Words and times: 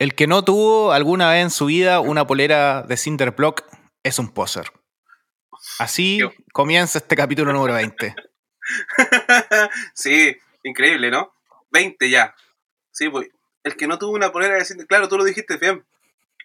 El 0.00 0.14
que 0.14 0.26
no 0.26 0.42
tuvo 0.42 0.92
alguna 0.92 1.30
vez 1.30 1.42
en 1.42 1.50
su 1.50 1.66
vida 1.66 2.00
una 2.00 2.26
polera 2.26 2.80
de 2.80 2.96
Cinderblock 2.96 3.64
es 4.02 4.18
un 4.18 4.32
poser. 4.32 4.72
Así 5.78 6.20
comienza 6.54 6.96
este 6.96 7.16
capítulo 7.16 7.52
número 7.52 7.74
20. 7.74 8.14
sí, 9.94 10.34
increíble, 10.62 11.10
¿no? 11.10 11.34
20 11.70 12.08
ya. 12.08 12.34
Sí, 12.90 13.10
pues. 13.10 13.28
El 13.62 13.76
que 13.76 13.86
no 13.86 13.98
tuvo 13.98 14.12
una 14.12 14.32
polera 14.32 14.54
de 14.54 14.64
Cinderblock, 14.64 14.88
claro, 14.88 15.08
tú 15.10 15.18
lo 15.18 15.24
dijiste 15.24 15.58
bien. 15.58 15.84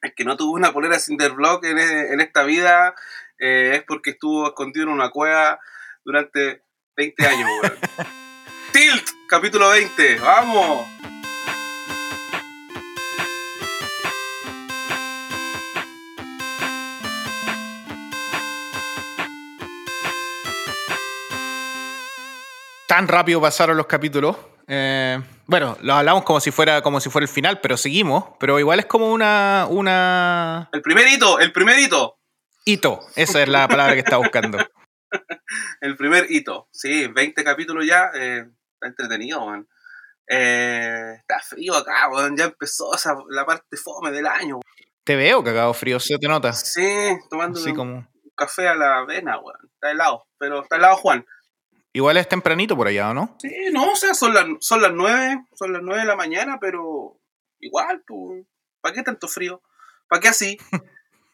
El 0.02 0.14
que 0.14 0.26
no 0.26 0.36
tuvo 0.36 0.52
una 0.52 0.74
polera 0.74 0.96
de 0.96 1.00
Cinderblock 1.00 1.64
en, 1.64 1.78
e, 1.78 2.12
en 2.12 2.20
esta 2.20 2.44
vida 2.44 2.94
eh, 3.40 3.72
es 3.76 3.84
porque 3.84 4.10
estuvo 4.10 4.48
escondido 4.48 4.88
en 4.88 4.92
una 4.92 5.12
cueva 5.12 5.62
durante 6.04 6.62
20 6.98 7.26
años, 7.26 7.50
Tilt, 8.74 9.08
capítulo 9.30 9.70
20, 9.70 10.20
vamos. 10.20 10.95
Tan 22.96 23.10
rápido 23.10 23.42
pasaron 23.42 23.76
los 23.76 23.88
capítulos. 23.88 24.38
Eh, 24.68 25.22
bueno, 25.48 25.78
lo 25.82 25.96
hablamos 25.96 26.24
como 26.24 26.40
si 26.40 26.50
fuera 26.50 26.82
como 26.82 27.02
si 27.02 27.10
fuera 27.10 27.26
el 27.26 27.30
final, 27.30 27.60
pero 27.60 27.76
seguimos. 27.76 28.24
Pero 28.40 28.58
igual 28.58 28.80
es 28.80 28.86
como 28.86 29.12
una. 29.12 29.68
una... 29.70 30.70
El 30.72 30.82
primer 30.82 31.06
hito, 31.10 31.40
el 31.42 31.52
primer 31.52 31.78
hito. 31.78 32.18
Hito, 32.64 33.02
esa 33.18 33.44
es 33.44 33.50
la 33.50 33.68
palabra 33.68 33.96
que 33.96 34.00
estaba 34.00 34.24
buscando. 34.24 34.60
el 35.82 35.98
primer 35.98 36.32
hito, 36.32 36.70
sí, 36.72 37.08
20 37.08 37.44
capítulos 37.44 37.86
ya. 37.86 38.12
Eh, 38.14 38.46
está 38.76 38.88
entretenido, 38.88 39.46
man. 39.46 39.68
Eh, 40.30 41.16
está 41.20 41.42
frío 41.42 41.76
acá, 41.76 42.10
man. 42.10 42.38
Ya 42.38 42.46
empezó 42.46 42.92
la 43.30 43.46
parte 43.46 43.76
fome 43.76 44.12
del 44.12 44.26
año. 44.26 44.62
Te 45.04 45.18
veo 45.18 45.44
cagado 45.44 45.74
frío, 45.74 46.00
¿se 46.00 46.18
te 46.18 46.30
nota? 46.30 46.54
Sí, 46.54 46.88
tomando 47.30 47.62
un, 47.62 48.08
café 48.38 48.70
a 48.70 48.76
la 48.76 49.00
avena, 49.00 49.38
weón. 49.38 49.60
Está 49.74 49.92
helado, 49.92 50.28
pero 50.38 50.62
está 50.62 50.78
helado 50.78 50.96
Juan. 50.96 51.26
Igual 51.96 52.18
es 52.18 52.28
tempranito 52.28 52.76
por 52.76 52.90
allá, 52.90 53.14
¿no? 53.14 53.38
Sí, 53.40 53.50
no, 53.72 53.94
o 53.94 53.96
sea, 53.96 54.14
son 54.14 54.34
las, 54.34 54.46
son 54.60 54.82
las 54.82 54.92
9, 54.92 55.46
son 55.54 55.72
las 55.72 55.82
9 55.82 56.02
de 56.02 56.06
la 56.06 56.18
mañana, 56.18 56.58
pero 56.60 57.18
igual, 57.62 58.04
tú, 58.06 58.46
¿para 58.82 58.94
qué 58.94 59.02
tanto 59.02 59.30
frío? 59.30 59.62
¿Para 60.10 60.20
qué 60.20 60.28
así? 60.28 60.58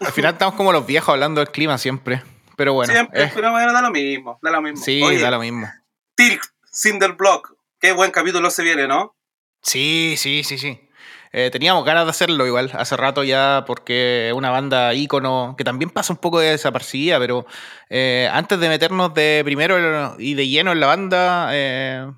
Al 0.00 0.10
final 0.12 0.32
estamos 0.32 0.56
como 0.56 0.72
los 0.72 0.84
viejos 0.84 1.10
hablando 1.10 1.40
del 1.40 1.52
clima 1.52 1.78
siempre. 1.78 2.20
Pero 2.56 2.72
bueno. 2.72 2.92
Siempre, 2.92 3.30
pero 3.32 3.52
bueno, 3.52 3.72
da 3.72 3.80
lo 3.80 3.92
mismo, 3.92 4.40
da 4.42 4.50
lo 4.50 4.60
mismo. 4.60 4.84
Sí, 4.84 5.02
da 5.18 5.30
lo 5.30 5.38
mismo. 5.38 5.70
Tilk, 6.16 6.42
Cinderblock. 6.74 7.54
Qué 7.78 7.92
buen 7.92 8.10
capítulo 8.10 8.50
se 8.50 8.64
viene, 8.64 8.88
¿no? 8.88 9.14
Sí, 9.62 10.16
sí, 10.18 10.42
sí, 10.42 10.58
sí. 10.58 10.87
Eh, 11.32 11.50
teníamos 11.50 11.84
ganas 11.84 12.04
de 12.04 12.10
hacerlo 12.10 12.46
igual, 12.46 12.70
hace 12.74 12.96
rato 12.96 13.22
ya, 13.22 13.64
porque 13.66 14.28
es 14.28 14.34
una 14.34 14.50
banda 14.50 14.94
ícono 14.94 15.54
que 15.58 15.64
también 15.64 15.90
pasa 15.90 16.12
un 16.12 16.18
poco 16.18 16.40
de 16.40 16.50
desapercibida, 16.50 17.18
pero 17.18 17.46
eh, 17.90 18.28
antes 18.32 18.58
de 18.58 18.68
meternos 18.68 19.12
de 19.14 19.42
primero 19.44 20.16
y 20.18 20.34
de 20.34 20.48
lleno 20.48 20.72
en 20.72 20.80
la 20.80 20.86
banda, 20.86 21.50
eh, 21.52 22.10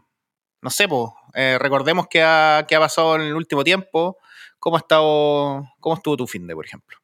no 0.62 0.70
sé, 0.70 0.88
pues, 0.88 1.10
recordemos 1.58 2.06
qué 2.08 2.22
ha, 2.22 2.64
qué 2.68 2.76
ha 2.76 2.80
pasado 2.80 3.16
en 3.16 3.22
el 3.22 3.34
último 3.34 3.64
tiempo, 3.64 4.18
cómo, 4.58 4.76
ha 4.76 4.80
estado, 4.80 5.68
cómo 5.80 5.96
estuvo 5.96 6.16
tu 6.16 6.26
fin 6.26 6.46
de, 6.46 6.54
por 6.54 6.66
ejemplo. 6.66 6.98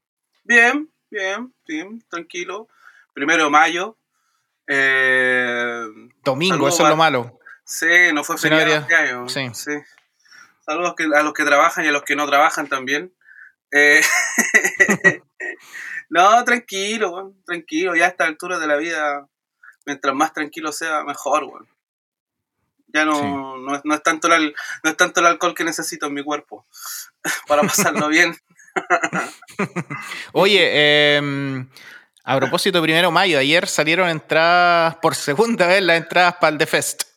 Bien, 0.45 0.89
bien, 1.11 1.53
bien, 1.67 2.03
tranquilo. 2.09 2.69
Primero 3.15 3.45
de 3.45 3.51
mayo. 3.51 3.97
Domingo, 6.23 6.69
eso 6.69 6.83
es 6.85 6.89
lo 6.89 6.97
malo. 6.97 7.39
Sí, 7.65 8.13
no 8.13 8.23
fue 8.23 8.39
feriado. 8.39 9.29
Sí. 9.29 9.49
sí. 9.53 9.73
Saludos 10.67 10.95
a 11.15 11.23
los 11.23 11.33
que 11.33 11.45
trabajan 11.45 11.85
y 11.85 11.89
a 11.89 11.93
los 11.93 12.03
que 12.03 12.17
no 12.17 12.27
trabajan 12.27 12.67
también. 12.67 13.15
Eh, 13.71 14.01
no, 16.11 16.45
tranquilo, 16.45 17.35
tranquilo. 17.45 17.95
Ya 17.95 18.07
a 18.07 18.09
esta 18.09 18.25
altura 18.25 18.59
de 18.59 18.67
la 18.67 18.77
vida, 18.77 19.29
mientras 19.85 20.15
más 20.15 20.33
tranquilo 20.33 20.73
sea, 20.73 21.05
mejor, 21.05 21.67
Ya 22.89 23.05
no, 23.05 23.59
no, 23.59 23.75
es, 23.77 24.03
tanto 24.03 24.33
el, 24.35 24.57
no 24.83 24.91
es 24.91 24.97
tanto 24.97 25.21
el 25.21 25.27
alcohol 25.27 25.55
que 25.55 25.63
necesito 25.65 26.07
en 26.07 26.15
mi 26.15 26.25
cuerpo 26.25 26.67
para 27.47 27.63
pasarlo 27.63 28.09
bien. 28.09 28.37
Oye, 30.33 31.17
em, 31.17 31.69
a 32.25 32.37
propósito, 32.37 32.83
primero 32.83 33.13
mayo, 33.13 33.39
ayer 33.39 33.69
salieron 33.69 34.09
entradas, 34.09 34.97
por 34.97 35.15
segunda 35.15 35.69
vez 35.69 35.81
las 35.83 35.99
entradas 35.99 36.35
para 36.41 36.53
el 36.53 36.59
The 36.59 36.67
Fest. 36.67 37.16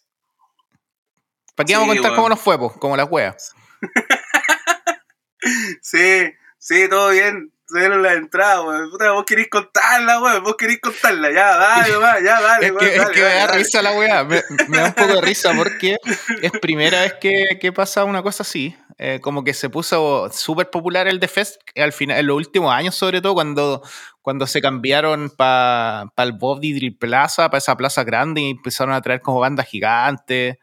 ¿Para 1.59 1.68
qué 1.68 1.75
vamos 1.75 1.90
a 1.90 1.94
contar 1.96 2.16
cómo 2.16 2.30
nos 2.30 2.40
fue? 2.40 2.58
Como 2.58 2.96
la 2.96 3.03
wea. 3.03 3.36
sí, 5.81 6.31
sí, 6.58 6.88
todo 6.90 7.09
bien. 7.09 7.52
Se 7.68 7.80
dieron 7.80 8.02
la 8.02 8.14
entrada, 8.14 8.62
weón. 8.62 8.90
Puta, 8.90 9.12
vos 9.12 9.25
querés 9.25 9.50
contarla, 9.50 10.22
weón. 10.22 10.42
Vos 10.42 10.56
querés 10.56 10.80
contarla. 10.80 11.30
Ya, 11.34 11.58
dale, 11.58 11.92
weón. 11.98 12.24
Ya, 12.24 12.40
dale, 12.40 12.68
es 12.68 12.72
que, 12.72 12.96
es 12.96 13.09
que 13.09 13.22
me 13.22 13.28
da 13.28 13.48
risa 13.48 13.81
la 13.81 13.92
weá. 13.92 14.24
Me, 14.24 14.42
da 14.69 14.86
un 14.86 14.94
poco 14.94 15.16
de 15.16 15.22
risa 15.22 15.52
porque 15.53 15.98
es 16.42 16.52
primera 16.62 17.02
vez 17.02 17.16
que, 17.19 17.58
que 17.59 17.74
pasa 17.74 18.06
una 18.06 18.24
cosa 18.24 18.44
así. 18.44 18.74
Eh, 18.98 19.19
como 19.22 19.44
que 19.44 19.53
se 19.53 19.69
puso 19.69 20.30
súper 20.31 20.69
popular 20.69 21.09
el 21.09 21.19
The 21.19 21.28
Fest 21.28 21.59
al 21.75 21.92
final, 21.92 22.19
en 22.19 22.28
los 22.28 22.38
últimos 22.38 22.74
años, 22.74 22.96
sobre 22.96 23.19
todo, 23.19 23.34
cuando, 23.34 23.84
cuando 24.22 24.48
se 24.48 24.62
cambiaron 24.62 25.30
para 25.30 26.06
pa 26.16 26.24
el 26.24 26.31
Bob 26.31 26.62
Diddley 26.62 26.92
Plaza, 26.92 27.50
para 27.50 27.58
esa 27.58 27.75
plaza 27.75 28.06
grande, 28.06 28.40
y 28.40 28.52
empezaron 28.52 28.94
a 28.94 29.02
traer 29.02 29.19
como 29.19 29.42
bandas 29.42 29.68
gigantes. 29.68 30.56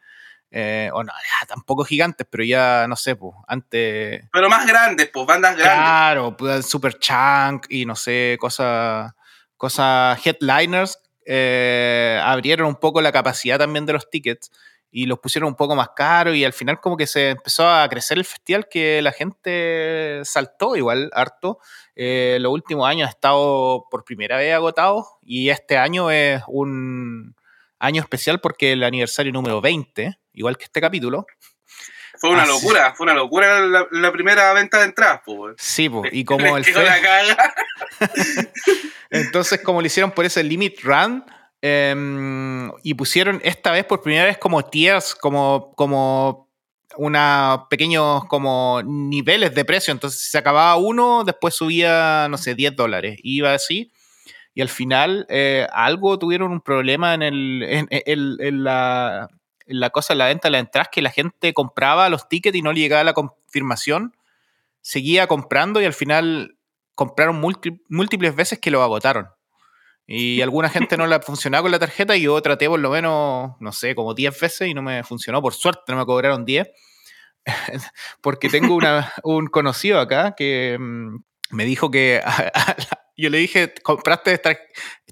Eh, 0.49 0.89
o 0.93 1.03
no, 1.03 1.11
tampoco 1.47 1.83
gigantes, 1.83 2.25
pero 2.29 2.43
ya, 2.43 2.85
no 2.87 2.95
sé, 2.95 3.15
pues, 3.15 3.33
antes... 3.47 4.23
Pero 4.31 4.49
más 4.49 4.65
grandes, 4.65 5.09
pues, 5.11 5.25
bandas 5.25 5.55
grandes. 5.57 5.77
Claro, 5.77 6.37
pues, 6.37 6.65
Super 6.65 6.97
Chunk 6.97 7.65
y 7.69 7.85
no 7.85 7.95
sé, 7.95 8.37
cosas, 8.39 9.13
cosas 9.57 10.25
headliners, 10.25 10.99
eh, 11.25 12.19
abrieron 12.23 12.67
un 12.67 12.75
poco 12.75 13.01
la 13.01 13.11
capacidad 13.11 13.57
también 13.57 13.85
de 13.85 13.93
los 13.93 14.09
tickets 14.09 14.49
y 14.89 15.05
los 15.05 15.19
pusieron 15.19 15.49
un 15.49 15.55
poco 15.55 15.75
más 15.75 15.89
caros 15.95 16.35
y 16.35 16.45
al 16.45 16.53
final 16.53 16.79
como 16.79 16.95
que 16.95 17.07
se 17.07 17.31
empezó 17.31 17.69
a 17.69 17.87
crecer 17.89 18.17
el 18.17 18.25
festival 18.25 18.67
que 18.69 19.01
la 19.01 19.11
gente 19.11 20.21
saltó 20.23 20.75
igual 20.77 21.11
harto. 21.13 21.59
Eh, 21.95 22.37
los 22.39 22.53
últimos 22.53 22.87
años 22.87 23.07
ha 23.07 23.11
estado 23.11 23.85
por 23.91 24.05
primera 24.05 24.37
vez 24.37 24.53
agotado 24.53 25.05
y 25.21 25.49
este 25.49 25.77
año 25.77 26.09
es 26.09 26.41
un 26.47 27.35
año 27.79 28.01
especial 28.01 28.39
porque 28.39 28.73
el 28.73 28.83
aniversario 28.83 29.31
número 29.31 29.61
20 29.61 30.17
igual 30.37 30.57
que 30.57 30.65
este 30.65 30.79
capítulo. 30.79 31.25
Fue 32.19 32.31
una 32.31 32.45
locura, 32.45 32.93
fue 32.95 33.05
una 33.05 33.13
locura 33.13 33.59
la, 33.91 34.11
primera 34.11 34.53
venta 34.53 34.79
de 34.79 34.85
entradas, 34.85 35.21
pues. 35.25 35.55
Sí, 35.59 35.89
pues, 35.89 36.11
y 36.13 36.23
como 36.25 36.57
el 36.57 36.65
Entonces, 39.09 39.61
como 39.61 39.81
lo 39.81 39.87
hicieron 39.87 40.11
por 40.11 40.25
ese 40.25 40.43
Limit 40.43 40.81
Run, 40.81 41.23
em, 41.61 42.71
y 42.83 42.93
pusieron 42.95 43.39
esta 43.43 43.71
vez 43.71 43.85
por 43.85 44.01
primera 44.01 44.25
vez 44.25 44.37
como 44.37 44.65
tiers, 44.65 45.13
como, 45.13 45.73
como 45.75 46.47
una 46.95 47.67
pequeños 47.69 48.25
como 48.25 48.81
niveles 48.83 49.53
de 49.53 49.65
precio. 49.65 49.91
Entonces, 49.91 50.21
si 50.21 50.31
se 50.31 50.37
acababa 50.39 50.75
uno, 50.77 51.23
después 51.23 51.53
subía, 51.53 52.27
no 52.29 52.37
sé, 52.37 52.55
10 52.55 52.75
dólares. 52.75 53.19
Iba 53.21 53.53
así. 53.53 53.91
Y 54.57 54.61
al 54.61 54.69
final, 54.69 55.27
eh, 55.29 55.67
algo 55.71 56.17
tuvieron 56.17 56.51
un 56.51 56.61
problema 56.61 57.13
en, 57.13 57.21
el, 57.21 57.87
en 57.91 58.63
la, 58.63 59.29
la 59.67 59.89
cosa 59.91 60.15
la 60.15 60.25
venta 60.25 60.47
de 60.47 60.53
las 60.53 60.61
entradas 60.61 60.89
que 60.91 61.03
la 61.03 61.11
gente 61.11 61.53
compraba 61.53 62.09
los 62.09 62.27
tickets 62.27 62.57
y 62.57 62.63
no 62.63 62.73
le 62.73 62.79
llegaba 62.79 63.03
la 63.03 63.13
confirmación, 63.13 64.17
seguía 64.81 65.27
comprando 65.27 65.79
y 65.79 65.85
al 65.85 65.93
final 65.93 66.57
compraron 66.95 67.39
múltiples 67.39 68.35
veces 68.35 68.57
que 68.57 68.71
lo 68.71 68.81
agotaron. 68.81 69.27
Y 70.07 70.41
alguna 70.41 70.69
gente 70.69 70.97
no 70.97 71.05
la 71.05 71.21
funcionaba 71.21 71.61
con 71.61 71.71
la 71.71 71.77
tarjeta 71.77 72.15
y 72.15 72.23
yo 72.23 72.41
traté 72.41 72.67
por 72.67 72.79
lo 72.79 72.89
menos, 72.89 73.51
no 73.59 73.71
sé, 73.71 73.93
como 73.93 74.15
10 74.15 74.41
veces 74.41 74.69
y 74.69 74.73
no 74.73 74.81
me 74.81 75.03
funcionó. 75.03 75.39
Por 75.39 75.53
suerte 75.53 75.83
no 75.89 75.99
me 75.99 76.05
cobraron 76.07 76.45
10. 76.45 76.67
Porque 78.21 78.49
tengo 78.49 78.73
una, 78.73 79.13
un 79.21 79.45
conocido 79.45 79.99
acá 79.99 80.33
que 80.35 80.77
mm, 80.79 81.17
me 81.51 81.65
dijo 81.65 81.91
que 81.91 82.23
yo 83.17 83.29
le 83.29 83.39
dije, 83.39 83.73
¿compraste 83.83 84.39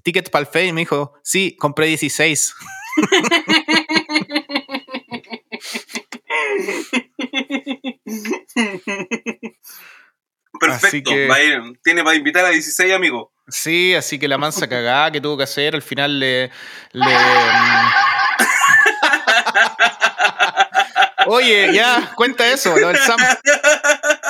tickets 0.02 0.30
para 0.30 0.44
el 0.44 0.48
FE? 0.48 0.66
Y 0.66 0.72
me 0.72 0.82
dijo, 0.82 1.14
sí, 1.22 1.56
compré 1.58 1.86
16. 1.86 2.54
Perfecto, 10.58 11.10
tiene 11.82 12.02
para 12.02 12.16
invitar 12.16 12.46
a 12.46 12.50
16 12.50 12.94
amigos. 12.94 13.28
Sí, 13.48 13.94
así 13.94 14.18
que 14.18 14.26
la 14.26 14.38
mansa 14.38 14.66
cagada 14.68 15.10
que 15.12 15.20
tuvo 15.20 15.36
que 15.36 15.44
hacer, 15.44 15.74
al 15.74 15.82
final 15.82 16.18
le. 16.18 16.50
Mm. 21.26 21.28
Oye, 21.28 21.72
ya, 21.72 22.12
cuenta 22.14 22.46
eso, 22.48 22.76
lo 22.76 22.88
del 22.88 22.98
Sam. 22.98 23.18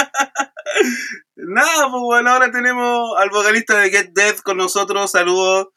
Nada, 1.36 1.90
pues 1.90 2.02
bueno, 2.02 2.30
ahora 2.30 2.50
tenemos 2.50 3.10
al 3.18 3.30
vocalista 3.30 3.78
de 3.78 3.90
Get 3.90 4.10
Dead 4.12 4.36
con 4.38 4.56
nosotros. 4.56 5.10
Saludos. 5.10 5.68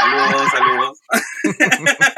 Saludos, 0.00 0.50
saludos. 0.52 0.98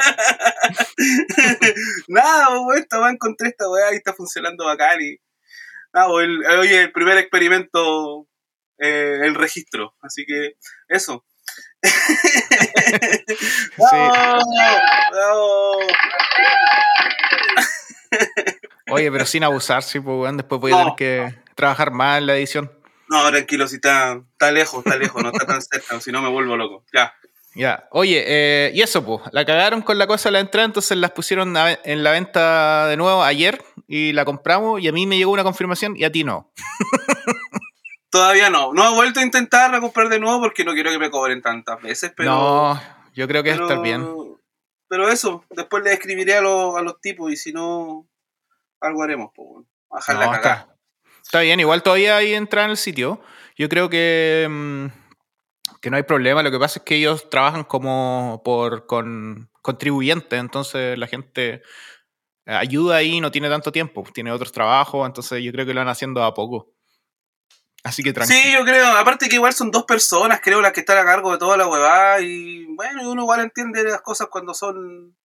Nada, 2.07 2.47
pues, 2.65 2.81
esta 2.81 2.99
weá 2.99 3.11
encontré 3.11 3.49
esta 3.49 3.69
weá 3.69 3.93
y 3.93 3.97
está 3.97 4.13
funcionando 4.13 4.65
bacán. 4.65 4.99
Y, 5.01 5.17
nada, 5.93 6.07
pues, 6.07 6.25
el, 6.25 6.45
hoy 6.59 6.67
es 6.67 6.73
el 6.85 6.91
primer 6.91 7.17
experimento, 7.17 8.27
eh, 8.79 9.19
el 9.23 9.35
registro. 9.35 9.95
Así 10.01 10.25
que, 10.25 10.53
eso. 10.87 11.25
¡Bravo! 13.77 14.39
¡Bravo! 15.11 15.77
Oye, 18.91 19.11
pero 19.11 19.25
sin 19.25 19.43
abusar, 19.43 19.83
sí, 19.83 19.99
pues, 19.99 20.15
weón, 20.17 20.37
después 20.37 20.61
voy 20.61 20.71
a 20.71 20.75
No. 20.75 20.95
tener 20.95 20.95
que 20.95 21.42
trabajar 21.55 21.91
más 21.91 22.17
en 22.19 22.27
la 22.27 22.35
edición. 22.35 22.71
No, 23.09 23.27
tranquilo, 23.29 23.67
si 23.67 23.75
está, 23.75 24.21
está 24.31 24.51
lejos, 24.51 24.83
está 24.85 24.97
lejos, 24.97 25.21
no 25.21 25.29
está 25.29 25.45
tan 25.45 25.61
cerca, 25.61 25.99
si 25.99 26.11
no 26.11 26.21
me 26.21 26.29
vuelvo 26.29 26.55
loco. 26.57 26.83
Ya. 26.93 27.13
Ya, 27.55 27.87
oye, 27.91 28.23
eh, 28.25 28.71
y 28.73 28.81
eso, 28.81 29.05
pues, 29.05 29.21
la 29.31 29.45
cagaron 29.45 29.83
con 29.83 29.99
la 29.99 30.07
cosa 30.07 30.29
de 30.29 30.33
la 30.33 30.39
entrada, 30.39 30.65
entonces 30.65 30.97
las 30.97 31.11
pusieron 31.11 31.53
en 31.57 32.03
la 32.03 32.11
venta 32.11 32.87
de 32.87 32.97
nuevo 32.97 33.21
ayer 33.23 33.63
y 33.87 34.11
la 34.13 34.25
compramos 34.25 34.81
y 34.81 34.87
a 34.87 34.91
mí 34.91 35.05
me 35.05 35.17
llegó 35.17 35.31
una 35.31 35.43
confirmación 35.43 35.95
y 35.95 36.03
a 36.03 36.11
ti 36.11 36.23
no. 36.23 36.51
Todavía 38.09 38.49
no. 38.49 38.73
No 38.73 38.91
he 38.91 38.95
vuelto 38.95 39.19
a 39.19 39.23
intentar 39.23 39.79
comprar 39.79 40.09
de 40.09 40.19
nuevo 40.19 40.39
porque 40.41 40.63
no 40.63 40.73
quiero 40.73 40.91
que 40.91 40.99
me 40.99 41.09
cobren 41.11 41.41
tantas 41.41 41.81
veces, 41.81 42.11
pero. 42.15 42.31
no, 42.31 42.81
yo 43.13 43.27
creo 43.27 43.43
que 43.43 43.51
pero, 43.51 43.67
está 43.67 43.79
bien. 43.81 44.07
Pero 44.87 45.09
eso, 45.09 45.43
después 45.51 45.83
le 45.83 45.93
escribiré 45.93 46.35
a, 46.35 46.41
los- 46.41 46.75
a 46.75 46.81
los 46.81 46.99
tipos 47.01 47.31
y 47.31 47.35
si 47.37 47.51
no, 47.53 48.07
algo 48.81 49.03
haremos, 49.03 49.31
pues. 49.35 49.65
Bajar 49.89 50.15
la 50.15 50.25
cagada. 50.31 50.37
está, 50.61 50.72
está 51.33 51.41
bien, 51.41 51.59
igual 51.59 51.81
todavía 51.81 52.17
hay 52.17 52.35
entrada 52.35 52.65
en 52.65 52.71
el 52.71 52.77
sitio. 52.77 53.19
Yo 53.57 53.67
creo 53.67 53.89
que, 53.89 54.47
mm, 54.47 54.85
que 55.81 55.89
no 55.89 55.97
hay 55.97 56.03
problema. 56.03 56.43
Lo 56.43 56.51
que 56.51 56.59
pasa 56.59 56.77
es 56.77 56.85
que 56.85 56.97
ellos 56.97 57.27
trabajan 57.27 57.63
como 57.63 58.43
por 58.45 58.85
con 58.85 59.49
contribuyentes, 59.63 60.39
entonces 60.39 60.95
la 60.95 61.07
gente 61.07 61.63
ayuda 62.45 62.97
ahí 62.97 63.15
y 63.15 63.21
no 63.21 63.31
tiene 63.31 63.49
tanto 63.49 63.71
tiempo, 63.71 64.03
tiene 64.13 64.31
otros 64.31 64.51
trabajos, 64.51 65.07
entonces 65.07 65.41
yo 65.41 65.51
creo 65.51 65.65
que 65.65 65.73
lo 65.73 65.79
van 65.79 65.87
haciendo 65.87 66.23
a 66.23 66.35
poco. 66.35 66.71
Así 67.83 68.03
que 68.03 68.13
tranquilo. 68.13 68.39
Sí, 68.39 68.53
yo 68.53 68.63
creo. 68.63 68.95
Aparte 68.95 69.27
que 69.27 69.37
igual 69.37 69.53
son 69.53 69.71
dos 69.71 69.85
personas, 69.85 70.39
creo, 70.39 70.61
las 70.61 70.71
que 70.71 70.81
están 70.81 70.99
a 70.99 71.03
cargo 71.03 71.31
de 71.31 71.39
toda 71.39 71.57
la 71.57 71.67
huevada. 71.67 72.21
Y 72.21 72.65
bueno, 72.75 73.09
uno 73.09 73.23
igual 73.23 73.39
entiende 73.39 73.83
las 73.83 74.01
cosas 74.01 74.27
cuando 74.27 74.53
son. 74.53 75.17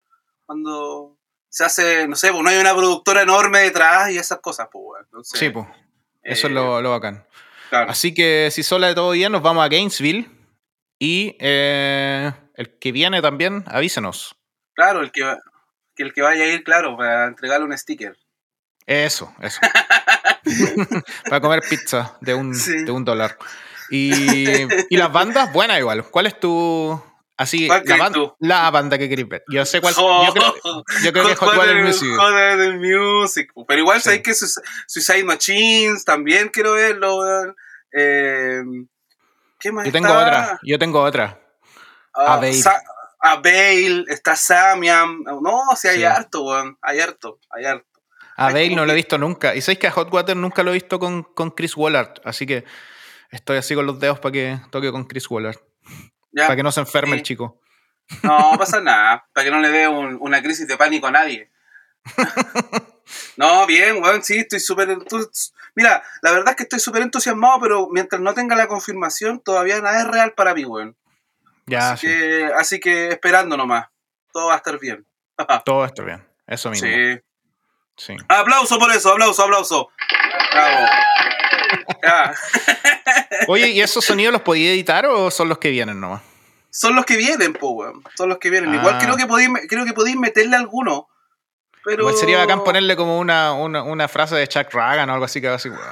Cuando 0.46 1.18
se 1.50 1.64
hace, 1.64 2.08
no 2.08 2.16
sé, 2.16 2.30
pues 2.30 2.42
no 2.42 2.48
hay 2.48 2.56
una 2.56 2.74
productora 2.74 3.22
enorme 3.22 3.58
detrás 3.58 4.10
y 4.10 4.16
esas 4.16 4.40
cosas, 4.40 4.68
pues, 4.72 4.82
bueno. 4.82 5.22
Sí, 5.22 5.50
pues. 5.50 5.66
Eso 6.32 6.46
eh, 6.46 6.50
es 6.50 6.54
lo, 6.54 6.80
lo 6.82 6.90
bacán. 6.90 7.24
claro. 7.70 7.90
Así 7.90 8.14
que 8.14 8.48
si 8.50 8.62
sola 8.62 8.88
de 8.88 8.94
todo 8.94 9.10
bien, 9.12 9.32
nos 9.32 9.42
vamos 9.42 9.64
a 9.64 9.68
Gainesville. 9.68 10.30
Y 11.00 11.36
eh, 11.38 12.32
el 12.54 12.78
que 12.78 12.90
viene 12.92 13.22
también, 13.22 13.64
avísenos. 13.68 14.34
Claro, 14.74 15.00
el 15.00 15.12
que, 15.12 15.22
va- 15.22 15.38
que 15.94 16.02
el 16.02 16.12
que 16.12 16.22
vaya 16.22 16.42
a 16.44 16.46
ir, 16.48 16.64
claro, 16.64 16.96
para 16.96 17.26
entregarle 17.26 17.66
un 17.66 17.76
sticker. 17.78 18.16
Eso, 18.86 19.32
eso. 19.40 19.60
Para 21.28 21.40
comer 21.40 21.60
pizza 21.68 22.16
de 22.20 22.34
un, 22.34 22.54
Sí. 22.54 22.84
de 22.84 22.90
un 22.90 23.04
dólar. 23.04 23.36
Y, 23.90 24.12
y 24.90 24.96
las 24.96 25.12
bandas, 25.12 25.52
buenas 25.52 25.78
igual. 25.78 26.04
¿Cuál 26.10 26.26
es 26.26 26.38
tu. 26.40 27.00
Así, 27.38 27.68
¿Cuál 27.68 27.78
la, 27.78 27.84
crees 27.84 28.00
ban- 28.00 28.12
tú? 28.12 28.36
la 28.40 28.70
banda 28.70 28.98
que 28.98 29.08
querés 29.08 29.28
ver? 29.28 29.44
Yo 29.48 29.64
sé 29.64 29.80
cuál. 29.80 29.94
Oh, 29.96 30.26
yo, 30.26 30.32
creo, 30.34 30.54
yo 31.04 31.12
creo 31.12 31.24
que 31.26 31.32
es 31.34 31.38
Hot 31.38 31.56
Water 31.56 31.82
Music. 31.84 32.08
Hot 32.18 32.32
Water 32.32 32.74
Music. 32.78 33.52
Pero 33.68 33.80
igual 33.80 33.98
Sí. 34.00 34.04
sabéis 34.04 34.22
que 34.24 34.34
Suicide 34.88 35.22
Machines 35.24 36.04
también 36.04 36.48
quiero 36.48 36.72
verlo, 36.72 37.18
weón. 37.18 37.56
Eh, 37.96 38.62
¿Qué 39.60 39.70
más 39.72 39.86
Yo 39.86 39.92
tengo 39.92 40.12
otra. 40.12 40.58
Yo 40.62 40.78
tengo 40.78 41.00
otra. 41.00 41.40
Avail. 42.12 42.54
Sa- 42.54 42.82
Avail, 43.20 44.04
está 44.08 44.34
Samiam. 44.36 45.22
No, 45.24 45.62
sí, 45.76 45.88
hay 45.88 45.98
Sí. 45.98 46.04
harto, 46.04 46.42
weón. 46.44 46.76
Hay 46.82 46.98
harto, 47.00 47.38
hay 47.50 47.64
harto. 47.66 47.86
A 48.36 48.46
Bale 48.52 48.74
no 48.74 48.84
lo 48.86 48.92
he 48.92 48.96
visto 48.96 49.16
nunca. 49.18 49.54
Y 49.54 49.60
sabéis 49.60 49.78
que 49.80 49.86
a 49.88 49.90
Hot 49.92 50.12
Water 50.12 50.36
nunca 50.36 50.62
lo 50.62 50.70
he 50.70 50.74
visto 50.74 50.98
con, 51.00 51.22
con 51.24 51.50
Chris 51.50 51.76
Wallard. 51.76 52.20
Así 52.24 52.46
que 52.46 52.64
estoy 53.30 53.56
así 53.58 53.74
con 53.74 53.86
los 53.86 53.98
dedos 53.98 54.18
para 54.20 54.32
que 54.32 54.60
toque 54.70 54.92
con 54.92 55.04
Chris 55.04 55.28
Wallard. 55.30 55.56
Ya. 56.32 56.44
Para 56.44 56.56
que 56.56 56.62
no 56.62 56.72
se 56.72 56.80
enferme 56.80 57.12
Sí. 57.12 57.16
el 57.18 57.22
chico. 57.22 57.60
No 58.22 58.52
pasa 58.58 58.80
nada, 58.80 59.26
para 59.32 59.44
que 59.44 59.50
no 59.50 59.60
le 59.60 59.68
dé 59.70 59.86
un- 59.88 60.16
una 60.20 60.42
crisis 60.42 60.66
de 60.66 60.76
pánico 60.76 61.06
a 61.06 61.10
nadie. 61.10 61.50
no, 63.36 63.66
bien, 63.66 64.02
weón, 64.02 64.22
sí, 64.22 64.38
estoy 64.38 64.60
súper... 64.60 64.96
Mira, 65.74 66.02
la 66.22 66.32
verdad 66.32 66.50
es 66.50 66.56
que 66.56 66.62
estoy 66.64 66.80
súper 66.80 67.02
entusiasmado, 67.02 67.60
pero 67.60 67.88
mientras 67.90 68.20
no 68.20 68.34
tenga 68.34 68.56
la 68.56 68.66
confirmación, 68.66 69.40
todavía 69.40 69.80
nada 69.80 70.00
es 70.00 70.06
real 70.08 70.32
para 70.34 70.54
mí, 70.54 70.64
weón. 70.64 70.96
Ya, 71.66 71.92
así, 71.92 72.06
sí. 72.06 72.12
que, 72.12 72.50
así 72.56 72.80
que 72.80 73.08
esperando 73.08 73.56
nomás, 73.56 73.88
todo 74.32 74.46
va 74.48 74.54
a 74.54 74.56
estar 74.58 74.78
bien. 74.78 75.06
Todo 75.64 75.84
está 75.84 76.02
bien. 76.02 76.26
Eso 76.46 76.70
mismo. 76.70 76.88
sí. 76.88 77.20
Sí. 77.96 78.16
Aplauso 78.28 78.78
por 78.78 78.90
eso, 78.92 79.10
aplauso, 79.12 79.42
aplauso. 79.42 79.90
Bravo. 80.52 80.86
Oye, 83.48 83.68
¿y 83.70 83.80
esos 83.80 84.04
sonidos 84.04 84.32
los 84.32 84.42
podía 84.42 84.72
editar 84.72 85.06
o 85.06 85.30
son 85.30 85.48
los 85.48 85.58
que 85.58 85.70
vienen 85.70 86.00
nomás? 86.00 86.22
Son 86.70 86.94
los 86.94 87.04
que 87.04 87.16
vienen, 87.16 87.54
po, 87.54 87.70
weón. 87.70 88.02
Son 88.16 88.28
los 88.28 88.38
que 88.38 88.50
vienen. 88.50 88.70
Ah. 88.70 88.76
Igual 88.76 88.98
creo 88.98 89.16
que 89.16 89.26
podéis, 89.26 89.50
creo 89.68 89.84
que 89.84 89.92
podéis 89.92 90.16
meterle 90.16 90.56
alguno. 90.56 91.08
Pero... 91.84 92.02
Igual 92.02 92.16
sería 92.16 92.38
bacán 92.38 92.64
ponerle 92.64 92.96
como 92.96 93.18
una, 93.18 93.52
una, 93.52 93.82
una 93.82 94.08
frase 94.08 94.34
de 94.36 94.46
Chuck 94.46 94.72
Ragan 94.72 95.08
o 95.10 95.14
algo 95.14 95.24
así, 95.24 95.40
que 95.40 95.48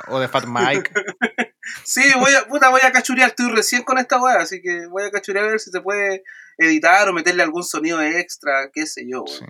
o 0.08 0.20
de 0.20 0.29
Fat 0.29 0.47
Mike. 0.47 0.91
Sí, 1.85 2.02
voy 2.20 2.32
a, 2.32 2.47
puta, 2.47 2.69
voy 2.70 2.81
a 2.85 2.93
cachurear, 2.93 3.31
estoy 3.31 3.50
recién 3.50 3.82
con 3.82 3.99
esta 3.99 4.23
weá, 4.23 4.37
así 4.37 4.62
que 4.62 4.87
voy 4.87 5.02
a 5.02 5.11
cachurear 5.11 5.47
a 5.47 5.49
ver 5.49 5.59
si 5.59 5.73
se 5.73 5.81
puede 5.81 6.23
editar 6.59 7.09
o 7.09 7.12
meterle 7.12 7.43
algún 7.43 7.64
sonido 7.64 8.00
extra, 8.00 8.70
qué 8.73 8.87
sé 8.87 9.05
yo. 9.11 9.25
weón. 9.25 9.38
Sí. 9.38 9.44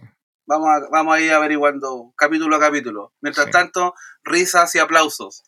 Vamos, 0.47 0.69
a, 0.69 0.81
vamos 0.91 1.17
a 1.17 1.21
ir 1.21 1.33
averiguando 1.33 2.13
capítulo 2.17 2.57
a 2.57 2.61
capítulo. 2.61 3.13
Mientras 3.21 3.47
Sí. 3.47 3.53
tanto, 3.53 3.95
risas 4.23 4.75
y 4.75 4.79
aplausos. 4.79 5.43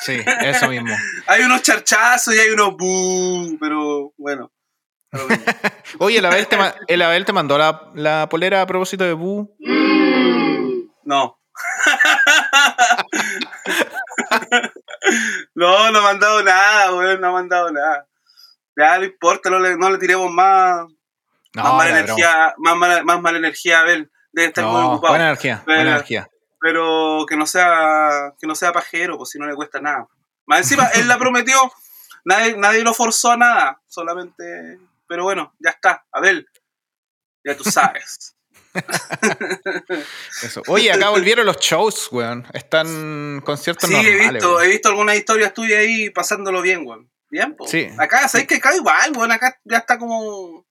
Sí, 0.00 0.20
eso 0.42 0.68
mismo. 0.68 0.94
Hay 1.26 1.42
unos 1.42 1.62
charchazos 1.62 2.34
y 2.34 2.38
hay 2.38 2.50
unos 2.50 2.76
bu, 2.76 3.56
pero 3.60 4.12
bueno. 4.16 4.52
Pero 5.10 5.26
bueno. 5.26 5.42
Oye, 5.98 6.18
el 6.18 6.26
Abel 6.26 6.46
te, 6.48 6.56
ma- 6.56 6.74
el 6.86 7.02
Abel 7.02 7.24
te 7.24 7.32
mandó 7.32 7.58
la, 7.58 7.90
la 7.94 8.28
polera 8.28 8.62
a 8.62 8.66
propósito 8.66 9.04
de 9.04 9.12
Boo. 9.14 9.56
No. 11.04 11.38
no, 15.54 15.90
no 15.90 15.98
ha 15.98 16.02
mandado 16.02 16.42
nada, 16.42 16.94
weón, 16.94 17.20
no 17.20 17.28
ha 17.28 17.32
mandado 17.32 17.70
nada. 17.72 18.06
Ya 18.76 18.98
no 18.98 19.04
importa, 19.04 19.50
no 19.50 19.58
le, 19.58 19.76
no 19.76 19.90
le 19.90 19.98
tiremos 19.98 20.30
más, 20.30 20.86
No, 21.54 21.62
más, 21.62 21.72
mala 21.74 21.98
energía, 22.00 22.54
más, 22.58 22.76
mala, 22.76 23.02
más 23.02 23.20
mala 23.20 23.38
energía 23.38 23.78
a 23.78 23.82
Abel. 23.82 24.10
Debe 24.32 24.48
estar 24.48 24.64
broma. 24.64 24.78
muy 24.78 24.86
No, 24.88 24.92
ocupado. 24.94 25.12
buena 25.12 25.26
energía, 25.28 25.62
buena 25.66 25.80
Pero- 25.80 25.90
energía. 25.90 26.28
Pero 26.62 27.24
que 27.28 27.36
no 27.36 27.46
sea 27.46 28.34
que 28.38 28.46
no 28.46 28.54
sea 28.54 28.72
pajero, 28.72 29.16
pues 29.16 29.30
si 29.30 29.38
no 29.38 29.46
le 29.46 29.54
cuesta 29.54 29.80
nada. 29.80 30.06
Más 30.46 30.58
encima, 30.60 30.86
él 30.94 31.08
la 31.08 31.16
prometió, 31.18 31.56
nadie, 32.24 32.56
nadie 32.56 32.82
lo 32.82 32.92
forzó 32.92 33.30
a 33.32 33.36
nada, 33.36 33.80
solamente... 33.86 34.78
Pero 35.08 35.22
bueno, 35.24 35.54
ya 35.58 35.70
está, 35.70 36.04
Abel, 36.12 36.46
ya 37.44 37.56
tú 37.56 37.64
sabes. 37.64 38.36
Eso. 40.42 40.62
Oye, 40.68 40.92
acá 40.92 41.08
volvieron 41.10 41.46
los 41.46 41.58
shows, 41.58 42.08
weón. 42.12 42.46
Están 42.52 43.40
conciertos 43.44 43.88
Sí, 43.88 43.94
he 43.96 44.02
normales. 44.02 44.32
visto, 44.34 44.54
weón. 44.54 44.64
he 44.64 44.68
visto 44.68 44.88
algunas 44.88 45.16
historias 45.16 45.54
tuyas 45.54 45.78
ahí 45.80 46.10
pasándolo 46.10 46.62
bien, 46.62 46.86
weón. 46.86 47.10
Bien, 47.30 47.54
pues. 47.56 47.70
Sí. 47.70 47.88
Acá, 47.98 48.26
¿sabes 48.28 48.46
que 48.46 48.56
acá 48.56 48.74
igual, 48.74 49.12
weón? 49.16 49.32
Acá 49.32 49.58
ya 49.64 49.78
está 49.78 49.98
como... 49.98 50.66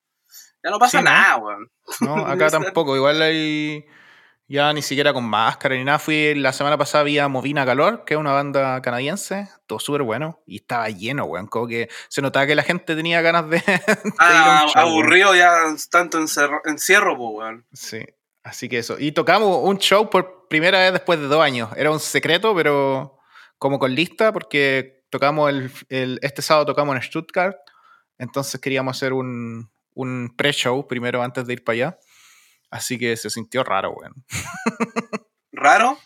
Ya 0.63 0.72
no 0.72 0.80
pasa 0.80 1.01
nada, 1.01 1.38
weón. 1.38 1.70
No, 2.01 2.16
acá 2.28 2.50
tampoco. 2.50 2.96
Igual 2.96 3.22
hay. 3.22 3.86
Ya 4.51 4.74
ni 4.74 4.82
siquiera 4.82 5.13
con 5.13 5.25
máscara 5.25 5.75
ni 5.75 5.84
nada. 5.84 6.00
Fui 6.00 6.34
la 6.34 6.51
semana 6.54 6.75
pasada 6.75 7.04
vía 7.04 7.28
Movina 7.28 7.66
Calor, 7.68 8.04
que 8.04 8.16
es 8.16 8.20
una 8.20 8.32
banda 8.34 8.82
canadiense. 8.82 9.48
Todo 9.68 9.78
súper 9.80 10.01
bueno. 10.01 10.42
Y 10.48 10.56
estaba 10.58 10.89
lleno, 10.89 11.25
weón. 11.25 11.46
Como 11.48 11.68
que 11.68 11.88
se 12.08 12.22
notaba 12.24 12.48
que 12.48 12.56
la 12.56 12.63
gente 12.63 12.96
tenía 12.96 13.22
ganas 13.22 13.48
de. 13.50 13.58
de 13.68 13.74
ir 13.74 14.16
a 14.18 14.60
Ah, 14.60 14.63
un 14.63 14.70
show, 14.70 14.82
weón. 14.84 14.89
aburrido 14.89 15.36
ya 15.36 15.51
tanto 15.92 16.18
encerro- 16.20 16.62
encierro, 16.66 17.16
pues, 17.16 17.30
weón. 17.36 17.66
Sí. 17.74 18.04
Así 18.44 18.68
que 18.70 18.80
eso. 18.80 18.96
Y 18.98 19.12
tocamos 19.12 19.60
un 19.63 19.78
show 19.78 20.10
por 20.10 20.48
primera 20.48 20.80
vez 20.80 20.94
después 20.94 21.20
de 21.20 21.28
dos 21.28 21.44
años. 21.44 21.70
Era 21.78 21.92
un 21.92 22.00
secreto, 22.00 22.56
pero 22.56 23.20
como 23.60 23.78
con 23.78 23.94
lista, 23.94 24.32
porque 24.34 25.04
tocamos 25.12 25.50
el, 25.51 25.72
el- 25.89 26.20
este 26.24 26.42
sábado 26.42 26.66
tocamos 26.66 26.96
en 26.96 27.04
Stuttgart. 27.04 27.58
Entonces 28.18 28.60
queríamos 28.60 28.98
hacer 28.98 29.13
un, 29.13 29.70
un 29.93 30.34
pre-show 30.36 30.88
primero 30.88 31.22
antes 31.24 31.46
de 31.48 31.53
ir 31.53 31.63
para 31.63 31.74
allá. 31.74 31.98
Así 32.72 32.98
que 33.00 33.15
se 33.17 33.29
sintió 33.29 33.63
raro, 33.63 33.91
weón. 33.91 34.13
¿Raro? 35.51 35.98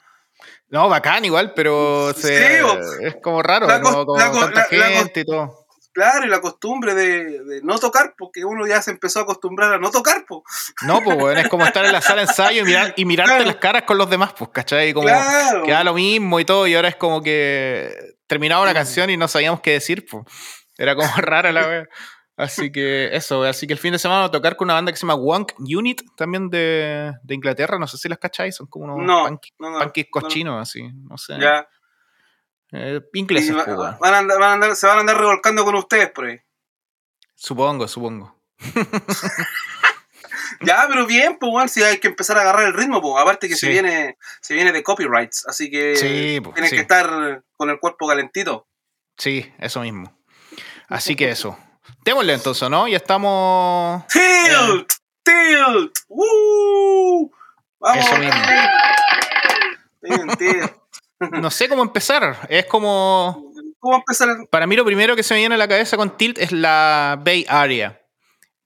No, 0.70 0.90
bacán 0.90 1.24
igual, 1.26 1.54
pero 1.54 2.14
se- 2.14 2.60
Sí, 2.60 2.66
es 3.02 3.16
como 3.22 3.42
raro, 3.44 3.68
la 3.68 3.82
como, 3.82 4.06
como 4.06 4.18
la 4.18 4.32
tanta 4.32 4.68
la- 4.72 4.86
gente 4.88 5.22
y 5.22 5.26
todo. 5.26 5.60
Claro, 5.94 6.26
y 6.26 6.28
la 6.30 6.42
costumbre 6.42 6.96
de, 6.96 7.44
de 7.44 7.62
no 7.62 7.78
tocar, 7.78 8.16
porque 8.18 8.44
uno 8.44 8.66
ya 8.66 8.82
se 8.82 8.90
empezó 8.90 9.20
a 9.20 9.24
acostumbrar 9.24 9.74
a 9.74 9.78
no 9.78 9.92
tocar, 9.92 10.26
pues. 10.28 10.42
No, 10.88 11.04
pues, 11.04 11.16
weón, 11.18 11.38
es 11.38 11.48
como 11.50 11.66
estar 11.68 11.86
en 11.86 11.92
la 11.92 12.02
sala 12.02 12.24
de 12.24 12.28
ensayo 12.30 12.64
y, 12.64 12.66
mirar, 12.66 12.94
y 12.98 13.06
mirarte 13.06 13.34
Claro. 13.36 13.46
las 13.46 13.58
caras 13.58 13.84
con 13.84 14.00
los 14.00 14.10
demás, 14.10 14.34
pues, 14.36 14.50
¿cachai? 14.52 14.92
Como 14.92 15.06
Claro. 15.06 15.62
que 15.64 15.72
da 15.72 15.84
lo 15.84 15.94
mismo 15.94 16.40
y 16.40 16.46
todo, 16.46 16.66
y 16.66 16.74
ahora 16.74 16.88
es 16.88 16.96
como 16.96 17.22
que 17.22 17.94
terminaba 18.26 18.64
una 18.64 18.74
canción 18.74 19.12
y 19.12 19.18
no 19.18 19.28
sabíamos 19.28 19.62
qué 19.62 19.74
decir, 19.74 20.04
pues. 20.10 20.24
Era 20.80 20.96
como 20.96 21.08
rara 21.18 21.52
la 21.52 21.68
wea. 21.68 21.88
Así 22.36 22.72
que 22.72 23.16
eso, 23.16 23.44
así 23.44 23.68
que 23.68 23.74
el 23.74 23.80
fin 23.80 23.92
de 23.92 24.00
semana 24.00 24.22
va 24.22 24.26
a 24.28 24.32
tocar 24.32 24.56
con 24.56 24.66
una 24.66 24.74
banda 24.74 24.92
que 24.92 24.98
se 24.98 25.02
llama 25.06 25.16
Wonk 25.16 25.52
Unit, 25.60 26.02
también 26.16 26.50
de, 26.50 27.14
de 27.22 27.36
Inglaterra, 27.36 27.78
no 27.78 27.86
sé 27.88 27.98
si 27.98 28.10
las 28.10 28.18
cacháis, 28.18 28.56
son 28.56 28.66
como 28.68 28.96
unos 28.96 29.06
No, 29.06 29.40
cochinos, 30.10 30.60
así, 30.62 30.82
no 31.08 31.18
sé. 31.18 31.38
Ya. 31.40 31.68
Eh, 32.72 33.02
ingleses, 33.14 33.56
va- 33.56 33.66
pues, 33.66 33.78
weón. 33.78 33.98
van 34.00 34.14
a 34.16 34.18
andar- 34.20 34.40
van 34.40 34.50
a 34.50 34.54
andar- 34.66 34.76
se 34.76 34.88
van 34.88 34.98
a 34.98 35.00
andar 35.02 35.18
revolcando 35.20 35.64
con 35.64 35.76
ustedes 35.76 36.10
por 36.10 36.26
ahí. 36.26 36.40
Supongo, 37.36 37.88
supongo. 37.88 38.36
Ya, 40.62 40.86
pero 40.88 41.06
bien, 41.06 41.38
pues 41.40 41.52
bueno, 41.52 41.68
si 41.68 41.84
hay 41.84 41.98
que 42.00 42.08
empezar 42.08 42.38
a 42.38 42.42
agarrar 42.42 42.68
el 42.68 42.74
ritmo, 42.74 43.02
pues 43.02 43.22
aparte 43.22 43.50
que 43.50 43.56
se 43.56 43.68
viene, 43.68 44.18
se 44.42 44.54
viene 44.54 44.72
de 44.72 44.82
copyrights, 44.82 45.46
así 45.48 45.70
que 45.70 45.96
Sí, 45.98 46.40
pues, 46.42 46.54
tienes 46.54 46.70
sí. 46.70 46.76
que 46.78 46.82
estar 46.84 47.44
con 47.58 47.70
el 47.70 47.80
cuerpo 47.80 48.08
calentito. 48.08 48.66
Sí, 49.18 49.52
eso 49.60 49.82
mismo. 49.82 50.18
Así 50.88 51.16
que 51.16 51.30
eso. 51.32 51.58
Démosle 52.04 52.34
entonces, 52.34 52.70
¿no? 52.70 52.88
Ya 52.88 52.98
estamos. 52.98 54.04
Tilt, 54.08 54.92
tilt, 55.24 55.98
¡Woo! 56.10 57.32
Vamos. 57.80 58.06
Eso 58.06 58.18
mismo. 58.18 58.42
Tilt. 60.38 60.72
No 61.32 61.50
sé 61.50 61.70
cómo 61.70 61.84
empezar. 61.84 62.46
Es 62.50 62.66
como. 62.66 63.52
¿Cómo 63.80 63.98
empezar? 63.98 64.30
Para 64.50 64.68
mí, 64.68 64.76
lo 64.76 64.86
primero 64.86 65.16
que 65.16 65.24
se 65.24 65.34
me 65.34 65.42
viene 65.42 65.56
a 65.56 65.58
la 65.58 65.68
cabeza 65.68 65.98
con 65.98 66.18
Tilt 66.18 66.38
es 66.38 66.52
la 66.52 67.20
Bay 67.24 67.46
Area. 67.48 68.02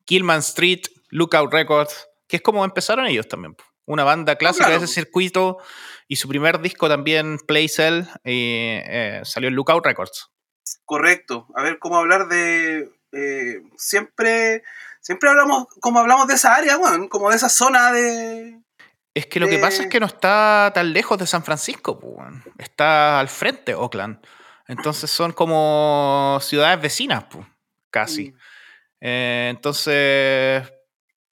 Gilman 0.08 0.40
Street, 0.40 0.82
Lookout 1.10 1.52
Records, 1.52 2.08
que 2.28 2.38
es 2.38 2.42
como 2.42 2.64
empezaron 2.64 3.06
ellos 3.08 3.28
también. 3.28 3.56
Una 3.86 4.04
banda 4.04 4.36
clásica 4.36 4.66
claro. 4.66 4.80
de 4.80 4.86
ese 4.86 4.94
circuito. 4.94 5.58
Y 6.08 6.16
su 6.16 6.28
primer 6.28 6.62
disco 6.62 6.88
también, 6.88 7.38
Play 7.46 7.68
Cell, 7.68 8.04
eh, 8.24 8.84
eh, 8.86 9.22
salió 9.24 9.50
en 9.50 9.56
Lookout 9.56 9.86
Records. 9.86 10.30
Correcto. 10.86 11.48
A 11.56 11.64
ver, 11.64 11.80
cómo 11.80 11.98
hablar 11.98 12.28
de. 12.28 12.90
Eh, 13.12 13.62
siempre. 13.78 14.64
Siempre 15.00 15.30
hablamos, 15.30 15.68
como 15.80 16.00
hablamos 16.00 16.28
de 16.28 16.34
esa 16.34 16.54
área, 16.54 16.78
weón, 16.78 17.08
como 17.08 17.30
de 17.30 17.38
esa 17.38 17.48
zona 17.50 17.92
de. 17.94 18.60
Es 19.14 19.26
que 19.28 19.40
lo 19.40 19.48
que 19.48 19.56
Eh. 19.56 19.60
pasa 19.60 19.84
es 19.84 19.90
que 19.90 20.00
no 20.02 20.06
está 20.06 20.72
tan 20.76 20.92
lejos 20.92 21.18
de 21.18 21.26
San 21.26 21.44
Francisco, 21.44 22.00
está 22.58 23.20
al 23.20 23.30
frente 23.30 23.74
Oakland. 23.74 24.20
Entonces 24.68 25.10
son 25.10 25.32
como 25.32 26.40
ciudades 26.42 26.82
vecinas, 26.82 27.24
po, 27.24 27.48
casi. 27.90 28.34
Eh, 29.00 29.48
entonces 29.50 30.70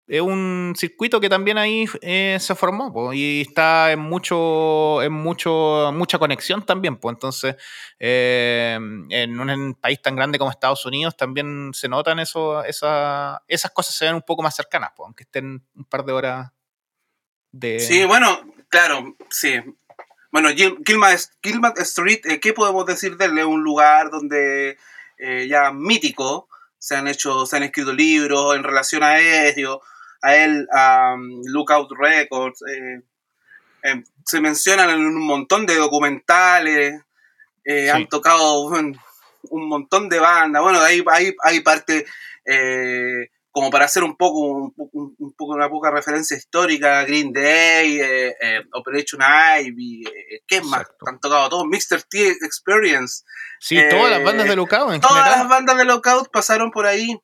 es 0.07 0.19
un 0.21 0.73
circuito 0.75 1.21
que 1.21 1.29
también 1.29 1.57
ahí 1.57 1.85
eh, 2.01 2.37
se 2.39 2.53
formó 2.55 3.13
y 3.13 3.41
está 3.41 3.91
en 3.91 3.99
mucho, 3.99 5.01
en 5.01 5.13
mucho, 5.13 5.91
mucha 5.93 6.17
conexión 6.19 6.65
también. 6.65 6.97
Pues 6.97 7.15
entonces 7.15 7.55
eh, 7.99 8.77
en 9.09 9.39
un 9.39 9.73
país 9.75 10.01
tan 10.01 10.15
grande 10.15 10.37
como 10.37 10.51
Estados 10.51 10.85
Unidos 10.85 11.15
también 11.15 11.71
se 11.73 11.87
notan 11.87 12.19
eso, 12.19 12.63
esa- 12.63 13.41
esas 13.47 13.71
cosas 13.71 13.95
se 13.95 14.05
ven 14.05 14.15
un 14.15 14.21
poco 14.23 14.43
más 14.43 14.55
cercanas, 14.55 14.91
po, 14.95 15.05
aunque 15.05 15.23
estén 15.23 15.63
un 15.75 15.85
par 15.85 16.03
de 16.03 16.11
horas 16.13 16.51
de... 17.51 17.79
Sí, 17.79 18.03
bueno, 18.05 18.39
claro, 18.69 19.15
sí. 19.29 19.55
Bueno, 20.31 20.49
Gil- 20.49 20.77
Gilman, 20.85 21.17
Gilman 21.43 21.73
Street, 21.77 22.21
eh, 22.25 22.39
¿qué 22.39 22.53
podemos 22.53 22.85
decir 22.85 23.17
de 23.17 23.25
él? 23.25 23.37
Es 23.37 23.45
un 23.45 23.61
lugar 23.63 24.09
donde 24.09 24.77
eh, 25.17 25.47
ya 25.49 25.71
mítico, 25.71 26.47
se 26.81 26.95
han 26.95 27.07
hecho, 27.07 27.45
se 27.45 27.57
han 27.57 27.63
escrito 27.63 27.93
libros 27.93 28.55
en 28.55 28.63
relación 28.63 29.03
a 29.03 29.19
ello, 29.19 29.81
a 30.23 30.35
él, 30.35 30.67
a 30.73 31.13
um, 31.13 31.41
Lookout 31.45 31.91
Records, 31.95 32.63
eh, 32.63 33.01
eh, 33.83 34.03
se 34.25 34.41
mencionan 34.41 34.89
en 34.89 35.05
un 35.05 35.23
montón 35.23 35.67
de 35.67 35.75
documentales, 35.75 36.99
eh, 37.63 37.83
Sí. 37.85 37.89
han 37.89 38.07
tocado 38.07 38.67
bueno, 38.67 38.99
un 39.51 39.69
montón 39.69 40.09
de 40.09 40.17
bandas, 40.19 40.63
bueno, 40.63 40.81
ahí 40.81 41.03
hay, 41.11 41.35
hay 41.43 41.59
parte... 41.59 42.05
como 43.51 43.69
para 43.69 43.85
hacer 43.85 44.03
un 44.03 44.15
poco, 44.15 44.39
un, 44.39 44.73
un- 44.75 45.15
un 45.19 45.33
poco 45.33 45.53
una 45.53 45.69
poca 45.69 45.91
referencia 45.91 46.37
histórica, 46.37 47.03
Green 47.03 47.33
Day, 47.33 47.99
eh, 47.99 48.35
eh, 48.41 48.61
Operation 48.73 49.21
Ivy, 49.21 50.03
eh, 50.07 50.41
¿qué 50.47 50.61
más? 50.61 50.81
Exacto. 50.81 51.05
Han 51.07 51.19
tocado 51.19 51.49
todos, 51.49 51.65
Mr. 51.65 52.03
T 52.09 52.29
Experience, 52.41 53.23
Sí, 53.59 53.77
todas 53.89 54.09
las 54.09 54.23
bandas 54.23 54.47
de 54.47 54.55
Lookout 54.55 54.93
en 54.93 55.01
todas 55.01 55.29
las 55.37 55.47
bandas 55.49 55.77
de 55.77 55.85
Lockout 55.85 56.29
pasaron 56.31 56.71
por 56.71 56.85
ahí. 56.85 57.15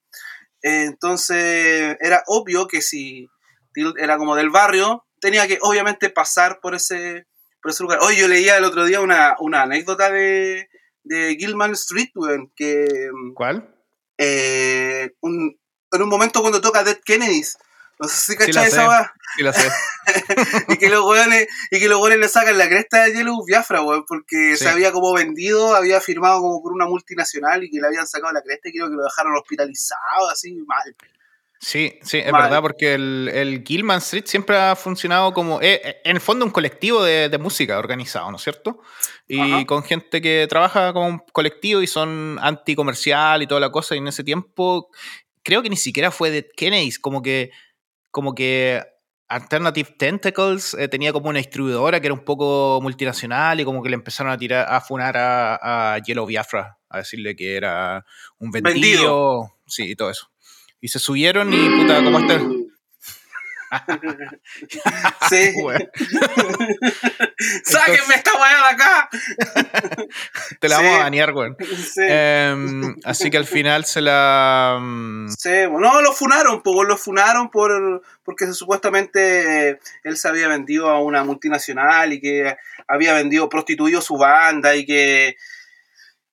Entonces 0.61 1.97
era 1.99 2.23
obvio 2.27 2.67
que 2.67 2.81
si 2.81 3.27
Till 3.73 3.93
era 3.97 4.17
como 4.17 4.35
del 4.35 4.49
barrio, 4.49 5.05
tenía 5.19 5.47
que 5.47 5.59
obviamente 5.61 6.09
pasar 6.09 6.59
por 6.61 6.75
ese, 6.75 7.25
por 7.61 7.71
ese 7.71 7.83
lugar. 7.83 7.99
Hoy 8.01 8.17
yo 8.17 8.27
leía 8.27 8.57
el 8.57 8.63
otro 8.65 8.85
día 8.85 9.01
una, 9.01 9.35
una 9.39 9.61
anécdota 9.63 10.09
de, 10.11 10.67
de 11.03 11.35
Gilman 11.39 11.71
Street, 11.73 12.09
que 12.55 13.09
¿Cuál? 13.33 13.73
eh, 14.17 15.11
un- 15.21 15.57
en 15.91 16.01
un 16.01 16.09
momento 16.09 16.41
cuando 16.41 16.61
toca 16.61 16.83
Dead 16.83 16.99
Kennedys. 17.03 17.57
No 17.99 18.07
sé 18.07 18.33
si 18.33 18.37
cachai 18.37 18.67
esa 18.67 18.87
weá. 18.87 19.13
Sí, 19.35 19.43
la 19.43 19.53
sé. 19.53 19.69
Y 20.69 20.77
que 20.77 20.89
los 20.89 21.03
weones, 21.03 21.47
y 21.71 21.79
que 21.79 21.87
los 21.87 21.99
weones 21.99 22.19
le 22.19 22.27
sacan 22.29 22.57
la 22.57 22.67
cresta 22.69 23.03
de 23.05 23.13
Yellow 23.13 23.43
Biafra, 23.43 23.81
weón, 23.81 24.05
porque 24.07 24.55
Sí. 24.55 24.63
se 24.65 24.69
había 24.69 24.91
como 24.91 25.13
vendido, 25.13 25.75
había 25.75 25.99
firmado 25.99 26.39
como 26.41 26.61
por 26.61 26.73
una 26.73 26.85
multinacional 26.85 27.63
y 27.63 27.71
que 27.71 27.79
le 27.81 27.87
habían 27.87 28.05
sacado 28.07 28.31
la 28.33 28.41
cresta 28.43 28.69
y 28.69 28.73
creo 28.73 28.87
que 28.87 28.95
lo 28.95 29.03
dejaron 29.03 29.35
hospitalizado, 29.35 30.29
así 30.31 30.53
mal. 30.67 30.95
Sí, 31.59 31.97
sí, 32.03 32.19
es 32.19 32.31
Mal. 32.31 32.43
verdad, 32.43 32.61
porque 32.61 32.93
el, 32.93 33.31
el 33.33 33.63
Gilman 33.65 33.97
Street 33.97 34.25
siempre 34.27 34.55
ha 34.59 34.75
funcionado 34.75 35.33
como, 35.33 35.59
eh, 35.59 35.81
eh, 35.83 36.01
en 36.03 36.17
el 36.17 36.21
fondo, 36.21 36.45
un 36.45 36.51
colectivo 36.51 37.03
de, 37.03 37.29
de 37.29 37.37
música 37.39 37.79
organizado, 37.79 38.29
¿no 38.29 38.37
es 38.37 38.43
cierto? 38.43 38.79
Y 39.27 39.39
Ajá. 39.41 39.65
con 39.65 39.81
gente 39.83 40.21
que 40.21 40.45
trabaja 40.47 40.93
como 40.93 41.07
un 41.07 41.19
colectivo 41.33 41.81
y 41.81 41.87
son 41.87 42.37
anticomercial 42.43 43.41
y 43.41 43.47
toda 43.47 43.59
la 43.59 43.71
cosa, 43.71 43.95
y 43.95 43.97
en 43.97 44.07
ese 44.07 44.23
tiempo 44.23 44.91
creo 45.47 45.63
que 45.63 45.69
ni 45.69 45.77
siquiera 45.77 46.11
fue 46.11 46.29
de 46.29 46.45
Kennedys, 46.57 46.99
como 46.99 47.21
que, 47.21 47.51
como 48.11 48.35
que 48.35 48.83
Alternative 49.29 49.95
Tentacles 49.97 50.73
eh, 50.73 50.89
tenía 50.89 51.13
como 51.13 51.29
una 51.29 51.37
distribuidora 51.37 52.01
que 52.01 52.07
era 52.07 52.13
un 52.13 52.25
poco 52.25 52.81
multinacional 52.81 53.57
y 53.57 53.63
como 53.63 53.81
que 53.81 53.87
le 53.87 53.95
empezaron 53.95 54.33
a 54.33 54.37
tirar, 54.37 54.65
a 54.69 54.81
funar 54.81 55.15
a, 55.15 55.93
a 55.93 55.99
Yellow 55.99 56.25
Biafra, 56.25 56.77
a 56.89 56.97
decirle 56.97 57.33
que 57.37 57.55
era 57.55 58.05
un 58.39 58.51
vendido, 58.51 58.73
Vendido. 58.73 59.53
sí, 59.67 59.91
y 59.91 59.95
todo 59.95 60.09
eso. 60.09 60.29
Y 60.81 60.89
se 60.89 60.99
subieron 60.99 61.53
y 61.53 61.69
puta, 61.69 62.03
como 62.03 62.19
este... 62.19 62.41
Sí. 65.29 65.53
¡Sáquenme 67.63 68.15
esta 68.15 68.31
weá 68.35 68.57
de 68.57 68.73
acá! 68.73 69.09
te 70.59 70.69
la 70.69 70.77
Sí. 70.77 70.83
vamos 70.83 70.99
a 70.99 71.03
banear, 71.03 71.33
weón. 71.33 71.55
Sí. 71.59 72.01
Em, 72.03 72.95
así 73.03 73.29
que 73.29 73.37
al 73.37 73.45
final 73.45 73.85
se 73.85 74.01
la... 74.01 74.77
mm, 74.81 75.29
Sí, 75.29 75.49
no, 75.69 76.01
lo 76.01 76.11
funaron, 76.13 76.61
pues 76.63 76.87
lo 76.87 76.97
funaron 76.97 77.49
por, 77.49 78.01
porque 78.23 78.47
supuestamente 78.53 79.69
eh, 79.71 79.79
él 80.03 80.17
se 80.17 80.27
había 80.27 80.47
vendido 80.47 80.89
a 80.89 81.01
una 81.01 81.23
multinacional 81.23 82.13
y 82.13 82.21
que 82.21 82.55
había 82.87 83.13
vendido, 83.13 83.49
prostituido 83.49 84.01
su 84.01 84.17
banda 84.17 84.75
y 84.75 84.85
que... 84.85 85.35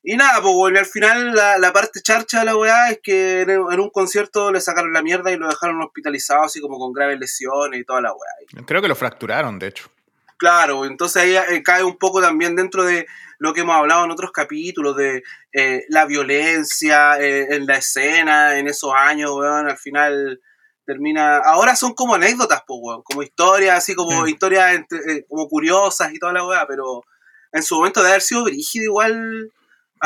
Y 0.07 0.17
nada, 0.19 0.43
pues 0.43 0.55
bueno, 0.55 0.79
al 0.79 0.85
final 0.87 1.35
la, 1.35 1.57
la 1.57 1.73
parte 1.73 2.03
charcha 2.03 2.41
de 2.41 2.45
la 2.45 2.57
weá 2.57 2.91
es 2.91 3.01
que 3.03 3.41
en, 3.41 3.51
en 3.51 3.81
un 3.81 3.89
concierto 3.91 4.53
le 4.53 4.61
sacaron 4.61 4.93
la 4.93 5.03
mierda 5.03 5.33
y 5.33 5.37
lo 5.39 5.49
dejaron 5.49 5.81
hospitalizado 5.83 6.43
así 6.45 6.61
como 6.61 6.79
con 6.79 6.93
graves 6.93 7.19
lesiones 7.19 7.81
y 7.81 7.85
toda 7.85 8.03
la 8.03 8.13
weá. 8.13 8.65
Creo 8.67 8.83
que 8.83 8.89
lo 8.89 8.95
fracturaron, 8.97 9.59
de 9.59 9.69
hecho. 9.69 9.89
Claro, 10.37 10.85
entonces 10.85 11.23
ahí 11.23 11.35
eh, 11.37 11.63
cae 11.63 11.83
un 11.83 11.97
poco 11.97 12.21
también 12.21 12.55
dentro 12.55 12.85
de 12.85 13.07
lo 13.39 13.55
que 13.55 13.63
hemos 13.63 13.77
hablado 13.77 14.05
en 14.05 14.11
otros 14.11 14.31
capítulos, 14.31 14.95
de 14.95 15.23
eh, 15.53 15.85
la 15.89 16.05
violencia 16.05 17.19
eh, 17.19 17.55
en 17.55 17.67
la 17.67 17.77
escena, 17.77 18.59
en 18.59 18.69
esos 18.69 18.93
años, 18.95 19.31
weón, 19.31 19.69
al 19.69 19.79
final 19.79 20.41
termina... 20.85 21.39
Ahora 21.39 21.77
son 21.77 21.95
como 21.95 22.15
anécdotas, 22.15 22.63
pues, 22.67 22.79
weón, 22.83 23.03
como 23.03 23.23
historias, 23.23 23.79
así 23.79 23.95
como 23.95 24.27
Sí. 24.27 24.33
historias 24.33 24.75
entre- 24.75 25.25
como 25.29 25.49
curiosas 25.49 26.13
y 26.13 26.19
toda 26.19 26.35
la 26.35 26.47
weá, 26.47 26.67
pero 26.67 27.05
en 27.53 27.63
su 27.63 27.77
momento 27.77 28.03
de 28.03 28.11
haber 28.11 28.21
sido 28.23 28.45
brígido 28.45 28.85
igual, 28.85 29.51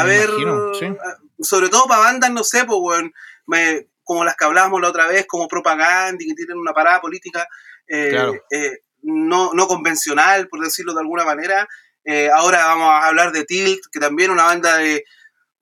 a 0.01 0.05
Me 0.05 0.11
ver, 0.11 0.29
imagino, 0.29 0.75
sí. 0.75 0.85
a- 0.87 1.19
sobre 1.45 1.69
todo 1.69 1.87
para 1.87 2.03
bandas, 2.03 2.31
no 2.31 2.45
sé, 2.45 2.65
pues, 2.65 3.03
me- 3.47 3.87
como 4.03 4.25
las 4.25 4.37
que 4.37 4.45
hablábamos 4.47 4.81
la 4.81 4.89
otra 4.89 5.07
vez, 5.07 5.27
como 5.27 5.49
propaganda 5.49 6.23
y 6.23 6.29
que 6.29 6.35
tienen 6.35 6.57
una 6.59 6.73
parada 6.73 7.01
política. 7.01 7.47
eh, 7.91 8.09
Claro. 8.11 8.35
eh, 8.51 8.79
no, 9.03 9.53
no 9.55 9.67
convencional, 9.67 10.49
por 10.49 10.61
decirlo 10.61 10.93
de 10.95 11.01
alguna 11.01 11.25
manera. 11.25 11.67
Eh, 12.05 12.29
ahora 12.35 12.67
vamos 12.67 12.91
a 12.91 13.07
hablar 13.07 13.33
de 13.33 13.45
Tilt, 13.45 13.81
que 13.91 13.99
también 14.01 14.31
una 14.31 14.45
banda 14.45 14.77
de. 14.77 15.05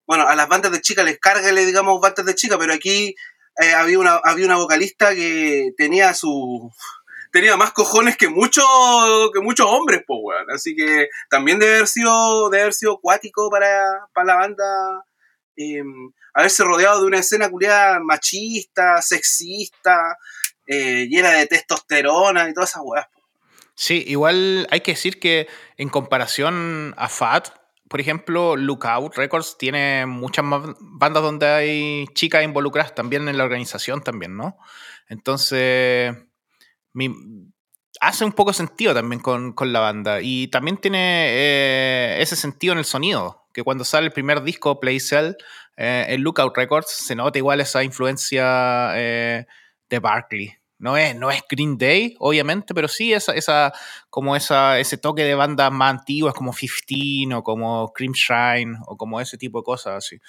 Bueno, 0.06 0.26
a 0.26 0.34
las 0.34 0.48
bandas 0.48 0.72
de 0.72 0.80
chicas 0.80 1.04
les 1.04 1.18
carga, 1.20 1.52
le 1.52 1.64
digamos, 1.66 2.00
bandas 2.00 2.26
de 2.26 2.34
chicas, 2.34 2.58
pero 2.58 2.72
aquí 2.72 3.14
había, 3.76 3.98
una, 3.98 4.16
había 4.24 4.46
una 4.46 4.56
vocalista 4.56 5.14
que 5.14 5.70
tenía 5.76 6.14
su. 6.14 6.70
Tenía 7.36 7.54
más 7.58 7.72
cojones 7.72 8.16
que 8.16 8.30
muchos 8.30 8.64
que 9.34 9.40
muchos 9.40 9.66
hombres, 9.68 10.00
pues, 10.06 10.20
weón. 10.22 10.50
Así 10.54 10.74
que 10.74 11.10
también 11.28 11.58
debe 11.58 11.74
haber 11.74 11.86
sido, 11.86 12.48
debe 12.48 12.72
para, 13.50 14.08
para 14.14 14.26
la 14.26 14.36
banda 14.36 15.04
eh, 15.54 15.82
haberse 16.32 16.64
rodeado 16.64 17.02
de 17.02 17.06
una 17.08 17.18
escena 17.18 17.50
culiada 17.50 18.00
machista, 18.00 19.02
sexista, 19.02 20.16
eh, 20.66 21.08
llena 21.10 21.32
de 21.32 21.46
testosterona 21.46 22.48
y 22.48 22.54
todas 22.54 22.70
esas 22.70 22.82
weas. 22.86 23.06
Sí, 23.74 24.02
igual 24.06 24.66
hay 24.70 24.80
que 24.80 24.92
decir 24.92 25.20
que 25.20 25.46
en 25.76 25.90
comparación 25.90 26.94
a 26.96 27.10
Fat, 27.10 27.48
por 27.90 28.00
ejemplo, 28.00 28.56
Lookout 28.56 29.14
Records 29.14 29.58
tiene 29.58 30.06
muchas 30.06 30.46
más 30.46 30.62
bandas 30.80 31.22
donde 31.22 31.46
hay 31.46 32.06
chicas 32.14 32.44
involucradas 32.44 32.94
también 32.94 33.28
en 33.28 33.36
la 33.36 33.44
organización 33.44 34.02
también, 34.02 34.38
¿no? 34.38 34.56
Entonces, 35.10 36.16
hace 38.00 38.24
un 38.24 38.32
poco 38.32 38.52
sentido 38.52 38.94
también 38.94 39.20
con, 39.20 39.54
la 39.72 39.80
banda. 39.80 40.20
Y 40.20 40.48
también 40.48 40.76
tiene 40.76 41.28
eh, 41.28 42.16
ese 42.20 42.36
sentido 42.36 42.72
en 42.72 42.78
el 42.78 42.84
sonido, 42.84 43.46
que 43.52 43.62
cuando 43.62 43.84
sale 43.84 44.06
el 44.06 44.12
primer 44.12 44.42
disco, 44.42 44.80
Play 44.80 45.00
Cell, 45.00 45.34
eh, 45.76 46.06
en 46.08 46.22
Lookout 46.22 46.56
Records, 46.56 46.90
se 46.90 47.14
nota 47.14 47.38
igual 47.38 47.60
esa 47.60 47.82
influencia 47.82 48.92
eh, 48.94 49.46
de 49.88 49.98
Barkley. 49.98 50.54
No 50.78 50.96
es, 50.96 51.16
no 51.16 51.30
es 51.30 51.42
Green 51.48 51.78
Day, 51.78 52.14
obviamente, 52.18 52.74
pero 52.74 52.86
sí 52.86 53.12
esa, 53.14 53.32
esa, 53.32 53.72
como 54.10 54.36
esa, 54.36 54.78
ese 54.78 54.98
toque 54.98 55.24
de 55.24 55.34
bandas 55.34 55.72
más 55.72 55.90
antiguas 55.90 56.34
como 56.34 56.52
15 56.52 57.34
o 57.34 57.42
como 57.42 57.92
Cream 57.94 58.12
Shine 58.12 58.76
o 58.86 58.96
como 58.96 59.18
ese 59.18 59.38
tipo 59.38 59.60
de 59.60 59.64
cosas 59.64 60.04
así. 60.04 60.20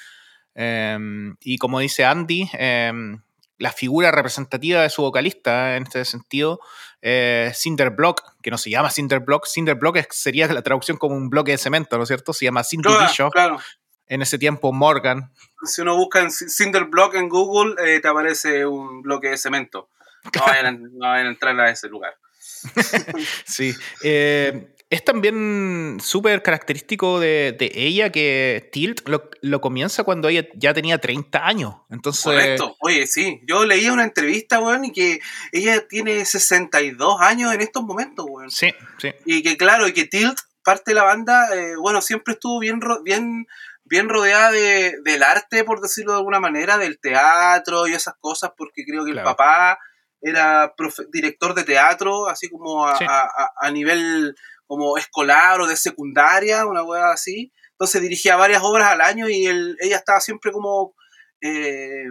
Em, 0.55 1.35
y 1.41 1.57
como 1.57 1.79
dice 1.79 2.05
Andy, 2.05 2.49
em, 2.53 3.21
la 3.57 3.71
figura 3.71 4.11
representativa 4.11 4.81
de 4.81 4.89
su 4.89 5.01
vocalista 5.01 5.75
en 5.75 5.83
este 5.83 6.05
sentido, 6.05 6.59
eh, 7.01 7.51
Cinder 7.55 7.89
Block, 7.91 8.21
que 8.41 8.51
no 8.51 8.57
se 8.57 8.69
llama 8.69 8.89
Cinder 8.89 9.19
Block, 9.19 9.47
Cinder 9.47 9.75
Block 9.75 9.97
sería 10.11 10.47
la 10.47 10.61
traducción 10.61 10.97
como 10.97 11.15
un 11.15 11.29
bloque 11.29 11.51
de 11.51 11.57
cemento, 11.57 11.97
¿no 11.97 12.03
es 12.03 12.07
cierto? 12.07 12.33
Se 12.33 12.45
llama 12.45 12.63
Cindy 12.63 12.89
claro, 13.31 13.59
En 14.07 14.21
ese 14.21 14.37
tiempo 14.37 14.71
Morgan. 14.73 15.31
Si 15.63 15.81
uno 15.81 15.95
busca 15.95 16.21
en 16.21 16.31
Cinder 16.31 16.85
Block 16.85 17.15
en 17.15 17.29
Google, 17.29 17.75
eh, 17.83 17.99
te 17.99 18.07
aparece 18.07 18.65
un 18.65 19.01
bloque 19.01 19.29
de 19.29 19.37
cemento. 19.37 19.89
No 20.35 20.45
vayan, 20.45 20.91
a 21.03 21.21
entrar 21.21 21.59
a 21.59 21.69
ese 21.69 21.87
lugar. 21.87 22.15
sí. 23.45 23.73
Eh, 24.03 24.75
es 24.89 25.03
también 25.03 25.97
súper 26.01 26.41
característico 26.41 27.19
de, 27.19 27.57
ella 27.59 28.09
que 28.11 28.69
Tilt 28.71 29.01
lo, 29.41 29.61
comienza 29.61 30.03
cuando 30.03 30.29
ella 30.29 30.47
ya 30.55 30.73
tenía 30.73 30.97
30 30.97 31.45
años. 31.45 31.75
Entonces... 31.89 32.23
Correcto. 32.23 32.75
Oye, 32.79 33.05
sí. 33.05 33.41
Yo 33.45 33.65
leí 33.65 33.89
una 33.89 34.03
entrevista, 34.03 34.59
weón, 34.59 34.85
y 34.85 34.93
que 34.93 35.19
ella 35.51 35.85
tiene 35.87 36.23
62 36.23 37.19
años 37.19 37.53
en 37.53 37.61
estos 37.61 37.83
momentos, 37.83 38.25
weón. 38.29 38.49
Sí, 38.49 38.73
sí. 38.97 39.11
Y 39.25 39.43
que 39.43 39.57
claro, 39.57 39.87
y 39.87 39.93
que 39.93 40.05
Tilt, 40.05 40.39
parte 40.63 40.91
de 40.91 40.95
la 40.95 41.03
banda, 41.03 41.53
eh, 41.53 41.75
bueno, 41.75 42.01
siempre 42.01 42.35
estuvo 42.35 42.59
bien, 42.59 42.79
bien, 43.03 43.45
bien 43.83 44.07
rodeada 44.07 44.51
de, 44.51 44.95
del 45.03 45.23
arte, 45.23 45.65
por 45.65 45.81
decirlo 45.81 46.13
de 46.13 46.19
alguna 46.19 46.39
manera, 46.39 46.77
del 46.77 46.97
teatro 46.99 47.87
y 47.87 47.93
esas 47.93 48.15
cosas, 48.21 48.51
porque 48.57 48.85
creo 48.85 49.03
que 49.03 49.11
el 49.11 49.21
papá 49.21 49.79
era 50.21 50.73
director 51.11 51.53
de 51.53 51.63
teatro, 51.63 52.27
así 52.27 52.49
como 52.49 52.87
a, 52.87 53.71
nivel 53.71 54.35
como 54.67 54.97
escolar 54.97 55.61
o 55.61 55.67
de 55.67 55.75
secundaria, 55.77 56.65
una 56.65 56.83
hueá 56.83 57.11
así. 57.11 57.51
Entonces 57.71 58.01
dirigía 58.01 58.35
varias 58.35 58.61
obras 58.63 58.91
al 58.91 59.01
año 59.01 59.29
y 59.29 59.47
ella 59.47 59.97
estaba 59.97 60.19
siempre 60.19 60.51
como 60.51 60.93
eh, 61.41 62.05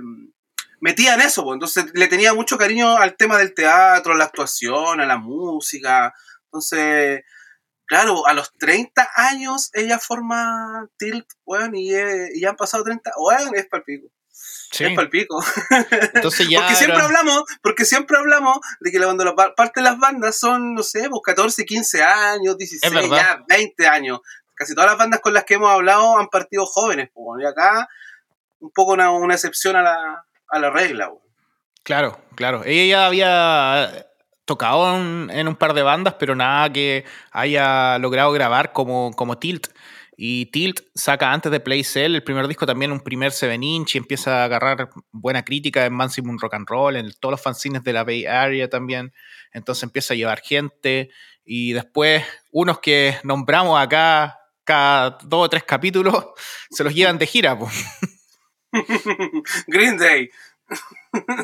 metida 0.81 1.15
en 1.15 1.21
eso. 1.21 1.53
Entonces 1.53 1.87
le 1.95 2.09
tenía 2.09 2.35
mucho 2.35 2.59
cariño 2.59 2.97
al 2.97 3.17
tema 3.17 3.39
del 3.39 3.55
teatro, 3.55 4.15
a 4.15 4.17
la 4.17 4.25
actuación, 4.25 5.01
a 5.01 5.07
la 5.07 5.19
música. 5.19 6.15
Entonces, 6.45 7.23
claro, 7.87 8.27
a 8.27 8.35
los 8.35 8.53
30 8.55 9.09
años 9.17 9.71
ella 9.75 9.99
forma 9.99 10.89
Tilt, 10.97 11.27
bueno, 11.45 11.77
y, 11.77 11.95
eh, 11.95 12.31
ya 12.41 12.51
han 12.51 12.57
pasado 12.57 12.85
30, 12.85 13.13
bueno, 13.19 13.51
es 13.55 13.67
palpico. 13.67 14.09
Es 14.81 14.95
palpico. 14.95 15.43
Entonces 16.15 16.49
ya 16.51 16.61
porque 16.61 16.75
siempre 16.75 17.03
hablamos, 17.03 17.43
porque 17.63 17.85
siempre 17.85 18.19
hablamos 18.19 18.59
de 18.81 18.91
que 18.91 18.99
cuando 18.99 19.25
la 19.25 19.35
parte 19.35 19.81
de 19.81 19.83
las 19.83 19.99
bandas 19.99 20.39
son, 20.39 20.75
no 20.75 20.83
sé, 20.83 21.09
14, 21.25 21.63
pues, 21.63 21.67
15 21.67 22.03
años, 22.03 22.59
16, 22.59 23.11
ya 23.11 23.45
20 23.49 23.87
años. 23.87 24.21
Casi 24.55 24.75
todas 24.75 24.91
las 24.91 24.99
bandas 24.99 25.21
con 25.21 25.35
las 25.35 25.45
que 25.45 25.55
hemos 25.55 25.71
hablado 25.71 26.19
han 26.19 26.29
partido 26.29 26.65
jóvenes, 26.67 27.11
pues, 27.13 27.43
y 27.43 27.47
acá 27.47 27.89
un 28.61 28.71
poco 28.71 28.93
una, 28.93 29.35
excepción 29.35 29.77
a 29.77 29.83
la, 29.83 30.71
regla. 30.71 31.11
Claro, 31.83 32.19
claro. 32.35 32.63
Ella 32.65 32.85
ya 32.85 33.07
había 33.07 34.07
tocado 34.45 34.97
en, 34.97 35.49
un 35.49 35.57
par 35.57 35.75
de 35.75 35.83
bandas, 35.83 36.15
pero 36.19 36.35
nada 36.35 36.73
que 36.73 37.05
haya 37.33 37.99
logrado 37.99 38.33
grabar 38.33 38.73
como, 38.73 39.13
como 39.15 39.39
Tilt. 39.39 39.69
Y 40.17 40.47
Tilt 40.47 40.81
saca 40.95 41.31
antes 41.31 41.53
de 41.53 41.61
Play 41.61 41.85
Cell 41.85 42.15
el 42.15 42.23
primer 42.23 42.49
disco 42.49 42.65
también 42.65 42.91
un 42.91 43.01
primer 43.01 43.33
7 43.33 43.55
inch 43.61 43.95
y 43.95 43.99
empieza 43.99 44.41
a 44.41 44.45
agarrar 44.45 44.89
buena 45.13 45.45
crítica 45.45 45.85
en 45.85 45.93
Maximum 45.93 46.39
Rock 46.39 46.55
and 46.55 46.67
Roll, 46.67 46.97
en 46.97 47.13
todos 47.21 47.33
los 47.33 47.43
fanzines 47.43 47.85
de 47.85 47.93
la 47.93 48.03
Bay 48.03 48.25
Area 48.25 48.71
también. 48.71 49.13
Entonces 49.53 49.83
empieza 49.83 50.15
a 50.15 50.17
llevar 50.17 50.41
gente 50.41 51.11
y 51.45 51.75
después 51.75 52.25
unos 52.51 52.81
que 52.81 53.19
nombramos 53.25 53.79
acá 53.79 54.39
cada 54.65 55.19
dos 55.23 55.45
o 55.45 55.49
tres 55.51 55.65
capítulos 55.65 56.27
se 56.71 56.83
los 56.83 56.95
llevan 56.95 57.19
de 57.19 57.27
gira. 57.27 57.57
Green 59.67 59.99
Day. 59.99 60.31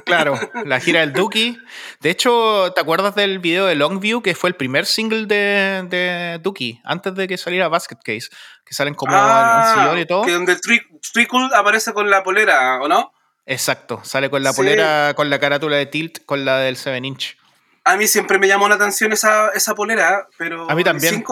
Claro, 0.04 0.38
la 0.64 0.80
gira 0.80 1.00
del 1.00 1.12
Dookie. 1.12 1.58
De 2.00 2.10
hecho, 2.10 2.72
¿te 2.74 2.80
acuerdas 2.80 3.14
del 3.14 3.38
video 3.38 3.66
de 3.66 3.74
Longview, 3.74 4.22
que 4.22 4.34
fue 4.34 4.50
el 4.50 4.56
primer 4.56 4.86
single 4.86 5.26
de, 5.26 5.86
de 5.88 6.38
Dookie, 6.42 6.80
antes 6.84 7.14
de 7.14 7.26
que 7.26 7.38
saliera 7.38 7.68
Basket 7.68 7.96
Case? 8.04 8.28
Que 8.64 8.74
salen 8.74 8.94
como 8.94 9.12
ah, 9.14 9.94
y 9.96 10.06
todo. 10.06 10.24
Que 10.24 10.32
donde 10.32 10.56
Trickle 10.56 11.48
aparece 11.54 11.92
con 11.92 12.10
la 12.10 12.22
polera, 12.22 12.80
¿o 12.82 12.88
no? 12.88 13.12
Exacto, 13.46 14.00
sale 14.04 14.30
con 14.30 14.42
la 14.42 14.52
polera, 14.52 15.14
con 15.14 15.30
la 15.30 15.40
carátula 15.40 15.76
de 15.76 15.86
Tilt, 15.86 16.24
con 16.26 16.44
la 16.44 16.58
del 16.58 16.76
7 16.76 16.98
inch. 17.06 17.36
A 17.84 17.96
mí 17.96 18.06
siempre 18.06 18.38
me 18.38 18.46
llamó 18.46 18.68
la 18.68 18.76
atención 18.76 19.12
esa, 19.12 19.48
esa 19.48 19.74
polera, 19.74 20.28
pero. 20.38 20.70
A 20.70 20.74
mí 20.76 20.84
también. 20.84 21.24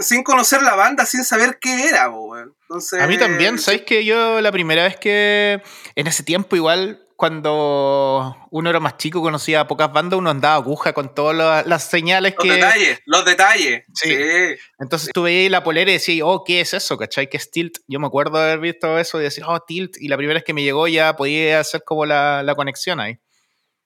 Sin, 0.00 0.22
conocer 0.22 0.62
la 0.62 0.74
banda, 0.74 1.04
sin 1.04 1.24
saber 1.24 1.58
qué 1.60 1.88
era, 1.88 2.10
Entonces. 2.62 3.02
A 3.02 3.06
mí 3.06 3.18
también, 3.18 3.58
¿sabes 3.58 3.82
que 3.82 4.04
Yo 4.06 4.40
la 4.40 4.50
primera 4.50 4.84
vez 4.84 4.96
que. 4.96 5.62
En 5.96 6.06
ese 6.06 6.22
tiempo, 6.22 6.56
igual, 6.56 7.06
cuando 7.20 8.34
uno 8.50 8.70
era 8.70 8.80
más 8.80 8.96
chico, 8.96 9.20
conocía 9.20 9.68
pocas 9.68 9.92
bandas, 9.92 10.18
uno 10.18 10.30
andaba 10.30 10.54
aguja 10.54 10.94
con 10.94 11.14
todas 11.14 11.66
las, 11.66 11.86
señales 11.86 12.34
que. 12.34 12.48
Los 12.48 12.56
detalles, 12.56 13.00
los 13.04 13.24
detalles. 13.26 13.84
Sí. 13.92 14.16
Entonces 14.78 15.10
tú 15.12 15.24
veías 15.24 15.50
la 15.50 15.62
polera 15.62 15.90
y 15.90 15.94
decías, 15.94 16.26
oh, 16.26 16.44
¿qué 16.44 16.62
es 16.62 16.72
eso? 16.72 16.96
¿Cachai? 16.96 17.28
¿Qué 17.28 17.36
es 17.36 17.50
Tilt? 17.50 17.76
Yo 17.86 18.00
me 18.00 18.06
acuerdo 18.06 18.38
de 18.38 18.44
haber 18.44 18.60
visto 18.60 18.98
eso 18.98 19.20
y 19.20 19.24
decir, 19.24 19.44
oh, 19.46 19.60
Tilt. 19.60 19.98
Y 20.00 20.08
la 20.08 20.16
primera 20.16 20.38
vez 20.38 20.44
que 20.44 20.54
me 20.54 20.62
llegó 20.62 20.88
ya 20.88 21.14
podía 21.14 21.60
hacer 21.60 21.82
como 21.84 22.06
la, 22.06 22.54
conexión 22.56 23.00
ahí. 23.00 23.18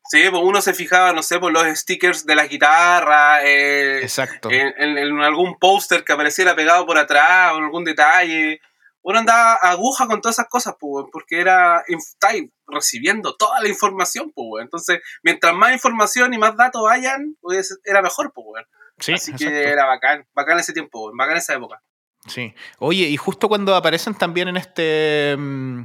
Sí, 0.09 0.23
pues 0.31 0.41
uno 0.41 0.63
se 0.63 0.73
fijaba, 0.73 1.13
no 1.13 1.25
sé, 1.25 1.41
por 1.41 1.51
los 1.51 1.67
stickers 1.77 2.25
de 2.25 2.37
la 2.37 2.47
guitarra. 2.47 3.45
Eh, 3.45 3.99
Exacto. 4.03 4.49
En, 4.49 4.97
en 4.97 5.21
algún 5.23 5.59
póster 5.59 6.05
que 6.05 6.13
apareciera 6.13 6.55
pegado 6.55 6.87
por 6.87 6.99
atrás 6.99 7.53
o 7.53 7.59
en 7.59 7.65
algún 7.65 7.83
detalle 7.83 8.61
uno 9.05 9.19
andaba 9.19 9.55
aguja 9.57 10.07
con 10.07 10.21
todas 10.21 10.37
esas 10.37 10.49
cosas, 10.49 10.75
pues, 10.81 11.07
porque 11.13 11.39
era, 11.39 11.85
estáis 11.87 12.51
recibiendo 12.67 13.37
toda 13.37 13.61
la 13.61 13.69
información, 13.69 14.33
pues, 14.35 14.65
entonces, 14.65 15.01
mientras 15.23 15.55
más 15.55 15.73
información 15.73 16.33
y 16.33 16.39
más 16.39 16.57
datos 16.57 16.83
vayan, 16.83 17.37
pues, 17.41 17.79
era 17.85 18.01
mejor, 18.01 18.33
pues, 18.35 18.65
sí, 18.99 19.13
Así 19.13 19.35
que 19.35 19.69
era 19.69 19.85
bacán, 19.85 20.27
bacán 20.35 20.59
ese 20.59 20.73
tiempo, 20.73 21.13
bacán 21.15 21.37
esa 21.37 21.55
época. 21.55 21.83
Sí. 22.27 22.55
Oye, 22.79 23.05
y 23.05 23.17
justo 23.19 23.47
cuando 23.49 23.75
aparecen 23.75 24.15
también 24.15 24.49
en 24.49 24.57
este, 24.57 25.37
mm, 25.37 25.83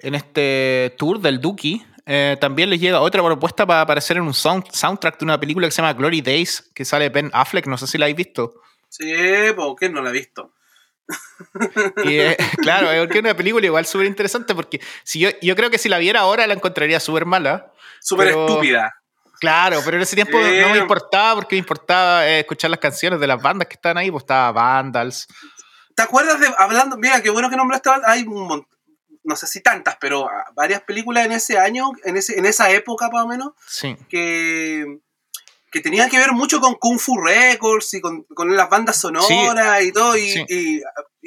en 0.00 0.14
este 0.14 0.94
tour 0.98 1.18
del 1.18 1.40
Duki, 1.40 1.82
eh, 2.04 2.36
también 2.38 2.68
les 2.68 2.78
llega 2.78 3.00
otra 3.00 3.24
propuesta 3.24 3.64
para 3.66 3.80
aparecer 3.80 4.18
en 4.18 4.24
un 4.24 4.34
soundtrack 4.34 5.18
de 5.18 5.24
una 5.24 5.40
película 5.40 5.66
que 5.66 5.70
se 5.70 5.80
llama 5.80 5.94
Glory 5.94 6.20
Days, 6.20 6.70
que 6.74 6.84
sale 6.84 7.08
Ben 7.08 7.30
Affleck, 7.32 7.66
no 7.66 7.78
sé 7.78 7.86
si 7.86 7.96
la 7.96 8.04
habéis 8.04 8.18
visto. 8.18 8.60
Sí, 8.90 9.14
¿quién 9.78 9.94
no 9.94 10.02
la 10.02 10.10
ha 10.10 10.12
visto? 10.12 10.52
Y, 12.04 12.18
eh, 12.18 12.36
claro, 12.62 12.90
es 12.90 13.16
una 13.16 13.34
película 13.34 13.66
igual 13.66 13.86
súper 13.86 14.06
interesante 14.06 14.54
porque 14.54 14.80
si 15.04 15.20
yo, 15.20 15.30
yo 15.42 15.56
creo 15.56 15.70
que 15.70 15.78
si 15.78 15.88
la 15.88 15.98
viera 15.98 16.20
ahora 16.20 16.46
la 16.46 16.54
encontraría 16.54 17.00
súper 17.00 17.26
mala. 17.26 17.72
Súper 18.00 18.28
estúpida. 18.28 18.94
Claro, 19.40 19.80
pero 19.84 19.96
en 19.96 20.02
ese 20.02 20.14
tiempo 20.14 20.38
no 20.38 20.68
me 20.68 20.78
importaba 20.78 21.36
porque 21.36 21.56
me 21.56 21.60
importaba 21.60 22.26
eh, 22.26 22.40
escuchar 22.40 22.70
las 22.70 22.78
canciones 22.78 23.18
de 23.18 23.26
las 23.26 23.40
bandas 23.40 23.68
que 23.68 23.74
estaban 23.74 23.96
ahí, 23.96 24.10
pues 24.10 24.22
estaba 24.22 24.52
Vandals. 24.52 25.26
¿Te 25.94 26.02
acuerdas 26.02 26.38
de, 26.38 26.46
hablando, 26.58 26.98
mira, 26.98 27.22
qué 27.22 27.30
bueno 27.30 27.48
que 27.48 27.56
nombraste, 27.56 27.90
hay 28.06 28.22
un 28.22 28.46
montón, 28.46 28.68
no 29.24 29.36
sé 29.36 29.46
si 29.46 29.62
tantas, 29.62 29.96
pero 30.00 30.28
ah, 30.28 30.44
varias 30.54 30.82
películas 30.82 31.24
en 31.24 31.32
ese 31.32 31.58
año, 31.58 31.90
en, 32.04 32.16
ese, 32.16 32.38
en 32.38 32.46
esa 32.46 32.70
época 32.70 33.08
más 33.10 33.24
o 33.24 33.28
menos, 33.28 33.52
sí. 33.66 33.96
que 34.08 35.00
que 35.70 35.80
tenía 35.80 36.08
que 36.08 36.18
ver 36.18 36.32
mucho 36.32 36.60
con 36.60 36.74
Kung 36.74 36.98
Fu 36.98 37.18
Records 37.18 37.94
y 37.94 38.00
con, 38.00 38.26
las 38.56 38.68
bandas 38.68 39.00
sonoras 39.00 39.82
y 39.82 39.92
todo, 39.92 40.16
y, 40.16 40.82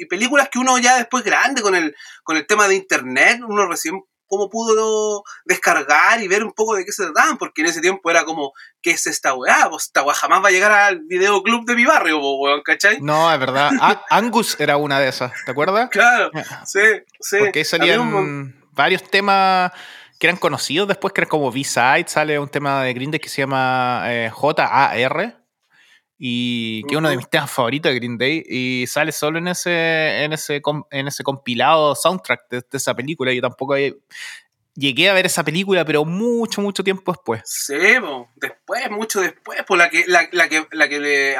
películas 0.08 0.48
que 0.50 0.58
uno 0.58 0.76
ya 0.78 0.98
después 0.98 1.24
grande 1.24 1.62
con 1.62 1.74
el, 1.74 1.94
con 2.22 2.36
el 2.36 2.46
tema 2.46 2.68
de 2.68 2.74
internet, 2.74 3.40
uno 3.46 3.66
recién 3.66 4.02
cómo 4.26 4.50
pudo 4.50 5.22
descargar 5.44 6.20
y 6.20 6.28
ver 6.28 6.44
un 6.44 6.52
poco 6.52 6.74
de 6.74 6.84
qué 6.84 6.92
se 6.92 7.04
trataban, 7.04 7.38
porque 7.38 7.62
en 7.62 7.68
ese 7.68 7.80
tiempo 7.80 8.10
era 8.10 8.24
como, 8.24 8.52
¿qué 8.82 8.90
es 8.90 9.06
esta 9.06 9.34
weá? 9.34 9.68
Pues 9.70 9.84
esta 9.84 10.02
weá 10.02 10.14
jamás 10.14 10.42
va 10.42 10.48
a 10.48 10.50
llegar 10.52 10.72
al 10.72 11.00
videoclub 11.00 11.64
de 11.66 11.76
mi 11.76 11.84
barrio, 11.84 12.18
weón, 12.18 12.62
¿cachai? 12.62 13.00
No, 13.00 13.32
es 13.32 13.38
verdad. 13.38 13.70
Angus 14.10 14.56
era 14.58 14.76
una 14.76 14.98
de 14.98 15.08
esas, 15.08 15.32
¿te 15.44 15.50
acuerdas? 15.50 15.88
Claro, 15.90 16.30
sí, 16.66 16.80
sí. 17.20 17.36
Porque 17.38 17.60
ahí 17.60 17.64
salían 17.64 18.54
varios 18.72 19.08
temas 19.08 19.72
que 20.18 20.26
eran 20.26 20.36
conocidos 20.36 20.88
después, 20.88 21.12
que 21.12 21.20
eran 21.20 21.28
como 21.28 21.50
B-Side, 21.50 22.06
sale 22.08 22.38
un 22.38 22.48
tema 22.48 22.82
de 22.82 22.94
Green 22.94 23.10
Day 23.10 23.20
que 23.20 23.28
se 23.28 23.42
llama 23.42 24.04
eh, 24.06 24.30
JAR. 24.30 25.42
y 26.16 26.82
que 26.84 26.94
es 26.94 26.98
uno 26.98 27.08
de 27.08 27.16
mis 27.16 27.28
temas 27.28 27.50
favoritos 27.50 27.90
de 27.90 27.98
Green 27.98 28.16
Day 28.16 28.44
y 28.48 28.86
sale 28.86 29.12
solo 29.12 29.38
en 29.38 29.48
ese 29.48 30.24
en 30.24 30.32
ese 30.32 30.62
en 30.90 31.08
ese 31.08 31.24
compilado 31.24 31.94
soundtrack 31.94 32.48
de, 32.48 32.62
esa 32.72 32.94
película 32.94 33.32
yo 33.32 33.42
tampoco 33.42 33.74
llegué 34.74 35.08
a 35.08 35.14
ver 35.14 35.26
esa 35.26 35.44
película 35.44 35.84
pero 35.84 36.04
mucho 36.04 36.60
mucho 36.60 36.82
tiempo 36.84 37.12
después. 37.12 37.42
Sí 37.44 37.74
después 38.36 38.90
mucho 38.90 39.20
después 39.20 39.62
por 39.64 39.78
la 39.78 39.88
que 39.90 40.04
la, 40.06 40.28
que 40.28 40.66
la 40.72 40.88
que 40.88 41.00
le, 41.00 41.36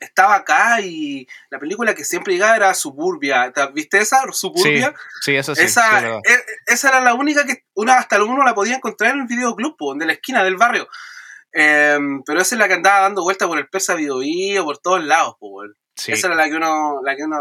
estaba 0.00 0.36
acá 0.36 0.80
y 0.80 1.26
la 1.50 1.58
película 1.58 1.94
que 1.94 2.04
siempre 2.04 2.34
llegaba 2.34 2.56
era 2.56 2.74
Suburbia. 2.74 3.52
Viste 3.72 3.98
esa 3.98 4.22
Suburbia 4.32 4.94
sí, 5.20 5.36
eso 5.36 5.54
sí, 5.54 5.62
esa, 5.62 6.18
e, 6.18 6.22
esa 6.66 6.88
era 6.88 7.00
la 7.00 7.14
única 7.14 7.44
que 7.44 7.64
una 7.74 7.98
hasta 7.98 8.22
uno 8.22 8.44
la 8.44 8.54
podía 8.54 8.76
encontrar 8.76 9.14
en 9.14 9.20
el 9.20 9.26
videoclub 9.26 9.76
de 9.98 10.06
la 10.06 10.12
esquina 10.12 10.44
del 10.44 10.56
barrio. 10.56 10.88
Em, 11.52 12.22
pero 12.24 12.40
esa 12.40 12.56
es 12.56 12.58
la 12.58 12.66
que 12.66 12.74
andaba 12.74 13.02
dando 13.02 13.22
vuelta 13.22 13.46
por 13.46 13.58
el 13.58 13.68
Persa 13.68 13.94
o 13.94 14.64
por 14.64 14.78
todos 14.78 15.04
lados, 15.04 15.36
Esa 15.96 16.26
era 16.26 16.36
la 16.36 16.48
que 16.48 16.56
uno, 16.56 17.00
la 17.04 17.14
que 17.16 17.22
uno 17.22 17.38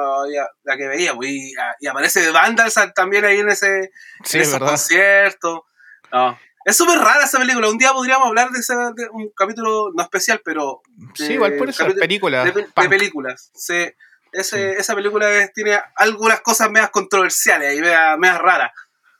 la 0.63 0.77
que 0.77 0.87
veía, 0.87 1.15
pues, 1.15 1.29
y, 1.29 1.53
y, 1.79 1.87
aparece 1.87 2.21
de 2.21 2.31
Vandals 2.31 2.77
también 2.93 3.25
ahí 3.25 3.39
en 3.39 3.49
ese, 3.49 3.91
concierto. 4.59 5.65
Es 6.65 6.77
súper 6.77 6.99
rara 6.99 7.25
esa 7.25 7.39
película. 7.39 7.69
Un 7.69 7.77
día 7.77 7.91
podríamos 7.91 8.27
hablar 8.27 8.49
de, 8.51 8.59
ese, 8.59 8.73
un 9.11 9.31
capítulo 9.35 9.91
no 9.93 10.03
especial, 10.03 10.41
pero. 10.45 10.81
sí, 11.15 11.33
igual 11.33 11.57
por 11.57 11.69
eso, 11.69 11.85
película. 11.99 12.45
De, 12.45 12.51
de 12.51 12.89
películas. 12.89 13.51
ese, 13.53 13.97
Esa 14.31 14.95
película 14.95 15.27
tiene 15.53 15.79
algunas 15.95 16.41
cosas 16.41 16.69
medias 16.69 16.91
controversiales 16.91 17.77
y 17.77 17.81
medias 17.81 18.39
raras. 18.39 18.71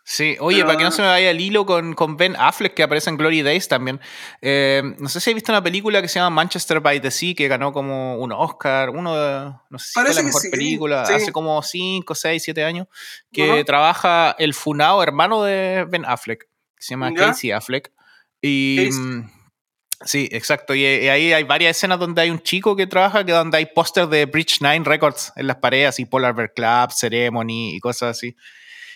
Sí, 0.06 0.36
oye, 0.42 0.66
para 0.66 0.78
que 0.78 0.84
no 0.84 0.92
se 0.92 1.02
me 1.02 1.08
vaya 1.08 1.32
el 1.32 1.40
hilo 1.40 1.66
con, 1.66 1.94
con, 1.94 2.18
Ben 2.18 2.36
Affleck, 2.38 2.74
que 2.74 2.84
aparece 2.84 3.10
en 3.10 3.16
Glory 3.16 3.42
Days 3.42 3.70
también. 3.70 4.02
Eh, 4.42 4.82
no 5.00 5.08
sé 5.08 5.22
si 5.22 5.30
has 5.30 5.34
visto 5.34 5.54
una 5.54 5.64
película 5.64 6.02
que 6.02 6.10
se 6.10 6.20
llama 6.20 6.36
Manchester 6.36 6.82
by 6.82 7.02
the 7.02 7.10
Sea, 7.10 7.34
que 7.34 7.48
ganó 7.48 7.72
como 7.72 8.18
un 8.18 8.34
Oscar, 8.34 8.90
uno 8.90 9.16
de, 9.16 9.54
no 9.70 9.80
sé 9.80 9.86
si 9.86 9.94
fue 9.94 10.14
la 10.14 10.24
mejor 10.24 10.42
película, 10.52 11.02
hace 11.04 11.32
como 11.32 11.62
5, 11.62 12.16
6, 12.16 12.44
7 12.44 12.64
años, 12.66 12.88
que 13.32 13.64
trabaja 13.64 14.36
el 14.40 14.54
funado 14.54 15.02
hermano 15.02 15.42
de 15.44 15.86
Ben 15.90 16.04
Affleck, 16.06 16.42
que 16.44 16.84
se 16.84 16.92
llama 16.92 17.14
Casey 17.14 17.52
Affleck. 17.52 17.90
Y. 18.42 18.90
Mm, 18.92 19.32
sí, 20.04 20.28
exacto. 20.34 20.76
Y, 20.76 20.84
ahí 20.86 21.32
hay 21.32 21.44
varias 21.46 21.78
escenas 21.78 21.98
donde 21.98 22.22
hay 22.22 22.30
un 22.30 22.42
chico 22.42 22.76
que 22.76 22.88
trabaja, 22.88 23.26
que 23.26 23.32
donde 23.32 23.58
hay 23.58 23.68
póster 23.68 24.08
de 24.08 24.26
Bridge 24.26 24.60
Nine 24.60 24.84
Records 24.84 25.32
en 25.38 25.48
las 25.48 25.56
paredes, 25.56 25.98
y 26.00 26.06
Polar 26.06 26.36
Bear 26.36 26.54
Club, 26.54 26.92
Ceremony 26.92 27.76
y 27.76 27.80
cosas 27.80 28.18
así. 28.18 28.36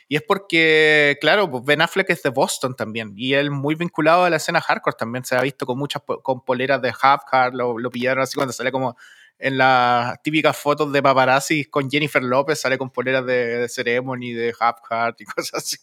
Y 0.10 0.16
es 0.16 0.24
porque, 0.24 1.18
claro, 1.20 1.52
pues 1.52 1.66
Ben 1.66 1.82
Affleck 1.82 2.10
es 2.10 2.24
de 2.24 2.30
Boston 2.30 2.76
también. 2.76 3.14
Y 3.18 3.34
él 3.34 3.52
muy 3.52 3.76
vinculado 3.76 4.24
a 4.24 4.30
la 4.30 4.38
escena 4.38 4.62
hardcore 4.62 4.96
también. 4.98 5.26
Se 5.26 5.36
ha 5.36 5.42
visto 5.42 5.66
con 5.66 5.78
muchas 5.78 6.02
con 6.24 6.46
poleras 6.46 6.82
de 6.82 6.94
Half 7.00 7.24
Hard. 7.30 7.54
Lo, 7.54 7.78
lo 7.78 7.90
pillaron 7.90 8.24
así 8.24 8.36
cuando 8.36 8.54
sale 8.54 8.72
como 8.72 8.96
en 9.40 9.58
las 9.58 10.22
típicas 10.24 10.58
fotos 10.58 10.92
de 10.94 11.04
paparazzi 11.04 11.66
con 11.66 11.92
Jennifer 11.92 12.24
López. 12.24 12.62
Sale 12.62 12.78
con 12.78 12.90
poleras 12.90 13.26
de, 13.26 13.60
de 13.60 13.70
Ceremony, 13.70 14.32
de 14.32 14.56
Half 14.58 14.78
Hard 14.90 15.16
y 15.20 15.26
cosas 15.26 15.56
así. 15.56 15.78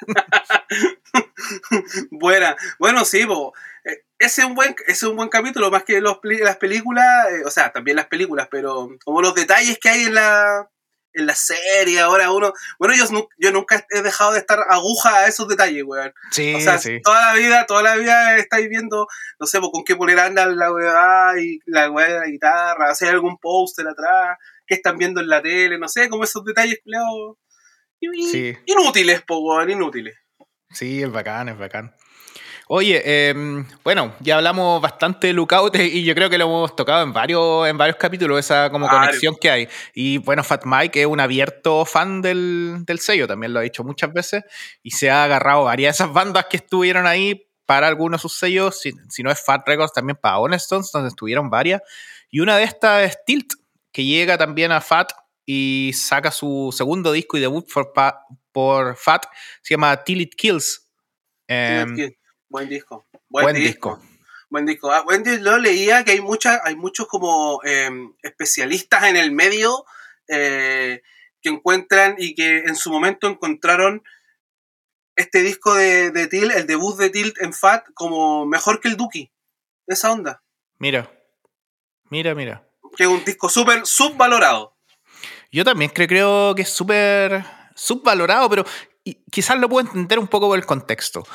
Buena. 2.12 2.56
Bueno, 2.78 3.04
sí, 3.04 3.22
eh, 3.22 4.04
ese 4.18 4.42
es 4.42 4.46
un 4.46 4.54
buen, 4.54 4.76
es 4.86 5.02
un 5.02 5.16
buen 5.16 5.28
capítulo, 5.28 5.70
más 5.70 5.82
que 5.82 6.00
los, 6.00 6.18
las 6.22 6.56
películas, 6.56 7.06
eh, 7.32 7.42
o 7.44 7.50
sea, 7.50 7.72
también 7.72 7.96
las 7.96 8.06
películas, 8.06 8.48
pero 8.50 8.88
como 9.04 9.20
los 9.20 9.34
detalles 9.34 9.78
que 9.78 9.88
hay 9.88 10.04
en 10.04 10.14
la, 10.14 10.70
en 11.14 11.26
la 11.26 11.34
serie, 11.34 12.00
ahora 12.00 12.30
uno. 12.30 12.52
Bueno, 12.78 12.94
yo, 12.94 13.04
yo 13.38 13.52
nunca 13.52 13.86
he 13.90 14.02
dejado 14.02 14.32
de 14.32 14.40
estar 14.40 14.58
aguja 14.68 15.18
a 15.18 15.26
esos 15.28 15.48
detalles, 15.48 15.84
weón. 15.84 16.12
Sí, 16.30 16.54
o 16.54 16.60
sea, 16.60 16.78
toda 17.02 17.26
la 17.26 17.34
vida, 17.34 17.66
toda 17.66 17.82
la 17.82 17.96
vida 17.96 18.36
estáis 18.36 18.68
viendo, 18.68 19.06
no 19.38 19.46
sé, 19.46 19.60
pues, 19.60 19.70
con 19.72 19.84
qué 19.84 19.96
poner 19.96 20.18
anda 20.18 20.46
la 20.46 20.72
weá 20.72 21.40
y 21.40 21.60
la 21.66 21.90
weá 21.90 22.08
de 22.08 22.18
la 22.20 22.26
guitarra, 22.26 22.90
hacer 22.90 23.08
algún 23.08 23.38
póster 23.38 23.86
atrás, 23.86 24.38
qué 24.66 24.74
están 24.74 24.98
viendo 24.98 25.20
en 25.20 25.28
la 25.28 25.40
tele, 25.40 25.78
no 25.78 25.88
sé, 25.88 26.08
como 26.08 26.24
esos 26.24 26.44
detalles, 26.44 26.80
culiados. 26.82 27.36
Inútiles, 28.66 29.22
po, 29.22 29.38
weón, 29.38 29.70
inútiles. 29.70 30.14
Sí, 30.70 31.02
es 31.02 31.10
bacán, 31.10 31.48
es 31.48 31.56
bacán. 31.56 31.94
Oye, 32.68 33.28
em, 33.28 33.66
bueno, 33.82 34.14
ya 34.20 34.36
hablamos 34.36 34.80
bastante 34.80 35.26
de 35.26 35.32
Lookout 35.34 35.74
y 35.78 36.02
yo 36.04 36.14
creo 36.14 36.30
que 36.30 36.38
lo 36.38 36.44
hemos 36.46 36.74
tocado 36.74 37.02
en 37.02 37.12
varios, 37.12 37.68
en 37.68 37.76
varios 37.76 37.96
capítulos, 37.96 38.38
esa 38.38 38.70
como 38.70 38.88
conexión 38.88 39.36
que 39.40 39.50
hay. 39.50 39.68
Y 39.94 40.18
bueno, 40.18 40.42
Fat 40.42 40.64
Mike 40.64 41.02
es 41.02 41.06
un 41.06 41.20
abierto 41.20 41.84
fan 41.84 42.22
del, 42.22 42.84
del 42.86 42.98
sello, 43.00 43.26
también 43.26 43.52
lo 43.52 43.60
ha 43.60 43.62
dicho 43.62 43.84
muchas 43.84 44.12
veces, 44.12 44.44
y 44.82 44.92
se 44.92 45.10
ha 45.10 45.24
agarrado 45.24 45.64
varias 45.64 45.98
de 45.98 46.04
esas 46.04 46.14
bandas 46.14 46.46
que 46.46 46.56
estuvieron 46.56 47.06
ahí 47.06 47.46
para 47.66 47.88
algunos 47.88 48.20
de 48.20 48.22
sus 48.22 48.38
sellos, 48.38 48.80
si, 48.80 48.92
si 49.08 49.22
no 49.22 49.30
es 49.30 49.42
Fat 49.44 49.66
Records, 49.66 49.92
también 49.92 50.16
para 50.20 50.38
Honestons, 50.38 50.90
donde 50.92 51.08
estuvieron 51.08 51.50
varias. 51.50 51.82
Y 52.30 52.40
una 52.40 52.56
de 52.56 52.64
estas 52.64 53.02
es 53.02 53.24
Tilt, 53.24 53.52
que 53.92 54.04
llega 54.04 54.38
también 54.38 54.72
a 54.72 54.80
Fat 54.80 55.12
y 55.46 55.92
saca 55.94 56.30
su 56.30 56.74
segundo 56.76 57.12
disco 57.12 57.36
y 57.36 57.40
debut 57.40 57.70
por, 57.72 57.92
por 58.52 58.96
Fat, 58.96 59.26
se 59.62 59.74
llama 59.74 60.02
Till 60.02 60.22
It 60.22 60.34
Kills. 60.34 60.90
Em, 61.46 61.96
Buen 62.48 62.68
disco. 62.68 63.06
Buen, 63.28 63.54
disco. 63.54 64.00
Buen 64.50 64.66
disco. 64.66 64.90
Ah, 64.92 65.04
lo 65.40 65.58
leía 65.58 66.04
que 66.04 66.12
hay 66.12 66.20
muchas, 66.20 66.60
hay 66.64 66.76
muchos 66.76 67.06
como 67.08 67.60
em, 67.64 68.14
especialistas 68.22 69.04
en 69.04 69.16
el 69.16 69.32
medio 69.32 69.84
eh, 70.28 71.02
que 71.40 71.48
encuentran 71.48 72.16
y 72.18 72.34
que 72.34 72.58
en 72.58 72.76
su 72.76 72.90
momento 72.90 73.28
encontraron 73.28 74.02
este 75.16 75.42
disco 75.42 75.74
de, 75.74 76.10
de 76.10 76.26
Tilt, 76.26 76.52
el 76.52 76.66
debut 76.66 76.96
de 76.96 77.10
Tilt 77.10 77.40
en 77.40 77.52
Fat, 77.52 77.86
como 77.94 78.46
mejor 78.46 78.80
que 78.80 78.88
el 78.88 78.96
Duki. 78.96 79.30
Esa 79.86 80.12
onda. 80.12 80.42
Mira. 80.78 81.10
Mira, 82.10 82.34
mira. 82.34 82.66
Que 82.96 83.04
es 83.04 83.08
un 83.08 83.24
disco 83.24 83.48
súper 83.48 83.86
subvalorado. 83.86 84.76
Yo 85.50 85.64
también 85.64 85.90
creo 85.94 86.54
que 86.54 86.62
es 86.62 86.68
súper 86.68 87.44
subvalorado, 87.74 88.48
pero 88.48 88.64
quizás 89.30 89.58
lo 89.58 89.68
puedo 89.68 89.86
entender 89.86 90.18
un 90.18 90.28
poco 90.28 90.48
por 90.48 90.58
el 90.58 90.66
contexto. 90.66 91.26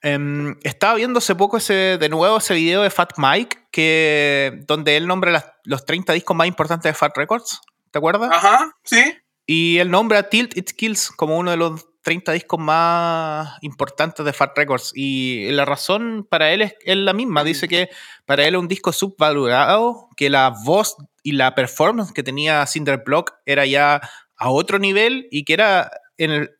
Em, 0.00 0.56
estaba 0.62 0.94
viendo 0.94 1.18
hace 1.18 1.34
poco 1.34 1.56
ese, 1.56 1.98
de 1.98 2.08
nuevo 2.08 2.38
ese 2.38 2.54
video 2.54 2.82
de 2.82 2.90
Fat 2.90 3.14
Mike, 3.16 3.58
que, 3.70 4.60
donde 4.66 4.96
él 4.96 5.06
nombra 5.06 5.56
los 5.64 5.84
30 5.84 6.12
discos 6.12 6.36
más 6.36 6.46
importantes 6.46 6.84
de 6.84 6.94
Fat 6.94 7.16
Records. 7.16 7.60
¿Te 7.90 7.98
acuerdas? 7.98 8.30
Ajá, 8.32 8.72
sí. 8.84 9.16
Y 9.46 9.78
él 9.78 9.90
nombra 9.90 10.28
Tilt 10.28 10.56
It 10.56 10.70
Kills 10.72 11.10
como 11.10 11.38
uno 11.38 11.50
de 11.50 11.56
los 11.56 11.86
30 12.02 12.32
discos 12.32 12.60
más 12.60 13.58
importantes 13.62 14.24
de 14.24 14.32
Fat 14.32 14.56
Records. 14.56 14.92
Y 14.94 15.50
la 15.50 15.64
razón 15.64 16.26
para 16.28 16.52
él 16.52 16.62
es, 16.62 16.74
es 16.80 16.96
la 16.96 17.12
misma. 17.12 17.44
Dice 17.44 17.66
que 17.66 17.90
para 18.24 18.46
él 18.46 18.54
es 18.54 18.60
un 18.60 18.68
disco 18.68 18.92
subvalorado, 18.92 20.08
que 20.16 20.30
la 20.30 20.54
voz 20.64 20.96
y 21.22 21.32
la 21.32 21.54
performance 21.54 22.12
que 22.12 22.22
tenía 22.22 22.66
Cinder 22.66 23.02
Block 23.04 23.34
era 23.46 23.66
ya 23.66 24.00
a 24.36 24.50
otro 24.50 24.78
nivel 24.78 25.28
y 25.30 25.44
que 25.44 25.54
era 25.54 25.90
en 26.16 26.30
el, 26.30 26.50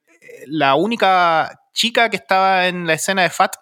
la 0.47 0.75
única 0.75 1.58
chica 1.79 2.11
que 2.11 2.17
estaba 2.17 2.67
en 2.67 2.87
la 2.87 2.95
escena 2.95 3.23
de 3.23 3.31
Fat, 3.31 3.55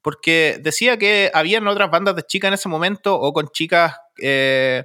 porque 0.00 0.58
decía 0.60 0.96
que 0.96 1.30
habían 1.34 1.66
otras 1.66 1.90
bandas 1.90 2.14
de 2.14 2.22
chicas 2.22 2.48
en 2.48 2.54
ese 2.54 2.68
momento 2.68 3.18
o 3.18 3.32
con 3.32 3.48
chicas, 3.48 3.96
eh, 4.22 4.84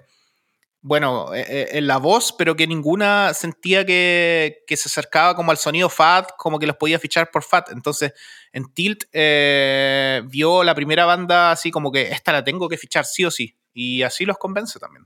bueno, 0.82 1.34
eh, 1.36 1.45
eh, 1.47 1.67
en 1.73 1.86
la 1.88 1.97
voz, 1.97 2.34
pero 2.36 2.56
que 2.56 2.65
ninguna 2.65 3.34
sentía 3.36 3.86
que, 3.86 4.63
se 4.67 4.89
acercaba 4.89 5.36
como 5.36 5.52
al 5.52 5.58
sonido 5.58 5.88
Fat, 5.89 6.32
como 6.38 6.58
que 6.58 6.65
los 6.65 6.78
podía 6.78 6.97
fichar 6.97 7.30
por 7.30 7.43
Fat. 7.43 7.69
Entonces, 7.71 8.13
en 8.52 8.73
Tilt 8.73 9.04
vio 9.12 10.63
la 10.63 10.73
primera 10.73 11.06
banda 11.06 11.52
así 11.52 11.69
como 11.69 11.91
que 11.91 12.10
esta 12.10 12.32
la 12.32 12.43
tengo 12.43 12.67
que 12.67 12.78
fichar 12.78 13.06
sí 13.06 13.23
o 13.23 13.30
sí, 13.30 13.56
y 13.71 14.02
así 14.02 14.25
los 14.25 14.39
convence 14.39 14.80
también. 14.80 15.06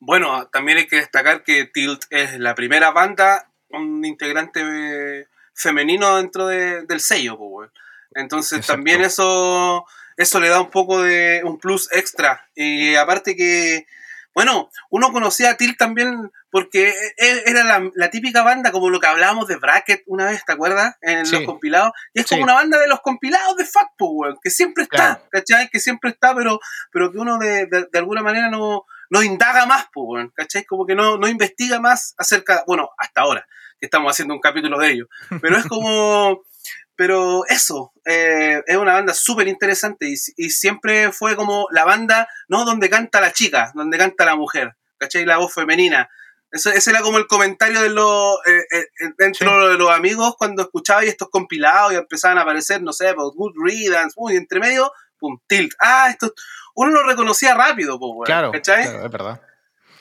Bueno, 0.00 0.48
también 0.48 0.78
hay 0.78 0.86
que 0.86 0.96
destacar 0.96 1.44
que 1.44 1.66
Tilt 1.66 2.02
es 2.10 2.38
la 2.38 2.56
primera 2.56 2.90
banda, 2.90 3.52
un 3.68 4.04
integrante 4.04 5.28
femenino 5.60 6.16
dentro 6.16 6.46
del 6.46 7.00
sello, 7.00 7.36
pues, 7.38 7.70
Entonces 8.14 8.66
también 8.66 9.02
eso, 9.02 9.84
eso 10.16 10.40
le 10.40 10.48
da 10.48 10.60
un 10.60 10.70
poco 10.70 11.02
de 11.02 11.42
un 11.44 11.58
plus 11.58 11.88
extra. 11.92 12.48
Y 12.54 12.96
aparte 12.96 13.36
que, 13.36 13.86
bueno, 14.34 14.70
uno 14.90 15.12
conocía 15.12 15.50
a 15.50 15.56
Til 15.56 15.76
también 15.76 16.30
porque 16.50 16.88
e, 16.88 17.14
e, 17.16 17.42
era 17.46 17.62
la, 17.94 18.10
típica 18.10 18.42
banda, 18.42 18.72
como 18.72 18.90
lo 18.90 18.98
que 18.98 19.06
hablábamos 19.06 19.46
de 19.46 19.56
Bracket 19.56 20.02
una 20.06 20.26
vez, 20.26 20.44
¿te 20.44 20.52
acuerdas? 20.52 20.96
En 21.02 21.30
los 21.30 21.42
compilados. 21.44 21.92
Y 22.14 22.20
es 22.20 22.26
como 22.26 22.42
una 22.42 22.54
banda 22.54 22.78
de 22.78 22.88
los 22.88 23.00
compilados 23.00 23.56
de 23.56 23.66
Fact, 23.66 24.00
que 24.42 24.50
siempre 24.50 24.84
está, 24.84 25.22
¿cachai? 25.30 25.68
Que 25.68 25.78
siempre 25.78 26.10
está, 26.10 26.34
pero, 26.34 26.58
pero 26.90 27.12
que 27.12 27.18
uno 27.18 27.38
de, 27.38 27.66
de, 27.66 27.98
alguna 27.98 28.22
manera 28.22 28.50
no, 28.50 28.86
no 29.10 29.22
indaga 29.22 29.66
más, 29.66 29.86
pues, 29.92 30.26
¿cachai? 30.34 30.64
Como 30.64 30.86
que 30.86 30.96
no, 30.96 31.18
no 31.18 31.28
investiga 31.28 31.78
más 31.78 32.14
acerca, 32.18 32.64
bueno, 32.66 32.90
hasta 32.98 33.20
ahora 33.20 33.46
que 33.80 33.86
estamos 33.86 34.12
haciendo 34.12 34.34
un 34.34 34.40
capítulo 34.40 34.78
de 34.78 34.92
ello. 34.92 35.08
Pero 35.40 35.56
es 35.56 35.66
como, 35.66 36.42
pero 36.96 37.46
eso, 37.46 37.92
eh, 38.04 38.62
es 38.66 38.76
una 38.76 38.92
banda 38.92 39.14
súper 39.14 39.48
interesante 39.48 40.06
y, 40.06 40.50
siempre 40.50 41.12
fue 41.12 41.34
como 41.34 41.66
la 41.70 41.84
banda, 41.84 42.28
¿no? 42.48 42.66
Donde 42.66 42.90
canta 42.90 43.20
la 43.20 43.32
chica, 43.32 43.72
donde 43.74 43.96
canta 43.96 44.26
la 44.26 44.36
mujer, 44.36 44.76
¿cachai? 44.98 45.24
La 45.24 45.38
voz 45.38 45.54
femenina. 45.54 46.10
Eso, 46.52 46.70
ese 46.70 46.90
era 46.90 47.00
como 47.00 47.16
el 47.16 47.26
comentario 47.26 47.80
de 47.80 47.90
los, 47.90 48.36
eh, 48.46 48.66
eh, 48.72 49.12
dentro 49.16 49.68
de 49.68 49.78
los 49.78 49.88
amigos 49.90 50.34
cuando 50.36 50.62
escuchaba 50.62 51.02
estos 51.04 51.30
compilados 51.30 51.92
y 51.92 51.96
empezaban 51.96 52.38
a 52.38 52.42
aparecer, 52.42 52.82
no 52.82 52.92
sé, 52.92 53.14
pues, 53.14 53.28
Good 53.34 53.54
Riddance, 53.64 54.14
uy, 54.16 54.36
entre 54.36 54.60
medio, 54.60 54.92
pum, 55.18 55.38
tilt. 55.46 55.72
Ah, 55.78 56.08
esto, 56.10 56.34
uno 56.74 56.90
lo 56.90 57.06
reconocía 57.06 57.54
rápido, 57.54 57.98
pues, 57.98 58.10
weón. 58.12 58.26
Claro, 58.26 58.52
¿cachai? 58.52 58.82
claro, 58.82 59.06
es 59.06 59.12
verdad. 59.12 59.40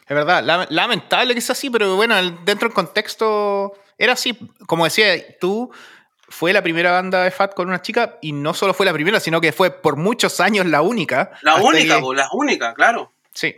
Es 0.10 0.16
verdad, 0.16 0.44
Lam- 0.44 0.68
lamentable 0.70 1.36
que 1.36 1.42
sea 1.42 1.54
así, 1.54 1.70
pero 1.70 1.96
bueno, 1.96 2.16
dentro 2.44 2.68
del 2.68 2.74
contexto 2.74 3.74
era 3.98 4.14
así. 4.14 4.38
Como 4.66 4.86
decía 4.86 5.14
tú, 5.40 5.72
fue 6.28 6.52
la 6.52 6.62
primera 6.64 6.92
banda 6.92 7.24
de 7.24 7.32
Fat 7.32 7.54
con 7.54 7.68
una 7.68 7.82
chica 7.82 8.18
y 8.22 8.32
no 8.32 8.54
solo 8.54 8.74
fue 8.74 8.86
la 8.86 8.94
primera, 8.94 9.20
sino 9.20 9.40
que 9.40 9.52
fue 9.52 9.70
por 9.72 9.98
muchos 9.98 10.40
años 10.40 10.66
la 10.66 10.82
única. 10.82 11.32
La 11.44 11.56
única, 11.56 11.96
que- 11.98 12.02
pues, 12.02 12.18
la 12.18 12.28
única, 12.34 12.74
claro. 12.74 13.14
Sí. 13.34 13.56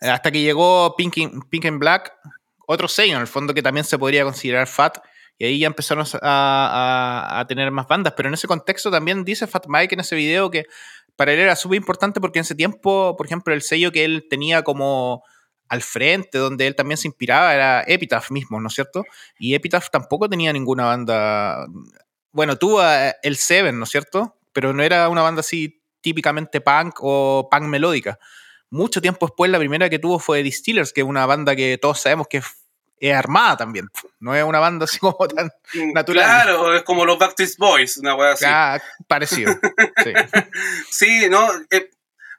Hasta 0.00 0.30
que 0.30 0.40
llegó 0.42 0.94
Pink, 0.96 1.16
in- 1.18 1.40
Pink 1.48 1.64
and 1.66 1.78
Black, 1.78 2.12
otro 2.66 2.86
sello 2.88 3.14
en 3.14 3.20
el 3.22 3.26
fondo 3.26 3.54
que 3.54 3.62
también 3.62 3.84
se 3.84 3.98
podría 3.98 4.24
considerar 4.24 4.66
Fat. 4.66 4.98
Y 5.38 5.46
ahí 5.46 5.58
ya 5.58 5.66
empezaron 5.68 6.04
a, 6.20 7.26
a- 7.32 7.40
a 7.40 7.46
tener 7.46 7.70
más 7.70 7.86
bandas. 7.88 8.12
Pero 8.16 8.28
en 8.28 8.34
ese 8.34 8.46
contexto 8.46 8.90
también 8.90 9.24
dice 9.24 9.46
Fat 9.46 9.64
Mike 9.68 9.94
en 9.94 10.00
ese 10.00 10.16
video 10.16 10.50
que 10.50 10.66
para 11.16 11.32
él 11.32 11.38
era 11.40 11.56
súper 11.56 11.76
importante 11.76 12.20
porque 12.20 12.38
en 12.40 12.42
ese 12.42 12.54
tiempo, 12.54 13.16
por 13.16 13.26
ejemplo, 13.26 13.54
el 13.54 13.62
sello 13.62 13.90
que 13.90 14.04
él 14.04 14.26
tenía 14.28 14.62
como 14.62 15.24
al 15.72 15.82
frente, 15.82 16.38
donde 16.38 16.66
él 16.66 16.76
también 16.76 16.98
se 16.98 17.08
inspiraba, 17.08 17.54
era 17.54 17.82
Epitaph 17.86 18.30
mismo, 18.30 18.60
¿no 18.60 18.68
es 18.68 18.74
cierto? 18.74 19.04
Y 19.38 19.54
Epitaph 19.54 19.88
tampoco 19.90 20.28
tenía 20.28 20.52
ninguna 20.52 20.84
banda. 20.84 21.66
Bueno, 22.30 22.56
tuvo 22.56 22.82
el 23.22 23.36
Seven, 23.36 23.78
¿no 23.78 23.84
es 23.84 23.90
cierto? 23.90 24.36
Pero 24.52 24.72
no 24.72 24.82
era 24.82 25.08
una 25.08 25.22
banda 25.22 25.40
así 25.40 25.82
típicamente 26.00 26.60
punk 26.60 26.96
o 27.00 27.48
punk 27.50 27.62
melódica 27.64 28.18
mucho 28.72 29.02
tiempo 29.02 29.26
después 29.26 29.50
la 29.50 29.58
primera 29.58 29.90
que 29.90 29.98
tuvo 29.98 30.18
fue 30.18 30.42
Distillers, 30.42 30.92
que 30.92 31.02
es 31.02 31.06
una 31.06 31.26
banda 31.26 31.54
que 31.54 31.76
todos 31.76 32.00
sabemos 32.00 32.26
que 32.26 32.38
es, 32.38 33.14
armada 33.14 33.56
también. 33.58 33.88
No 34.18 34.34
es 34.34 34.42
una 34.42 34.60
banda 34.60 34.84
así 34.84 34.98
como 35.00 35.28
tan 35.28 35.50
Natural. 35.92 36.24
Claro, 36.24 36.74
es 36.74 36.82
como 36.82 37.04
los 37.04 37.18
Backstreet 37.18 37.56
Boys, 37.58 37.98
una 37.98 38.14
weá 38.14 38.32
así. 38.32 38.44
ah, 38.48 38.80
parecido. 39.06 39.52
Sí. 40.02 40.12
Sí, 40.90 41.28
no, 41.28 41.46
eh, 41.70 41.90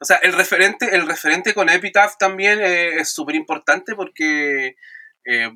o 0.03 0.05
sea, 0.05 0.17
el 0.17 0.33
referente, 0.33 0.95
el 0.95 1.07
referente 1.07 1.53
con 1.53 1.69
Epitaph 1.69 2.15
también 2.19 2.59
eh, 2.61 2.95
es 2.99 3.13
súper 3.13 3.35
importante 3.35 3.95
porque, 3.95 4.75
eh, 5.25 5.49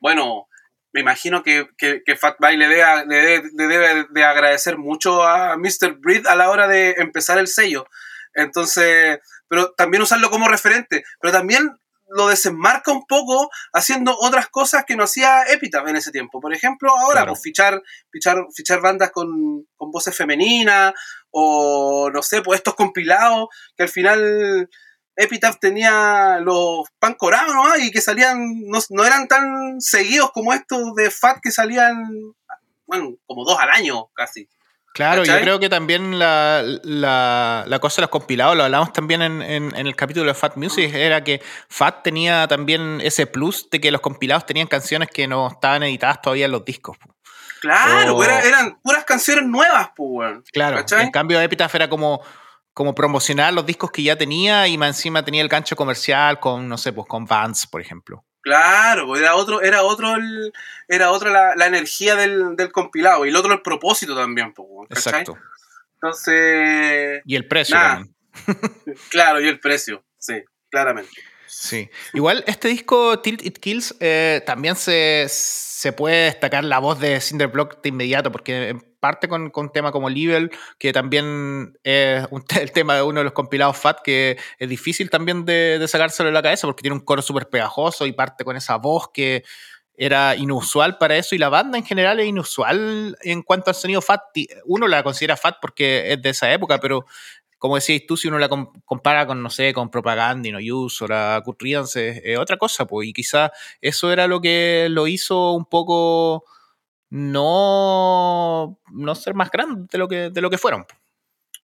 bueno, 0.00 0.46
me 0.92 1.00
imagino 1.00 1.42
que, 1.42 1.66
que, 1.78 2.02
que 2.04 2.12
le, 2.56 2.68
debe- 2.68 3.06
le 3.06 3.16
debe- 3.22 3.50
le 3.56 3.66
debe 3.66 4.06
de 4.10 4.24
agradecer 4.24 4.76
mucho 4.76 5.22
a 5.24 5.56
Mr. 5.56 5.94
Breed 5.98 6.26
a 6.26 6.36
la 6.36 6.50
hora 6.50 6.68
de 6.68 6.96
empezar 6.98 7.38
el 7.38 7.46
sello. 7.48 7.86
Entonces, 8.34 9.18
pero 9.48 9.72
también 9.76 10.02
usarlo 10.02 10.30
como 10.30 10.48
referente, 10.48 11.04
pero 11.20 11.32
también 11.32 11.70
lo 12.10 12.28
desenmarca 12.28 12.90
un 12.90 13.04
poco 13.06 13.50
haciendo 13.74 14.16
otras 14.18 14.48
cosas 14.48 14.84
que 14.86 14.96
no 14.96 15.04
hacía 15.04 15.42
Epitaph 15.44 15.86
en 15.88 15.96
ese 15.96 16.10
tiempo. 16.10 16.40
Por 16.40 16.54
ejemplo, 16.54 16.90
ahora, 16.90 17.20
Claro. 17.20 17.32
pues 17.32 17.42
fichar, 17.42 17.82
fichar, 18.10 18.46
fichar 18.54 18.80
bandas 18.80 19.10
con, 19.10 19.66
con 19.76 19.90
voces 19.90 20.16
femeninas, 20.16 20.94
o 21.30 22.10
no 22.12 22.22
sé, 22.22 22.42
pues 22.42 22.58
estos 22.58 22.74
compilados 22.74 23.48
que 23.76 23.82
al 23.84 23.88
final 23.88 24.68
Epitaph 25.16 25.58
tenía 25.60 26.38
los 26.40 26.86
pan 26.98 27.14
corados 27.14 27.54
nomás 27.54 27.80
y 27.80 27.90
que 27.90 28.00
salían, 28.00 28.62
no, 28.66 28.78
no 28.90 29.04
eran 29.04 29.26
tan 29.28 29.80
seguidos 29.80 30.30
como 30.32 30.52
estos 30.52 30.94
de 30.94 31.10
Fat 31.10 31.38
que 31.42 31.50
salían, 31.50 32.04
bueno, 32.86 33.14
como 33.26 33.44
dos 33.44 33.58
al 33.58 33.70
año 33.70 34.06
casi. 34.14 34.48
Claro, 34.94 35.22
yo 35.22 35.32
creo 35.42 35.60
que 35.60 35.68
también 35.68 36.18
la, 36.18 36.62
la, 36.82 37.62
la 37.68 37.78
cosa 37.78 37.96
de 37.96 38.02
los 38.02 38.10
compilados, 38.10 38.56
lo 38.56 38.64
hablamos 38.64 38.92
también 38.92 39.22
en, 39.22 39.42
en- 39.42 39.76
en 39.76 39.86
el 39.86 39.94
capítulo 39.94 40.26
de 40.26 40.34
Fat 40.34 40.56
Music, 40.56 40.92
era 40.92 41.22
que 41.22 41.40
Fat 41.68 42.02
tenía 42.02 42.48
también 42.48 43.00
ese 43.02 43.26
plus 43.26 43.68
de 43.70 43.80
que 43.80 43.92
los 43.92 44.00
compilados 44.00 44.44
tenían 44.46 44.66
canciones 44.66 45.08
que 45.12 45.28
no 45.28 45.48
estaban 45.48 45.84
editadas 45.84 46.20
todavía 46.22 46.46
en 46.46 46.52
los 46.52 46.64
discos. 46.64 46.96
Claro, 47.60 48.16
Oh. 48.16 48.24
era- 48.24 48.40
eran 48.42 48.78
puras 48.80 49.04
canciones 49.04 49.44
nuevas, 49.46 49.90
pues, 49.96 50.08
weón. 50.10 50.44
Claro, 50.52 50.76
¿Cachai? 50.78 51.04
en 51.04 51.10
cambio 51.10 51.40
Epitaph 51.40 51.74
era 51.74 51.88
como, 51.88 52.22
como 52.72 52.94
promocionar 52.94 53.52
los 53.52 53.66
discos 53.66 53.90
que 53.90 54.02
ya 54.02 54.16
tenía 54.16 54.66
y 54.68 54.78
más 54.78 54.88
encima 54.96 55.24
tenía 55.24 55.42
el 55.42 55.48
gancho 55.48 55.74
comercial 55.76 56.38
con, 56.40 56.68
no 56.68 56.78
sé, 56.78 56.92
pues 56.92 57.06
con 57.08 57.24
Vans, 57.26 57.66
por 57.66 57.80
ejemplo. 57.80 58.24
Claro, 58.40 59.06
pues 59.06 59.20
era 59.20 59.34
otro, 59.34 59.60
era 59.62 59.82
otro, 59.82 60.14
el- 60.14 60.52
era 60.86 61.10
otra 61.10 61.30
la, 61.30 61.54
la 61.56 61.66
energía 61.66 62.14
del, 62.16 62.54
del 62.56 62.70
compilado 62.72 63.26
y 63.26 63.30
el 63.30 63.36
otro 63.36 63.52
el 63.52 63.62
propósito 63.62 64.14
también, 64.16 64.54
pues, 64.54 64.68
¿cachai? 64.88 65.20
Exacto. 65.22 65.38
Entonces, 66.00 67.22
Y 67.24 67.36
el 67.36 67.46
precio 67.46 67.74
Nah. 67.76 67.82
también. 67.96 68.14
claro, 69.10 69.40
y 69.40 69.48
el 69.48 69.58
precio, 69.60 70.04
sí, 70.16 70.42
claramente. 70.70 71.10
Sí. 71.48 71.88
Igual 72.12 72.44
este 72.46 72.68
disco 72.68 73.20
Tilt 73.20 73.44
It 73.44 73.58
Kills 73.58 73.96
eh, 74.00 74.42
también 74.44 74.76
se, 74.76 75.26
se 75.28 75.92
puede 75.92 76.24
destacar 76.26 76.62
la 76.62 76.78
voz 76.78 77.00
de 77.00 77.20
Cinder 77.20 77.48
Block 77.48 77.80
de 77.82 77.88
inmediato, 77.88 78.30
porque 78.30 78.76
parte 79.00 79.28
con, 79.28 79.50
con 79.50 79.66
un 79.66 79.72
tema 79.72 79.90
como 79.90 80.10
Level, 80.10 80.50
que 80.78 80.92
también 80.92 81.78
es 81.84 82.26
un 82.30 82.44
el 82.60 82.72
tema 82.72 82.96
de 82.96 83.02
uno 83.02 83.20
de 83.20 83.24
los 83.24 83.32
compilados 83.32 83.78
Fat, 83.78 84.00
que 84.02 84.36
es 84.58 84.68
difícil 84.68 85.08
también 85.08 85.44
de, 85.44 85.78
de 85.78 85.88
sacárselo 85.88 86.28
de 86.28 86.34
la 86.34 86.42
cabeza, 86.42 86.66
porque 86.66 86.82
tiene 86.82 86.96
un 86.96 87.04
coro 87.04 87.22
súper 87.22 87.48
pegajoso 87.48 88.06
y 88.06 88.12
parte 88.12 88.44
con 88.44 88.56
esa 88.56 88.76
voz 88.76 89.08
que 89.12 89.44
era 90.00 90.36
inusual 90.36 90.96
para 90.96 91.16
eso, 91.16 91.34
y 91.34 91.38
la 91.38 91.48
banda 91.48 91.76
en 91.76 91.84
general 91.84 92.20
es 92.20 92.26
inusual 92.26 93.16
en 93.22 93.42
cuanto 93.42 93.70
al 93.70 93.74
sonido 93.74 94.00
Fat. 94.00 94.20
Uno 94.64 94.86
la 94.86 95.02
considera 95.02 95.36
Fat 95.36 95.56
porque 95.60 96.12
es 96.12 96.22
de 96.22 96.30
esa 96.30 96.52
época, 96.52 96.78
pero 96.78 97.04
como 97.58 97.74
decías 97.74 98.02
tú, 98.06 98.16
si 98.16 98.28
uno 98.28 98.38
la 98.38 98.48
com- 98.48 98.72
compara 98.84 99.26
con, 99.26 99.42
no 99.42 99.50
sé, 99.50 99.72
con 99.72 99.90
Propaganda, 99.90 100.48
No 100.50 100.58
Use 100.58 101.04
o 101.04 101.08
la 101.08 101.40
Kurt 101.44 101.60
es 101.64 102.38
otra 102.38 102.56
cosa, 102.56 102.86
pues, 102.86 103.08
y 103.08 103.12
quizá 103.12 103.52
eso 103.80 104.12
era 104.12 104.26
lo 104.26 104.40
que 104.40 104.86
lo 104.90 105.06
hizo 105.06 105.52
un 105.52 105.64
poco 105.66 106.44
no, 107.10 108.78
no 108.92 109.14
ser 109.14 109.34
más 109.34 109.50
grande 109.50 109.86
de 109.90 109.98
lo 109.98 110.08
que, 110.08 110.30
de 110.30 110.40
lo 110.40 110.50
que 110.50 110.58
fueron. 110.58 110.86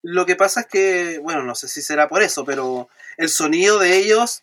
Lo 0.02 0.26
que 0.26 0.37
pasa 0.37 0.61
es 0.62 0.66
que, 0.66 1.18
bueno, 1.22 1.42
no 1.44 1.54
sé 1.54 1.68
si 1.68 1.80
será 1.80 2.09
por 2.09 2.22
eso, 2.22 2.44
pero 2.44 2.88
el 3.16 3.28
sonido 3.28 3.78
de 3.78 3.96
ellos 3.96 4.42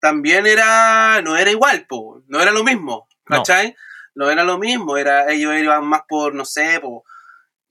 también 0.00 0.46
era, 0.46 1.20
no 1.22 1.36
era 1.36 1.50
igual, 1.50 1.86
po, 1.86 2.22
no 2.28 2.40
era 2.40 2.50
lo 2.50 2.64
mismo, 2.64 3.08
No. 3.28 3.36
¿cachai? 3.38 3.74
No, 4.14 4.30
era 4.30 4.44
lo 4.44 4.58
mismo, 4.58 4.96
era, 4.98 5.30
ellos 5.32 5.54
iban 5.56 5.84
más 5.86 6.02
por, 6.08 6.34
no 6.34 6.44
sé, 6.44 6.78
po, 6.80 7.04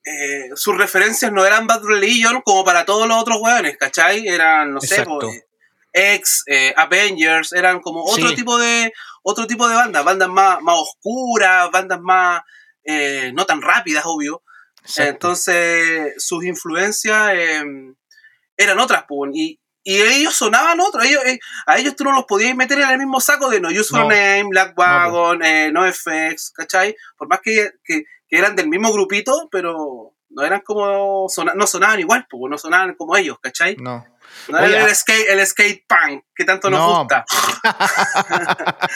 eh, 0.05 0.49
sus 0.55 0.77
referencias 0.77 1.31
no 1.31 1.45
eran 1.45 1.67
Bad 1.67 1.83
Religion 1.83 2.41
como 2.41 2.63
para 2.63 2.85
todos 2.85 3.07
los 3.07 3.17
otros 3.21 3.37
weones, 3.41 3.77
¿cachai? 3.77 4.27
Eran, 4.27 4.73
no 4.73 4.81
sé, 4.81 5.03
po, 5.03 5.21
Exacto. 5.21 5.29
eh, 5.29 5.45
X, 6.15 6.43
eh, 6.47 6.73
Avengers, 6.77 7.53
eran 7.53 7.81
como 7.81 8.03
otro 8.03 8.29
Sí. 8.29 8.35
tipo 8.35 8.57
de 8.57 8.91
otro 9.23 9.45
tipo 9.45 9.67
de 9.67 9.75
bandas, 9.75 10.03
bandas 10.03 10.29
más, 10.29 10.61
más 10.61 10.77
oscuras, 10.79 11.69
bandas 11.71 11.99
más 12.01 12.41
eh, 12.83 13.31
no 13.35 13.45
tan 13.45 13.61
rápidas, 13.61 14.03
obvio. 14.07 14.41
Exacto. 14.81 15.11
Entonces, 15.11 16.13
sus 16.17 16.43
influencias 16.43 17.31
eh, 17.35 17.63
eran 18.57 18.79
otras, 18.79 19.03
pues, 19.07 19.31
y, 19.35 19.59
y 19.83 20.01
ellos 20.01 20.35
sonaban 20.35 20.79
otros. 20.79 21.05
Ellos, 21.05 21.21
a 21.67 21.77
ellos 21.77 21.95
tú 21.95 22.03
no 22.03 22.11
los 22.13 22.25
podías 22.25 22.55
meter 22.55 22.79
en 22.79 22.89
el 22.89 22.97
mismo 22.97 23.19
saco 23.21 23.49
de 23.49 23.59
No 23.61 23.69
Use 23.69 23.89
for 23.89 23.99
No. 24.01 24.09
Name, 24.09 24.45
Black 24.49 24.73
Wagon, 24.77 25.43
eh, 25.43 25.71
No 25.71 25.85
FX, 25.85 26.51
¿cachai? 26.55 26.95
Por 27.17 27.27
más 27.27 27.39
que, 27.43 27.71
que, 27.83 28.03
que 28.31 28.37
eran 28.39 28.55
del 28.55 28.69
mismo 28.69 28.91
grupito, 28.93 29.49
pero 29.51 30.13
no 30.29 30.43
eran 30.43 30.61
como. 30.61 31.27
sona- 31.29 31.53
no 31.53 31.67
sonaban 31.67 31.99
igual, 31.99 32.25
pues, 32.29 32.49
no 32.49 32.57
sonaban 32.57 32.95
como 32.95 33.15
ellos, 33.17 33.37
¿cachai? 33.41 33.75
no. 33.77 34.05
No 34.47 34.57
era 34.59 34.67
el, 34.67 34.89
ah- 34.89 34.95
skate, 34.95 35.27
el 35.29 35.45
skate 35.45 35.85
punk 35.85 36.23
que 36.33 36.45
tanto 36.45 36.69
nos 36.69 36.79
No. 36.79 36.99
gusta. 36.99 37.25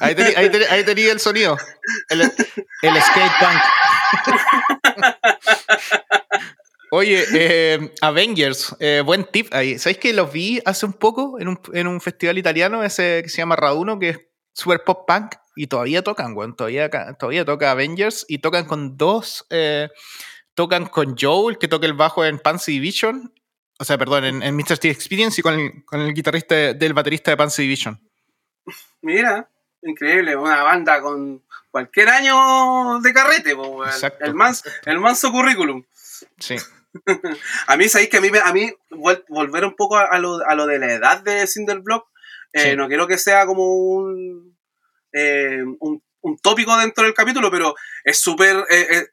ahí 0.00 0.14
tenía 0.16 0.36
ahí 0.36 0.48
tení- 0.48 0.66
ahí 0.68 0.84
tenía 0.84 1.12
el 1.12 1.20
sonido. 1.20 1.56
El, 2.08 2.22
el 2.22 3.02
skate 3.02 3.32
punk. 3.38 3.60
Oye, 6.90 7.24
eh, 7.34 7.94
Avengers, 8.00 8.74
eh, 8.80 9.02
buen 9.04 9.24
tip 9.24 9.54
ahí. 9.54 9.78
¿Sabéis 9.78 9.98
que 9.98 10.12
los 10.12 10.32
vi 10.32 10.60
hace 10.64 10.86
un 10.86 10.92
poco 10.94 11.38
en 11.38 11.46
un, 11.46 11.60
en 11.72 11.86
un 11.86 12.00
festival 12.00 12.36
italiano 12.38 12.82
ese 12.82 13.20
que 13.22 13.28
se 13.28 13.36
llama 13.38 13.54
Raduno, 13.54 13.96
que 14.00 14.08
es 14.08 14.18
super 14.52 14.82
pop 14.82 15.06
punk? 15.06 15.34
Y 15.62 15.66
todavía 15.66 16.02
tocan, 16.02 16.34
weón. 16.34 16.56
Todavía, 16.56 16.88
todavía 17.18 17.44
toca 17.44 17.70
Avengers 17.72 18.24
y 18.28 18.38
tocan 18.38 18.64
con 18.64 18.96
dos. 18.96 19.44
eh, 19.50 19.90
tocan 20.54 20.86
con 20.86 21.16
Joel, 21.18 21.58
que 21.58 21.68
toca 21.68 21.86
el 21.86 21.92
bajo 21.92 22.24
en 22.24 22.38
Pansy 22.38 22.72
Division. 22.72 23.32
O 23.78 23.84
sea, 23.84 23.98
perdón, 23.98 24.24
en, 24.24 24.42
en 24.42 24.56
Mr. 24.56 24.76
Steel 24.76 24.94
Experience 24.94 25.38
y 25.38 25.42
con 25.42 25.54
el, 25.58 25.84
con 25.84 26.00
el 26.00 26.14
guitarrista 26.14 26.54
de- 26.54 26.74
del 26.74 26.94
baterista 26.94 27.30
de 27.30 27.36
Pansy 27.36 27.62
Division. 27.62 28.00
Mira, 29.02 29.50
increíble, 29.82 30.34
una 30.36 30.62
banda 30.62 31.00
con 31.02 31.42
cualquier 31.70 32.08
año 32.08 33.00
de 33.00 33.12
carrete, 33.12 33.54
po. 33.54 33.84
Exacto. 33.84 34.24
el, 34.24 34.34
manso, 34.34 34.64
el 34.86 34.98
manso 34.98 35.30
currículum. 35.30 35.84
Sí. 36.38 36.56
A 37.66 37.76
mí, 37.76 37.88
sabéis 37.88 38.08
que 38.10 38.16
a 38.16 38.20
mí, 38.20 38.30
a 38.42 38.52
mí 38.52 38.70
vol- 38.90 39.24
volver 39.28 39.64
un 39.64 39.74
poco 39.76 39.96
a, 39.96 40.06
a 40.06 40.18
lo, 40.18 40.40
a 40.46 40.54
lo 40.54 40.66
de 40.66 40.78
la 40.78 40.92
edad 40.92 41.22
de 41.22 41.46
Cinderblock, 41.46 42.06
eh, 42.52 42.70
Sí. 42.70 42.76
no 42.76 42.88
quiero 42.88 43.06
que 43.06 43.16
sea 43.18 43.46
como 43.46 43.76
un, 43.76 44.58
eh, 45.12 45.62
un, 45.80 46.02
un 46.22 46.38
tópico 46.38 46.76
dentro 46.76 47.04
del 47.04 47.14
capítulo, 47.14 47.50
pero 47.50 47.74
es 48.04 48.18
súper 48.18 48.56
eh, 48.70 48.86
eh, 48.90 49.06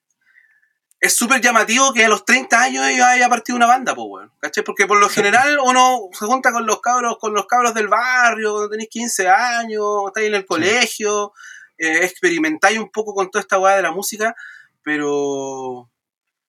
es 0.99 1.15
súper 1.15 1.41
llamativo 1.41 1.93
que 1.93 2.05
a 2.05 2.09
los 2.09 2.25
30 2.25 2.59
años 2.59 2.85
ellos 2.87 3.05
haya 3.05 3.29
partido 3.29 3.55
una 3.55 3.67
banda, 3.67 3.93
pues, 3.93 4.07
weón. 4.09 4.31
¿Cachai? 4.39 4.63
Porque 4.63 4.87
por 4.87 4.99
lo 4.99 5.09
general 5.09 5.59
uno 5.63 6.09
se 6.11 6.25
junta 6.25 6.51
con 6.51 6.65
los 6.65 6.81
cabros, 6.81 7.17
con 7.19 7.33
los 7.33 7.45
cabros 7.45 7.73
del 7.73 7.87
barrio, 7.87 8.51
cuando 8.51 8.69
tenéis 8.69 8.89
15 8.89 9.29
años, 9.29 9.83
estáis 10.07 10.27
en 10.27 10.35
el 10.35 10.45
colegio, 10.45 11.33
eh, 11.77 11.99
experimentáis 12.03 12.79
un 12.79 12.89
poco 12.89 13.13
con 13.13 13.29
toda 13.29 13.41
esta 13.41 13.59
weá 13.59 13.75
de 13.75 13.83
la 13.83 13.91
música, 13.91 14.35
pero 14.83 15.89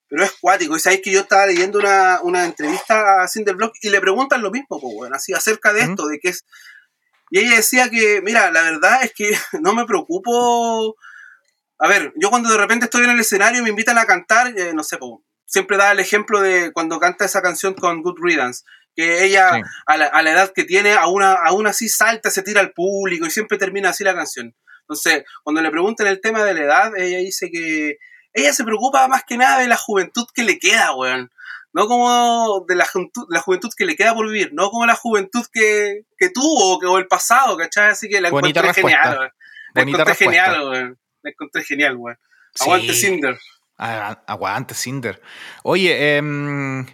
pero 0.08 0.24
es 0.24 0.32
cuático. 0.40 0.74
Y 0.74 0.80
sabéis 0.80 1.02
que 1.02 1.10
yo 1.10 1.20
estaba 1.20 1.44
leyendo 1.44 1.78
una, 1.78 2.20
una 2.22 2.46
entrevista 2.46 3.22
a 3.22 3.28
Cinderblock 3.28 3.74
y 3.82 3.90
le 3.90 4.00
preguntan 4.00 4.40
lo 4.40 4.50
mismo, 4.50 4.80
pues, 4.80 4.94
bueno, 4.94 5.14
así, 5.14 5.34
acerca 5.34 5.74
de 5.74 5.82
esto, 5.82 6.06
de 6.06 6.18
que 6.18 6.30
es. 6.30 6.46
Y 7.30 7.40
ella 7.40 7.56
decía 7.56 7.90
que, 7.90 8.20
mira, 8.22 8.50
la 8.50 8.62
verdad 8.62 9.02
es 9.02 9.12
que 9.14 9.30
no 9.60 9.74
me 9.74 9.84
preocupo. 9.84 10.96
A 11.78 11.88
ver, 11.88 12.12
yo 12.16 12.30
cuando 12.30 12.50
de 12.50 12.58
repente 12.58 12.86
estoy 12.86 13.04
en 13.04 13.10
el 13.10 13.20
escenario 13.20 13.60
y 13.60 13.62
me 13.62 13.70
invitan 13.70 13.98
a 13.98 14.06
cantar, 14.06 14.48
eh, 14.58 14.72
no 14.74 14.82
sé, 14.82 14.98
pues, 14.98 15.12
siempre 15.46 15.76
da 15.76 15.92
el 15.92 16.00
ejemplo 16.00 16.40
de 16.40 16.72
cuando 16.72 16.98
canta 16.98 17.24
esa 17.24 17.40
canción 17.40 17.74
con 17.74 18.02
Good 18.02 18.18
Riddance, 18.20 18.64
que 18.94 19.24
ella 19.24 19.62
a, 19.86 19.96
la, 19.96 20.06
a, 20.06 20.22
la, 20.22 20.32
edad 20.32 20.52
que 20.52 20.64
tiene 20.64 20.94
aún, 20.94 21.22
aún 21.22 21.66
así 21.68 21.88
salta, 21.88 22.30
se 22.30 22.42
tira 22.42 22.60
al 22.60 22.72
público 22.72 23.26
y 23.26 23.30
siempre 23.30 23.56
termina 23.56 23.90
así 23.90 24.02
la 24.02 24.14
canción. 24.14 24.54
Entonces, 24.80 25.24
cuando 25.44 25.62
le 25.62 25.70
preguntan 25.70 26.06
el 26.08 26.20
tema 26.20 26.42
de 26.44 26.54
la 26.54 26.60
edad, 26.60 26.96
ella 26.96 27.18
dice 27.18 27.50
que 27.50 27.98
ella 28.32 28.52
se 28.52 28.64
preocupa 28.64 29.06
más 29.08 29.22
que 29.24 29.36
nada 29.36 29.60
de 29.60 29.68
la 29.68 29.76
juventud 29.76 30.26
que 30.34 30.44
le 30.44 30.58
queda, 30.58 30.94
weón. 30.94 31.30
No 31.78 31.86
como 31.86 32.64
de 32.66 32.74
la, 32.74 32.84
juventud, 32.86 33.24
la 33.30 33.40
juventud 33.40 33.70
que 33.76 33.84
le 33.86 33.94
queda 33.94 34.12
por 34.12 34.26
vivir, 34.26 34.50
no 34.52 34.68
como 34.70 34.84
la 34.84 34.96
juventud 34.96 35.46
que, 35.52 36.00
que 36.16 36.28
tuvo 36.30 36.76
o 36.78 36.98
el 36.98 37.06
pasado, 37.06 37.56
¿cachai? 37.56 37.90
Así 37.92 38.08
que 38.08 38.20
la 38.20 38.30
Bonita 38.30 38.58
encontré 38.60 38.82
respuesta. 38.82 39.02
genial, 39.04 39.18
weón. 39.20 39.32
La 39.74 39.82
Bonita 39.82 39.98
encontré 40.02 40.04
respuesta. 40.12 40.44
genial, 40.44 40.68
weón. 40.68 40.98
La 41.22 41.30
encontré 41.30 41.62
genial, 41.62 41.96
weón. 41.96 42.18
Aguante 42.58 42.92
Sí. 42.94 43.06
Cinder. 43.06 43.38
Ah, 43.78 44.20
Aguante, 44.26 44.74
Cinder. 44.74 45.22
Oye, 45.62 46.16
em, 46.16 46.84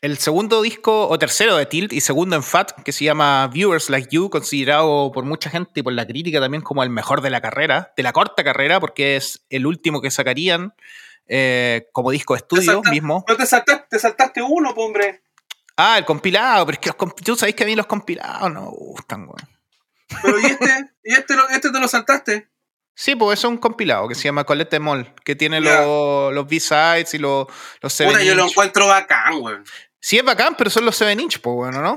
el 0.00 0.16
segundo 0.16 0.62
disco, 0.62 1.06
o 1.08 1.18
tercero 1.18 1.56
de 1.56 1.66
Tilt, 1.66 1.92
y 1.92 2.00
segundo 2.00 2.34
en 2.34 2.42
Fat, 2.42 2.72
que 2.82 2.92
se 2.92 3.04
llama 3.04 3.46
Viewers 3.52 3.90
Like 3.90 4.08
You, 4.10 4.30
considerado 4.30 5.12
por 5.12 5.24
mucha 5.26 5.50
gente 5.50 5.80
y 5.80 5.82
por 5.82 5.92
la 5.92 6.06
crítica 6.06 6.40
también 6.40 6.62
como 6.62 6.82
el 6.82 6.88
mejor 6.88 7.20
de 7.20 7.28
la 7.28 7.42
carrera, 7.42 7.92
de 7.94 8.02
la 8.02 8.14
corta 8.14 8.42
carrera, 8.42 8.80
porque 8.80 9.16
es 9.16 9.44
el 9.50 9.66
último 9.66 10.00
que 10.00 10.10
sacarían 10.10 10.72
eh, 11.32 11.86
como 11.92 12.10
disco 12.10 12.34
de 12.34 12.38
estudio 12.38 12.72
salta- 12.72 12.90
mismo. 12.90 13.24
No 13.28 13.36
te 13.36 13.46
saltaste, 13.46 13.86
te 13.88 13.98
saltaste 14.00 14.42
uno, 14.42 14.70
hombre. 14.70 15.22
Ah, 15.76 15.96
el 15.96 16.04
compilado, 16.04 16.66
pero 16.66 16.74
es 16.74 16.80
que 16.80 16.90
los 16.90 17.14
tú 17.14 17.36
sabéis 17.36 17.54
que 17.54 17.62
a 17.62 17.66
mí 17.66 17.76
los 17.76 17.86
compilados 17.86 18.52
no 18.52 18.62
me 18.62 18.68
gustan, 18.70 19.22
weón. 19.22 19.48
Pero 20.22 20.40
¿y 20.40 20.44
este? 20.46 20.90
¿Y 21.04 21.12
este, 21.14 21.36
lo- 21.36 21.48
este 21.48 21.70
te 21.70 21.78
lo 21.80 21.86
saltaste? 21.88 22.50
Sí, 22.94 23.14
pues 23.14 23.38
es 23.38 23.44
un 23.44 23.56
compilado 23.56 24.08
que 24.08 24.14
se 24.16 24.24
llama 24.24 24.44
Colette 24.44 24.78
Mall, 24.80 25.14
que 25.24 25.36
tiene 25.36 25.60
los, 25.60 26.34
los 26.34 26.46
B-sides 26.48 27.14
y 27.14 27.18
los, 27.18 27.46
los 27.80 27.92
7 27.92 28.12
Puta, 28.12 28.24
yo 28.24 28.34
lo 28.34 28.46
encuentro 28.46 28.86
bacán, 28.88 29.34
weón. 29.40 29.64
Sí, 30.00 30.18
es 30.18 30.24
bacán, 30.24 30.54
pero 30.58 30.68
son 30.68 30.84
los 30.84 30.96
7 30.96 31.12
inch, 31.22 31.38
pues 31.40 31.54
bueno, 31.54 31.80
¿no? 31.80 31.94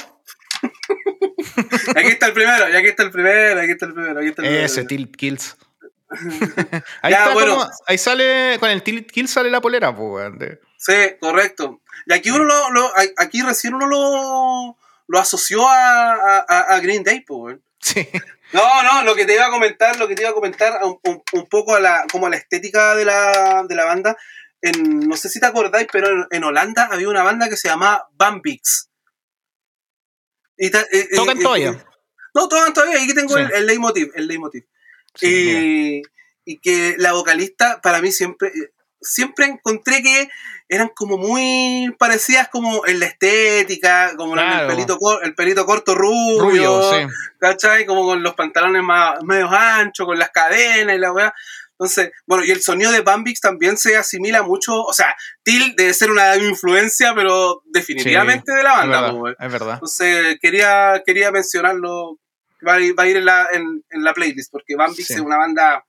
Aquí 1.95 2.07
está 2.09 2.27
el 2.27 2.33
primero, 2.33 2.69
y 2.69 2.75
aquí 2.75 2.87
está 2.87 3.03
el 3.03 3.11
primero, 3.11 3.59
aquí 3.59 3.71
está 3.71 3.85
el 3.85 3.93
primero, 3.93 4.19
aquí 4.19 4.29
está 4.29 4.41
el 4.43 4.47
primero. 4.47 4.65
Ese 4.65 4.85
Tilt 4.85 5.15
Kills. 5.15 5.57
ahí, 7.01 7.11
Ya, 7.11 7.19
está 7.19 7.33
bueno. 7.33 7.55
como- 7.57 7.69
ahí 7.87 7.97
sale, 7.97 8.57
con 8.59 8.69
el 8.69 8.83
Kills 8.83 9.31
sale 9.31 9.49
la 9.49 9.61
polera, 9.61 9.95
pues 9.95 10.31
Sí, 10.77 10.93
correcto. 11.19 11.81
Y 12.05 12.13
aquí 12.13 12.29
uno 12.31 12.43
lo, 12.71 12.91
aquí 13.17 13.41
recién 13.41 13.73
uno 13.73 13.87
lo, 13.87 14.77
lo 15.07 15.19
asoció 15.19 15.67
a, 15.67 16.13
a, 16.39 16.59
a 16.75 16.79
Green 16.79 17.03
Day, 17.03 17.21
pues. 17.21 17.57
Sí. 17.79 18.07
No, 18.53 18.83
no, 18.83 19.03
lo 19.03 19.15
que 19.15 19.25
te 19.25 19.33
iba 19.33 19.45
a 19.45 19.49
comentar, 19.49 19.97
lo 19.97 20.07
que 20.07 20.15
te 20.15 20.21
iba 20.23 20.31
a 20.31 20.33
comentar 20.35 20.79
un, 20.83 20.99
un- 21.03 21.23
un 21.33 21.47
poco 21.47 21.75
a 21.75 21.79
la, 21.79 22.05
como 22.11 22.27
a 22.27 22.29
la 22.29 22.35
estética 22.37 22.95
de 22.95 23.05
la, 23.05 23.63
de 23.67 23.75
la 23.75 23.85
banda. 23.85 24.17
En, 24.61 24.99
no 25.09 25.15
sé 25.17 25.27
si 25.29 25.39
te 25.39 25.45
acordáis, 25.45 25.87
pero 25.91 26.07
en, 26.09 26.25
en 26.31 26.43
Holanda 26.43 26.87
había 26.91 27.09
una 27.09 27.23
banda 27.23 27.49
que 27.49 27.57
se 27.57 27.67
llamaba 27.67 28.07
Bambix. 28.13 28.89
Y 30.57 30.69
ta- 30.69 30.81
eh, 30.91 31.07
eh, 31.11 31.15
Tocan 31.15 31.37
eh, 31.37 31.41
todavía. 31.43 31.69
eh, 31.71 31.83
no, 32.35 32.47
tocan 32.47 32.73
todavía. 32.73 32.97
Aquí 33.01 33.13
tengo 33.13 33.35
Sí. 33.35 33.41
el, 33.41 33.51
el 33.53 33.65
leitmotiv. 33.67 34.11
El 34.15 34.27
leitmotiv. 34.27 34.65
Sí, 35.15 35.27
mira. 35.27 36.09
y, 36.45 36.59
que 36.59 36.95
la 36.97 37.13
vocalista, 37.13 37.79
para 37.81 38.01
mí 38.01 38.11
siempre, 38.11 38.51
siempre 39.01 39.45
encontré 39.45 40.01
que 40.01 40.29
eran 40.69 40.89
como 40.95 41.17
muy 41.17 41.93
parecidas 41.99 42.47
como 42.49 42.85
en 42.87 42.99
la 42.99 43.05
estética, 43.05 44.13
como 44.17 44.33
Claro. 44.33 44.61
el 44.61 44.67
pelito, 44.75 45.21
el 45.21 45.35
pelito 45.35 45.65
corto 45.65 45.93
rubio, 45.93 46.39
Rubio, 46.41 46.91
sí. 46.91 47.05
¿cachai? 47.39 47.85
Como 47.85 48.03
con 48.05 48.23
los 48.23 48.33
pantalones 48.33 48.81
más 48.81 49.21
medio 49.23 49.49
anchos, 49.49 50.05
con 50.07 50.17
las 50.17 50.31
cadenas 50.31 50.95
y 50.95 50.99
la 50.99 51.11
weá. 51.11 51.33
Entonces, 51.71 52.11
bueno, 52.27 52.45
y 52.45 52.51
el 52.51 52.61
sonido 52.61 52.91
de 52.91 53.01
Bambix 53.01 53.41
también 53.41 53.77
se 53.77 53.97
asimila 53.97 54.41
mucho, 54.43 54.83
o 54.83 54.93
sea, 54.93 55.15
Till 55.43 55.75
debe 55.75 55.93
ser 55.93 56.11
una 56.11 56.35
influencia, 56.37 57.13
pero 57.15 57.61
definitivamente 57.65 58.53
de 58.53 58.63
la 58.63 58.71
Es 58.71 58.77
banda, 58.77 59.01
verdad, 59.01 59.11
pues, 59.11 59.21
weón. 59.21 59.35
es 59.39 59.51
verdad. 59.51 59.73
Entonces, 59.73 60.37
quería, 60.41 61.03
quería 61.05 61.31
mencionarlo, 61.31 62.19
va 62.67 62.75
a 62.75 62.79
ir, 62.79 62.97
va 62.97 63.03
a 63.03 63.07
ir 63.07 63.17
en, 63.17 63.25
la, 63.25 63.47
en, 63.53 63.83
en 63.89 64.03
la 64.03 64.13
playlist, 64.13 64.51
porque 64.51 64.75
Bambix 64.75 65.07
Sí. 65.07 65.13
es 65.13 65.19
una 65.19 65.37
banda 65.37 65.85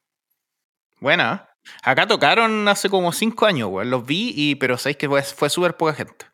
Buena. 1.01 1.49
Acá 1.83 2.07
tocaron 2.07 2.67
hace 2.69 2.89
como 2.89 3.13
5 3.13 3.47
años, 3.47 3.69
weón. 3.71 3.91
Los 3.91 4.05
vi, 4.07 4.33
y, 4.37 4.55
pero 4.57 4.77
sabéis 4.79 4.97
que 4.99 5.09
fue, 5.09 5.51
súper 5.51 5.77
poca 5.77 5.95
gente. 5.95 6.27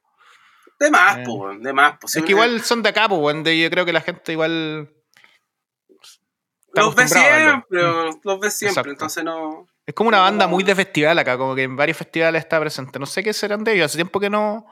de 0.79 0.91
más, 0.91 1.19
Eh, 1.19 1.23
po, 1.27 1.49
de 1.55 1.73
más. 1.73 1.99
po. 1.99 2.07
Es 2.07 2.23
que 2.23 2.33
igual 2.33 2.63
son 2.63 2.83
de 2.83 2.89
acá, 2.89 3.09
pues, 3.09 3.21
weón. 3.21 3.43
de- 3.43 3.59
Yo 3.61 3.71
creo 3.71 3.85
que 3.85 3.93
la 3.93 4.01
gente 4.01 4.33
igual. 4.33 4.91
los 6.75 6.95
verlo. 6.95 7.09
siempre, 7.15 7.83
weón, 7.83 8.21
los 8.23 8.41
ves 8.41 8.55
siempre, 8.55 8.71
Exacto. 8.81 8.91
entonces 8.91 9.25
no... 9.25 9.67
Es 9.87 9.95
como 9.95 10.09
una 10.09 10.21
banda 10.21 10.47
muy 10.47 10.63
de 10.63 10.75
festival 10.75 11.19
acá, 11.19 11.37
como 11.37 11.55
que 11.57 11.65
en 11.65 11.75
varios 11.75 11.97
festivales 11.97 12.43
está 12.45 12.61
presente. 12.61 12.99
No 13.01 13.07
sé 13.07 13.25
qué 13.25 13.33
serán 13.33 13.65
de 13.65 13.73
ellos, 13.75 13.87
hace 13.87 13.97
tiempo 13.99 14.21
que 14.21 14.31
no. 14.31 14.67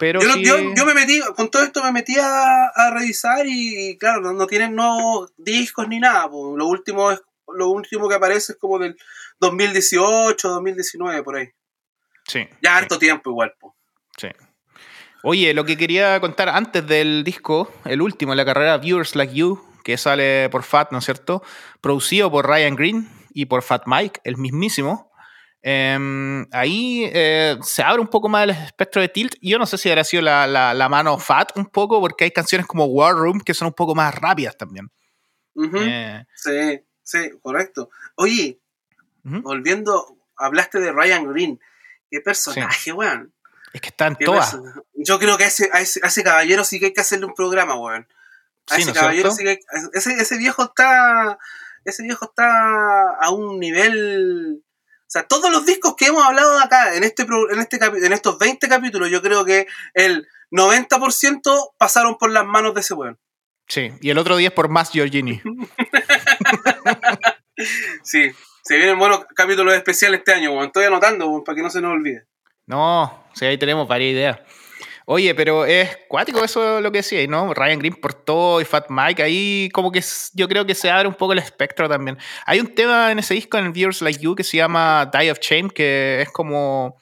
Pero 0.00 0.20
Yo, 0.22 0.32
sí- 0.32 0.42
yo, 0.44 0.56
yo 0.74 0.86
me 0.86 0.94
metí, 0.94 1.20
con 1.36 1.50
todo 1.50 1.62
esto 1.62 1.84
me 1.84 1.92
metí 1.92 2.16
a, 2.18 2.64
a 2.74 2.90
revisar 2.90 3.46
y, 3.46 3.96
claro, 3.98 4.22
no, 4.22 4.32
no 4.32 4.46
tienen 4.46 4.74
nuevos 4.74 5.32
discos 5.36 5.86
ni 5.88 6.00
nada. 6.00 6.28
po. 6.28 6.56
Lo 6.56 6.66
último 6.66 7.12
es 7.12 7.20
lo 7.52 7.68
último 7.68 8.08
que 8.08 8.14
aparece 8.14 8.52
es 8.52 8.58
como 8.58 8.78
del 8.78 8.96
2018, 9.40 10.48
2019, 10.48 11.22
por 11.22 11.36
ahí. 11.36 11.48
Sí, 12.26 12.40
Ya 12.62 12.70
sí, 12.70 12.76
harto 12.84 12.98
tiempo 12.98 13.30
igual, 13.30 13.52
po. 13.60 13.76
sí. 14.16 14.28
Oye, 15.22 15.52
lo 15.52 15.64
que 15.66 15.76
quería 15.76 16.18
contar 16.20 16.48
antes 16.48 16.86
del 16.86 17.24
disco, 17.24 17.70
el 17.84 18.00
último, 18.00 18.34
la 18.34 18.44
carrera 18.46 18.78
Viewers 18.78 19.14
Like 19.16 19.34
You, 19.34 19.62
que 19.84 19.98
sale 19.98 20.48
por 20.48 20.62
Fat, 20.62 20.92
¿no 20.92 20.98
es 20.98 21.04
cierto? 21.04 21.42
Producido 21.82 22.30
por 22.30 22.48
Ryan 22.48 22.74
Green 22.74 23.08
y 23.34 23.44
por 23.46 23.62
Fat 23.62 23.82
Mike, 23.86 24.20
el 24.24 24.38
mismísimo. 24.38 25.09
Em, 25.62 26.46
ahí 26.52 27.04
eh, 27.12 27.58
se 27.62 27.82
abre 27.82 28.00
un 28.00 28.08
poco 28.08 28.28
más 28.28 28.44
el 28.44 28.50
espectro 28.50 29.02
de 29.02 29.08
Tilt. 29.08 29.34
Yo 29.42 29.58
no 29.58 29.66
sé 29.66 29.76
si 29.78 29.90
habrá 29.90 30.04
sido 30.04 30.22
la, 30.22 30.46
la- 30.46 30.72
la 30.74 30.88
mano 30.88 31.18
Fat 31.18 31.56
un 31.56 31.66
poco, 31.66 32.00
porque 32.00 32.24
hay 32.24 32.30
canciones 32.30 32.66
como 32.66 32.86
War 32.86 33.14
Room 33.14 33.40
que 33.40 33.52
son 33.54 33.66
un 33.68 33.74
poco 33.74 33.94
más 33.94 34.14
rápidas 34.14 34.56
también. 34.56 34.90
Eh, 35.76 36.24
Sí, 36.34 36.80
sí, 37.02 37.30
correcto. 37.42 37.90
Oye, 38.16 38.60
volviendo, 39.42 40.16
hablaste 40.36 40.80
de 40.80 40.92
Ryan 40.92 41.30
Green. 41.30 41.60
Qué 42.10 42.20
personaje, 42.20 42.92
weón. 42.92 43.32
Es 43.72 43.80
que 43.82 43.88
están 43.90 44.16
todas. 44.16 44.56
Yo 44.94 45.18
creo 45.18 45.36
que 45.36 45.44
a 45.44 45.48
ese, 45.48 45.68
a, 45.72 45.80
ese, 45.80 46.00
a 46.02 46.08
ese 46.08 46.24
caballero 46.24 46.64
sí 46.64 46.80
que 46.80 46.86
hay 46.86 46.92
que 46.92 47.02
hacerle 47.02 47.26
un 47.26 47.34
programa, 47.34 47.76
weón. 47.78 48.08
A 48.70 48.74
Sí, 48.76 48.82
ese 48.82 48.86
¿no 48.86 48.92
es 48.92 48.98
caballero 48.98 49.30
sí 49.32 49.44
que 49.44 49.50
hay- 49.50 49.58
ese, 49.92 50.14
ese 50.14 50.38
viejo 50.38 50.64
está. 50.64 51.38
Ese 51.84 52.02
viejo 52.02 52.24
está 52.24 53.10
a 53.20 53.30
un 53.30 53.58
nivel. 53.60 54.62
O 55.10 55.12
sea, 55.12 55.24
todos 55.24 55.50
los 55.50 55.66
discos 55.66 55.96
que 55.96 56.06
hemos 56.06 56.22
hablado 56.24 56.56
de 56.56 56.62
acá, 56.62 56.94
en, 56.94 57.02
este, 57.02 57.24
en, 57.24 57.58
este 57.58 57.84
en 57.84 58.12
estos 58.12 58.38
20 58.38 58.68
capítulos, 58.68 59.10
yo 59.10 59.20
creo 59.20 59.44
que 59.44 59.66
el 59.92 60.28
90% 60.52 61.72
pasaron 61.76 62.16
por 62.16 62.30
las 62.30 62.46
manos 62.46 62.74
de 62.74 62.80
ese 62.82 62.94
weón. 62.94 63.18
Sí, 63.66 63.90
y 64.00 64.10
el 64.10 64.18
otro 64.18 64.36
día 64.36 64.50
es 64.50 64.54
por 64.54 64.68
más 64.68 64.92
Giorgini. 64.92 65.42
Sí, 68.02 68.30
se 68.62 68.76
vienen 68.78 68.98
buenos 68.98 69.26
capítulos 69.34 69.74
especiales 69.74 70.20
este 70.20 70.32
año, 70.32 70.52
weón. 70.52 70.66
Estoy 70.66 70.84
anotando, 70.84 71.28
weón, 71.28 71.44
para 71.44 71.56
que 71.56 71.62
no 71.62 71.68
se 71.68 71.82
nos 71.82 71.92
olvide. 71.92 72.24
No, 72.66 73.26
sí, 73.34 73.44
ahí 73.44 73.58
tenemos 73.58 73.86
varias 73.86 74.12
ideas. 74.12 74.38
Oye, 75.12 75.34
pero 75.34 75.64
es 75.66 75.98
cuático 76.08 76.44
eso 76.44 76.80
lo 76.80 76.92
que 76.92 76.98
decía, 76.98 77.26
¿no? 77.26 77.52
Ryan 77.52 77.80
Green 77.80 77.94
por 78.00 78.14
todo 78.14 78.60
y 78.60 78.64
Fat 78.64 78.86
Mike, 78.90 79.20
ahí 79.24 79.68
como 79.72 79.90
que 79.90 80.00
yo 80.34 80.46
creo 80.48 80.64
que 80.64 80.74
se 80.76 80.88
abre 80.88 81.08
un 81.08 81.14
poco 81.14 81.32
el 81.32 81.40
espectro 81.40 81.88
también. 81.88 82.16
Hay 82.46 82.60
un 82.60 82.72
tema 82.76 83.10
en 83.10 83.18
ese 83.18 83.34
disco, 83.34 83.58
en 83.58 83.72
Viewers 83.72 84.02
Like 84.02 84.20
You, 84.20 84.36
que 84.36 84.44
se 84.44 84.58
llama 84.58 85.10
Die 85.12 85.30
of 85.32 85.40
Shame, 85.40 85.70
que 85.70 86.22
es 86.22 86.30
como 86.30 86.96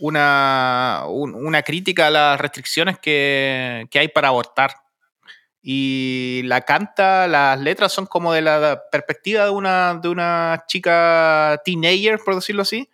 una, 0.00 1.04
un- 1.08 1.34
una 1.36 1.62
crítica 1.62 2.08
a 2.08 2.10
las 2.10 2.40
restricciones 2.40 2.98
que, 2.98 3.86
que 3.92 3.98
hay 4.00 4.08
para 4.08 4.28
abortar. 4.28 4.72
Y 5.62 6.42
la 6.44 6.62
canta, 6.62 7.28
las 7.28 7.60
letras 7.60 7.92
son 7.92 8.06
como 8.06 8.32
de 8.32 8.42
la 8.42 8.82
perspectiva 8.92 9.44
de 9.44 9.50
una, 9.50 9.94
de 10.02 10.08
una 10.08 10.64
chica 10.68 11.60
teenager, 11.64 12.18
por 12.24 12.36
decirlo 12.36 12.62
así, 12.62 12.90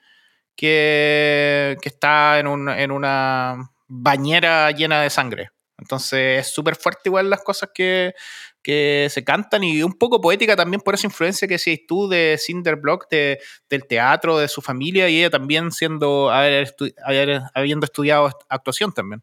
que, 0.56 1.76
que 1.82 1.88
está 1.90 2.38
en, 2.38 2.46
un- 2.48 2.68
en 2.70 2.90
una 2.92 3.71
bañera 3.94 4.70
llena 4.70 5.02
de 5.02 5.10
sangre. 5.10 5.50
Entonces 5.78 6.40
es 6.46 6.54
súper 6.54 6.76
fuerte 6.76 7.02
igual 7.06 7.28
las 7.28 7.42
cosas 7.42 7.70
que, 7.74 8.14
que 8.62 9.08
se 9.10 9.24
cantan 9.24 9.64
y 9.64 9.82
un 9.82 9.94
poco 9.94 10.20
poética 10.20 10.54
también 10.54 10.80
por 10.80 10.94
esa 10.94 11.06
influencia 11.08 11.48
que 11.48 11.54
decías 11.54 11.80
tú 11.88 12.08
de 12.08 12.38
Cinder 12.38 12.76
Block, 12.76 13.08
de, 13.10 13.40
del 13.68 13.86
teatro, 13.86 14.38
de 14.38 14.46
su 14.48 14.62
familia 14.62 15.08
y 15.08 15.18
ella 15.18 15.30
también 15.30 15.72
siendo, 15.72 16.30
haber 16.30 16.68
estu- 16.68 16.94
haber- 17.04 17.42
habiendo 17.54 17.84
estudiado 17.84 18.28
est- 18.28 18.36
actuación 18.48 18.92
también. 18.92 19.22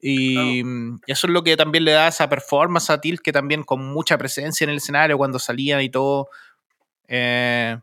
Y 0.00 0.62
eso 1.06 1.26
es 1.26 1.32
lo 1.32 1.42
que 1.42 1.56
también 1.56 1.84
le 1.84 1.90
da 1.92 2.08
esa 2.08 2.28
performance 2.28 2.88
a 2.90 3.00
Til, 3.00 3.20
que 3.20 3.32
también 3.32 3.62
con 3.64 3.84
mucha 3.84 4.16
presencia 4.16 4.64
en 4.64 4.70
el 4.70 4.76
escenario 4.76 5.18
cuando 5.18 5.38
salían 5.38 5.80
y 5.82 5.90
todo. 5.90 6.28
eh, 7.08 7.76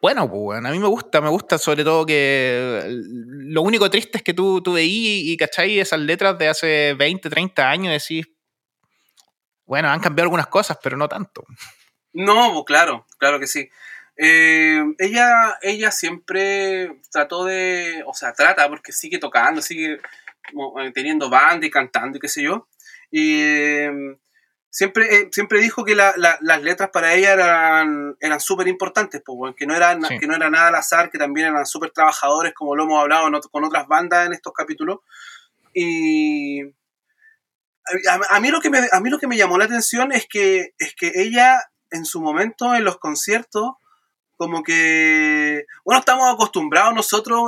bueno, 0.00 0.30
pues, 0.30 0.64
a 0.64 0.70
mí 0.70 0.78
me 0.78 0.86
gusta, 0.86 1.20
me 1.20 1.28
gusta 1.28 1.58
sobre 1.58 1.84
todo 1.84 2.06
que 2.06 2.82
lo 2.88 3.62
único 3.62 3.90
triste 3.90 4.18
es 4.18 4.24
que 4.24 4.32
tú, 4.32 4.62
tú 4.62 4.72
veí 4.72 5.30
y, 5.30 5.36
cachai 5.36 5.78
esas 5.78 6.00
letras 6.00 6.38
de 6.38 6.48
hace 6.48 6.94
20, 6.94 7.28
30 7.28 7.68
años 7.70 7.92
decís, 7.92 8.26
bueno, 9.66 9.90
han 9.90 10.00
cambiado 10.00 10.26
algunas 10.26 10.46
cosas, 10.46 10.78
pero 10.82 10.96
no 10.96 11.08
tanto. 11.08 11.44
No, 12.12 12.52
pues 12.52 12.64
claro, 12.66 13.06
claro 13.18 13.38
que 13.38 13.46
sí. 13.46 13.68
Eh, 14.16 14.82
ella, 14.98 15.58
ella 15.62 15.90
siempre 15.90 17.00
trató 17.12 17.44
de, 17.44 18.02
o 18.06 18.14
sea, 18.14 18.32
trata 18.32 18.68
porque 18.68 18.92
sigue 18.92 19.18
tocando, 19.18 19.62
sigue 19.62 19.94
eh, 19.94 20.92
teniendo 20.94 21.30
banda 21.30 21.66
y 21.66 21.70
cantando 21.70 22.16
y 22.16 22.20
qué 22.20 22.28
sé 22.28 22.42
yo. 22.42 22.68
Y 23.10 23.40
eh, 23.42 23.90
siempre, 24.70 25.28
siempre 25.32 25.60
dijo 25.60 25.84
que 25.84 25.94
las 25.94 26.62
letras 26.62 26.90
para 26.90 27.12
ella 27.14 27.32
eran, 27.32 28.16
eran 28.20 28.40
súper 28.40 28.68
importantes, 28.68 29.20
pues, 29.24 29.54
que, 29.56 29.66
no 29.66 29.74
eran, 29.74 30.00
que 30.02 30.26
no 30.26 30.34
era 30.34 30.48
nada 30.48 30.68
al 30.68 30.76
azar, 30.76 31.10
que 31.10 31.18
también 31.18 31.48
eran 31.48 31.66
súper 31.66 31.90
trabajadores, 31.90 32.54
como 32.54 32.76
lo 32.76 32.84
hemos 32.84 33.00
hablado 33.00 33.28
con 33.50 33.64
otras 33.64 33.86
bandas 33.88 34.26
en 34.26 34.32
estos 34.32 34.52
capítulos. 34.52 35.00
Y 35.74 36.62
a, 38.30 38.40
mí 38.40 38.50
lo 38.50 38.60
que 38.60 38.70
me, 38.70 38.80
a 38.90 39.00
mí 39.00 39.10
lo 39.10 39.18
que 39.18 39.26
me 39.26 39.36
llamó 39.36 39.58
la 39.58 39.64
atención 39.64 40.12
es 40.12 40.26
que, 40.28 40.74
es 40.78 40.94
que 40.94 41.12
ella 41.14 41.60
en 41.90 42.04
su 42.04 42.20
momento 42.20 42.74
en 42.74 42.84
los 42.84 42.98
conciertos 42.98 43.72
como 44.40 44.62
que, 44.62 45.66
bueno, 45.84 45.98
estamos 46.00 46.32
acostumbrados 46.32 46.94
nosotros, 46.94 47.42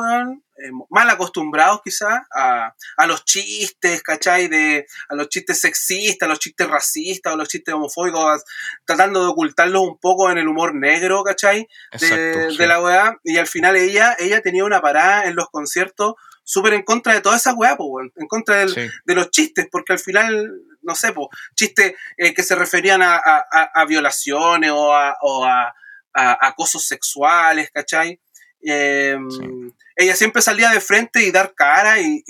eh, 0.59 0.71
mal 0.91 1.09
acostumbrados 1.09 1.81
quizás 1.83 2.21
a, 2.31 2.75
los 3.07 3.25
chistes, 3.25 4.03
¿cachai? 4.03 4.49
De, 4.49 4.87
a 5.09 5.15
los 5.15 5.31
chistes 5.31 5.59
sexistas, 5.59 6.27
a 6.27 6.29
los 6.29 6.39
chistes 6.39 6.69
racistas, 6.69 7.33
a 7.33 7.37
los 7.37 7.49
chistes 7.49 7.73
homofóbicos, 7.73 8.45
tratando 8.85 9.23
de 9.23 9.31
ocultarlos 9.31 9.81
un 9.81 9.97
poco 9.97 10.31
en 10.31 10.37
el 10.37 10.47
humor 10.47 10.75
negro, 10.75 11.25
¿cachai? 11.25 11.67
De, 11.99 12.67
la 12.67 12.83
weá. 12.83 13.19
Y 13.25 13.39
al 13.39 13.47
final 13.47 13.75
ella, 13.77 14.15
ella 14.19 14.43
tenía 14.43 14.67
una 14.67 14.83
parada 14.83 15.25
en 15.25 15.35
los 15.35 15.49
conciertos 15.49 16.17
súper 16.45 16.75
en 16.75 16.83
contra 16.83 17.15
de 17.15 17.23
toda 17.23 17.39
esa 17.39 17.55
weá, 17.55 17.79
en 18.17 18.27
contra 18.27 18.67
de 18.67 19.15
los 19.15 19.31
chistes, 19.31 19.67
porque 19.73 19.95
al 19.95 19.99
final, 19.99 20.61
no 20.83 20.95
sé, 20.95 21.15
pues, 21.15 21.29
chistes 21.55 21.95
eh, 22.19 22.35
que 22.35 22.43
se 22.43 22.55
referían 22.55 23.01
a, 23.03 23.87
violaciones 23.89 24.73
o 24.73 24.93
a 24.93 25.17
a, 25.47 25.75
acosos 26.15 26.87
sexuales, 26.87 27.71
¿cachai? 27.73 28.21
Em, 28.61 29.73
ella 29.97 30.15
siempre 30.15 30.41
salía 30.41 30.71
de 30.71 30.81
frente 30.81 31.23
y 31.23 31.33
dar 31.33 31.55
cara 31.55 32.01
y, 32.01 32.23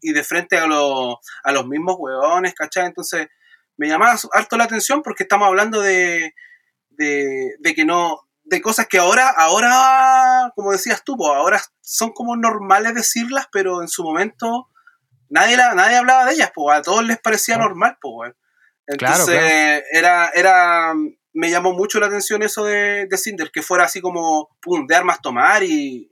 de 0.00 0.24
frente 0.24 0.56
a, 0.56 0.64
a 0.64 1.52
los 1.52 1.66
mismos 1.66 1.96
hueones, 1.98 2.54
¿cachai? 2.54 2.86
Entonces 2.86 3.28
me 3.76 3.88
llamaba 3.88 4.18
harto 4.32 4.56
la 4.56 4.64
atención 4.64 5.02
porque 5.02 5.24
estamos 5.24 5.48
hablando 5.48 5.80
de, 5.80 6.34
de, 6.90 7.74
que 7.74 7.84
no, 7.84 8.20
de 8.44 8.60
cosas 8.62 8.86
que 8.86 8.98
ahora, 8.98 9.28
ahora, 9.28 10.52
como 10.54 10.72
decías 10.72 11.02
tú, 11.04 11.16
pues 11.16 11.30
ahora 11.30 11.60
son 11.80 12.12
como 12.12 12.36
normales 12.36 12.94
decirlas, 12.94 13.48
pero 13.52 13.82
en 13.82 13.88
su 13.88 14.02
momento 14.02 14.70
nadie, 15.28 15.56
la, 15.56 15.74
nadie 15.74 15.96
hablaba 15.96 16.26
de 16.26 16.34
ellas, 16.34 16.52
pues 16.54 16.78
a 16.78 16.82
todos 16.82 17.04
les 17.04 17.18
parecía 17.18 17.58
normal, 17.58 17.98
pues. 18.00 18.32
Entonces 18.86 19.82
Era, 19.92 20.30
era 20.34 20.92
me 21.34 21.50
llamó 21.50 21.72
mucho 21.72 22.00
la 22.00 22.06
atención 22.06 22.42
eso 22.42 22.64
de, 22.64 23.06
de 23.06 23.18
Cinder, 23.18 23.50
que 23.50 23.62
fuera 23.62 23.84
así 23.84 24.00
como, 24.00 24.56
pum, 24.62 24.86
de 24.86 24.94
armas 24.94 25.20
tomar 25.20 25.62
y, 25.62 26.08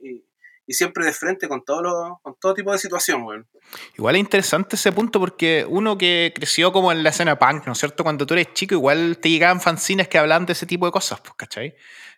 y, 0.67 0.73
siempre 0.73 1.05
de 1.05 1.13
frente 1.13 1.47
con 1.47 1.63
todo, 1.63 2.19
con 2.23 2.35
todo 2.39 2.53
tipo 2.53 2.71
de 2.71 2.77
situación. 2.77 3.47
Igual 3.95 4.15
es 4.15 4.19
interesante 4.21 4.75
ese 4.75 4.91
punto 4.91 5.19
porque 5.19 5.65
uno 5.67 5.97
que 5.97 6.33
creció 6.35 6.71
como 6.71 6.91
en 6.91 7.03
la 7.03 7.09
escena 7.09 7.37
punk, 7.37 7.67
¿no 7.67 7.73
es 7.73 7.77
cierto? 7.77 8.03
Cuando 8.03 8.25
tú 8.25 8.33
eres 8.33 8.53
chico, 8.53 8.73
igual 8.73 9.17
te 9.19 9.29
llegaban 9.29 9.61
fanzines 9.61 10.07
que 10.07 10.17
hablaban 10.17 10.45
de 10.45 10.53
ese 10.53 10.65
tipo 10.65 10.85
de 10.85 10.91
cosas, 10.91 11.21
pues, 11.21 11.35
¿cachai? 11.35 11.75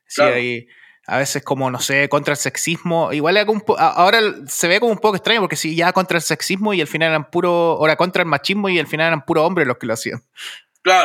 Sí, 0.08 0.22
hay, 0.22 0.68
a 1.08 1.20
veces 1.20 1.44
como, 1.44 1.70
no 1.70 1.80
sé, 1.80 2.10
contra 2.10 2.34
el 2.34 2.38
sexismo. 2.38 3.14
Igual 3.14 3.38
ahora 3.78 4.20
se 4.48 4.68
ve 4.68 4.80
como 4.80 4.92
un 4.92 4.98
poco 4.98 5.16
extraño 5.16 5.42
porque 5.42 5.56
si 5.56 5.76
ya 5.76 5.94
contra 5.94 6.18
el 6.18 6.24
sexismo 6.24 6.74
y 6.74 6.82
al 6.82 6.88
final 6.88 7.10
eran 7.10 7.30
puro, 7.30 7.50
ahora 7.50 7.96
contra 7.96 8.24
el 8.24 8.28
machismo 8.28 8.70
y 8.70 8.80
al 8.80 8.88
final 8.88 9.08
eran 9.08 9.26
puro 9.26 9.46
hombres 9.46 9.68
los 9.68 9.78
que 9.78 9.86
lo 9.86 9.94
hacían. 9.94 10.24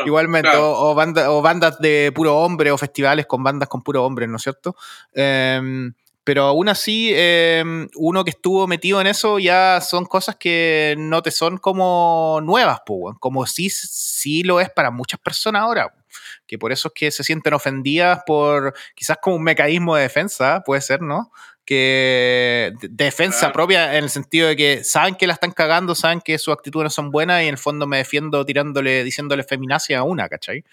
Igualmente, 0.05 0.57
O, 0.57 0.91
o, 0.91 1.43
bandas 1.43 1.78
de 1.78 2.12
puro 2.14 2.37
hombre 2.37 2.70
o 2.70 2.78
festivales 2.78 3.26
con 3.26 3.43
bandas 3.43 3.68
con 3.68 3.83
puro 3.83 4.05
hombre, 4.05 4.26
¿no 4.26 4.37
es 4.37 4.43
cierto? 4.43 4.76
Em, 5.12 5.93
pero 6.22 6.45
aún 6.45 6.68
así, 6.68 7.12
em, 7.14 7.89
uno 7.97 8.24
que 8.24 8.31
estuvo 8.31 8.66
metido 8.66 9.01
en 9.01 9.07
eso 9.07 9.39
ya 9.39 9.81
son 9.81 10.05
cosas 10.05 10.37
que 10.37 10.95
no 10.99 11.22
te 11.22 11.31
son 11.31 11.57
como 11.59 12.41
nuevas, 12.43 12.81
como 13.18 13.47
sí, 13.47 13.70
sí 13.70 14.43
lo 14.43 14.61
es 14.61 14.70
para 14.70 14.91
muchas 14.91 15.18
personas 15.20 15.62
ahora. 15.62 15.93
Que 16.47 16.59
por 16.59 16.72
eso 16.72 16.89
es 16.89 16.95
que 16.95 17.11
se 17.11 17.24
sienten 17.24 17.55
ofendidas 17.55 18.20
por 18.26 18.74
quizás 18.95 19.18
como 19.22 19.37
un 19.37 19.45
mecanismo 19.45 19.97
de 19.97 20.03
defensa, 20.03 20.62
puede 20.64 20.83
ser, 20.83 21.01
¿no? 21.01 21.31
Que 21.71 22.73
defensa 22.81 23.53
propia 23.53 23.97
en 23.97 24.03
el 24.03 24.11
sentido 24.11 24.49
de 24.49 24.57
que 24.57 24.83
saben 24.83 25.14
que 25.14 25.29
la 25.29 25.35
están 25.35 25.53
cagando, 25.53 25.95
saben 25.95 26.21
que 26.21 26.37
sus 26.37 26.53
actitudes 26.53 26.83
no 26.83 26.91
son 26.91 27.12
buenas 27.12 27.45
y 27.45 27.47
en 27.47 27.51
el 27.51 27.59
fondo 27.59 27.87
me 27.87 27.99
defiendo 27.99 28.45
tirándole, 28.45 29.05
diciéndole 29.05 29.45
feminacia 29.45 30.01
a 30.01 30.03
una, 30.03 30.29
¿cachai? 30.29 30.64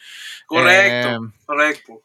Correcto, 0.48 1.10
eh, 1.10 1.18
correcto. 1.46 2.02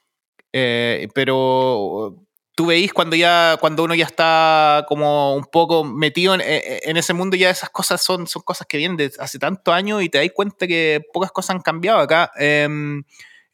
Eh, 0.52 1.08
pero 1.14 2.18
tú 2.54 2.66
veis 2.66 2.92
cuando 2.92 3.16
ya 3.16 3.56
cuando 3.58 3.82
uno 3.84 3.94
ya 3.94 4.04
está 4.04 4.84
como 4.86 5.36
un 5.36 5.46
poco 5.46 5.84
metido 5.84 6.34
en, 6.34 6.42
en, 6.44 6.96
ese 6.98 7.14
mundo 7.14 7.34
ya 7.34 7.48
esas 7.48 7.70
cosas 7.70 8.02
son, 8.04 8.26
son 8.26 8.42
cosas 8.42 8.66
que 8.66 8.76
vienen 8.76 8.98
de 8.98 9.10
hace 9.18 9.38
tantos 9.38 9.72
años 9.72 10.02
y 10.02 10.10
te 10.10 10.18
das 10.18 10.28
cuenta 10.34 10.66
que 10.66 11.00
pocas 11.14 11.32
cosas 11.32 11.56
han 11.56 11.62
cambiado 11.62 11.98
acá 11.98 12.30
em, 12.36 13.04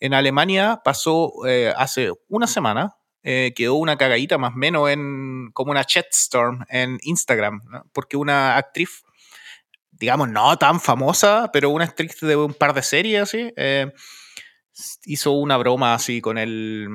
en 0.00 0.14
Alemania 0.14 0.80
pasó 0.84 1.32
eh, 1.46 1.72
hace 1.76 2.10
una 2.28 2.48
semana 2.48 2.97
eh, 3.30 3.52
quedó 3.54 3.74
una 3.74 3.98
cagadita 3.98 4.38
más 4.38 4.54
o 4.54 4.56
menos 4.56 4.88
en 4.88 5.50
como 5.52 5.70
una 5.70 5.82
shitstorm 5.82 6.64
en 6.70 6.98
Instagram, 7.02 7.60
porque 7.92 8.16
una 8.16 8.56
actriz, 8.56 9.04
digamos, 9.90 10.30
no 10.30 10.56
tan 10.56 10.80
famosa, 10.80 11.50
pero 11.52 11.68
una 11.68 11.84
actriz 11.84 12.18
de 12.22 12.36
un 12.36 12.54
par 12.54 12.72
de 12.72 12.82
series 12.82 13.20
así, 13.20 13.52
eh, 13.58 13.92
hizo 15.04 15.32
una 15.32 15.58
broma 15.58 15.92
así 15.92 16.22
con 16.22 16.38
el, 16.38 16.88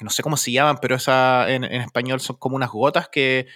no 0.00 0.10
sé 0.10 0.22
cómo 0.22 0.36
se 0.36 0.52
llaman, 0.52 0.76
pero 0.82 0.96
esa 0.96 1.50
en, 1.50 1.64
español 1.64 2.20
son 2.20 2.36
como 2.36 2.56
unas 2.56 2.68
gotas 2.68 3.08
que 3.08 3.46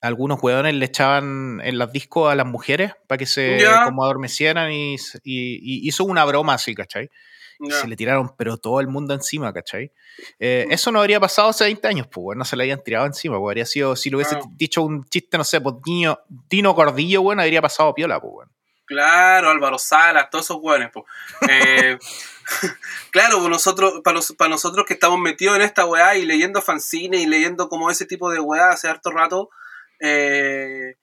algunos 0.00 0.40
hueones 0.40 0.74
le 0.74 0.84
echaban 0.84 1.60
en 1.64 1.76
los 1.76 1.90
discos 1.90 2.30
a 2.30 2.36
las 2.36 2.46
mujeres 2.46 2.92
para 3.08 3.18
que 3.18 3.26
se 3.26 3.64
como 3.84 4.04
adormecieran 4.04 4.70
y, 4.70 4.94
y, 5.24 5.88
hizo 5.88 6.04
una 6.04 6.24
broma 6.24 6.54
así, 6.54 6.72
¿cachai? 6.72 7.10
Se 7.68 7.88
le 7.88 7.96
tiraron, 7.96 8.34
pero 8.36 8.56
todo 8.56 8.80
el 8.80 8.88
mundo 8.88 9.14
encima, 9.14 9.52
¿cachai? 9.52 9.92
Eh, 10.38 10.66
eso 10.70 10.92
no 10.92 11.00
habría 11.00 11.20
pasado 11.20 11.48
hace 11.48 11.64
20 11.64 11.88
años, 11.88 12.06
pues, 12.10 12.36
no 12.36 12.44
se 12.44 12.56
le 12.56 12.64
habían 12.64 12.82
tirado 12.82 13.06
encima, 13.06 13.38
pues, 13.38 13.50
habría 13.50 13.66
sido, 13.66 13.96
si 13.96 14.10
lo 14.10 14.18
hubiese 14.18 14.38
dicho 14.52 14.82
un 14.82 15.04
chiste, 15.04 15.38
no 15.38 15.44
sé, 15.44 15.60
pues, 15.60 15.76
Dino, 15.84 16.18
Dino 16.28 16.74
Gordillo, 16.74 17.22
bueno, 17.22 17.42
habría 17.42 17.62
pasado 17.62 17.94
piola, 17.94 18.20
pues, 18.20 18.32
bueno. 18.32 18.52
Claro, 18.86 19.50
Álvaro 19.50 19.78
Salas, 19.78 20.30
todos 20.30 20.44
esos 20.44 20.60
buenos, 20.60 20.90
pues. 20.92 21.04
Eh, 21.50 21.98
claro, 23.10 23.38
pues 23.38 23.50
nosotros, 23.50 24.00
para, 24.04 24.20
para 24.38 24.50
nosotros 24.50 24.86
que 24.86 24.94
estamos 24.94 25.18
metidos 25.18 25.56
en 25.56 25.62
esta 25.62 25.84
weá 25.86 26.16
y 26.16 26.24
leyendo 26.24 26.62
fanzines 26.62 27.20
y 27.20 27.26
leyendo 27.26 27.68
como 27.68 27.90
ese 27.90 28.06
tipo 28.06 28.30
de 28.30 28.38
weá 28.38 28.70
hace 28.70 28.88
harto 28.88 29.10
rato, 29.10 29.50
eh, 30.00 30.96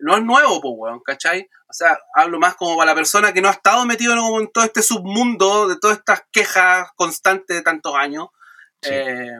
no 0.00 0.16
es 0.16 0.22
nuevo, 0.22 0.60
pues, 0.60 0.74
weón, 0.76 1.00
¿cachai? 1.00 1.48
O 1.68 1.72
sea, 1.72 1.98
hablo 2.14 2.38
más 2.38 2.56
como 2.56 2.76
para 2.76 2.90
la 2.90 2.94
persona 2.96 3.32
que 3.32 3.40
no 3.40 3.48
ha 3.48 3.52
estado 3.52 3.86
metido 3.86 4.14
en, 4.40 4.48
todo 4.48 4.64
este 4.64 4.82
submundo 4.82 5.68
de 5.68 5.78
todas 5.78 5.98
estas 5.98 6.24
quejas 6.32 6.88
constantes 6.96 7.56
de 7.56 7.62
tantos 7.62 7.94
años. 7.94 8.28
Eh, 8.82 9.30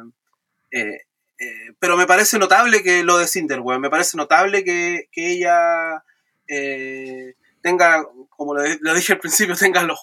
eh, 0.71 1.01
eh, 1.39 1.73
pero 1.79 1.97
me 1.97 2.07
parece 2.07 2.39
notable 2.39 2.83
que 2.83 3.03
lo 3.03 3.19
de 3.19 3.27
Cinder, 3.27 3.61
weón, 3.61 3.81
me 3.81 3.91
parece 3.91 4.17
notable 4.17 4.63
que, 4.63 5.09
ella 5.13 6.05
tenga, 7.63 8.05
como 8.31 8.55
lo, 8.55 8.95
dije 8.95 9.15
al 9.15 9.19
principio, 9.19 9.57
tenga 9.57 9.83
los, 9.83 9.99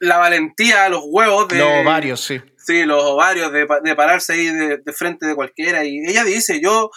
la 0.00 0.18
valentía, 0.18 0.88
los 0.88 1.02
huevos 1.04 1.46
de... 1.48 1.58
Los 1.58 1.80
ovarios, 1.82 2.20
sí. 2.20 2.40
Sí, 2.56 2.84
los 2.84 3.02
ovarios 3.04 3.52
de, 3.52 3.66
pararse 3.96 4.32
ahí 4.32 4.46
de, 4.46 4.78
de, 4.78 4.92
frente 4.92 5.26
de 5.26 5.34
cualquiera. 5.34 5.84
Y 5.84 5.98
ella 6.06 6.24
dice, 6.24 6.60
yo, 6.60 6.90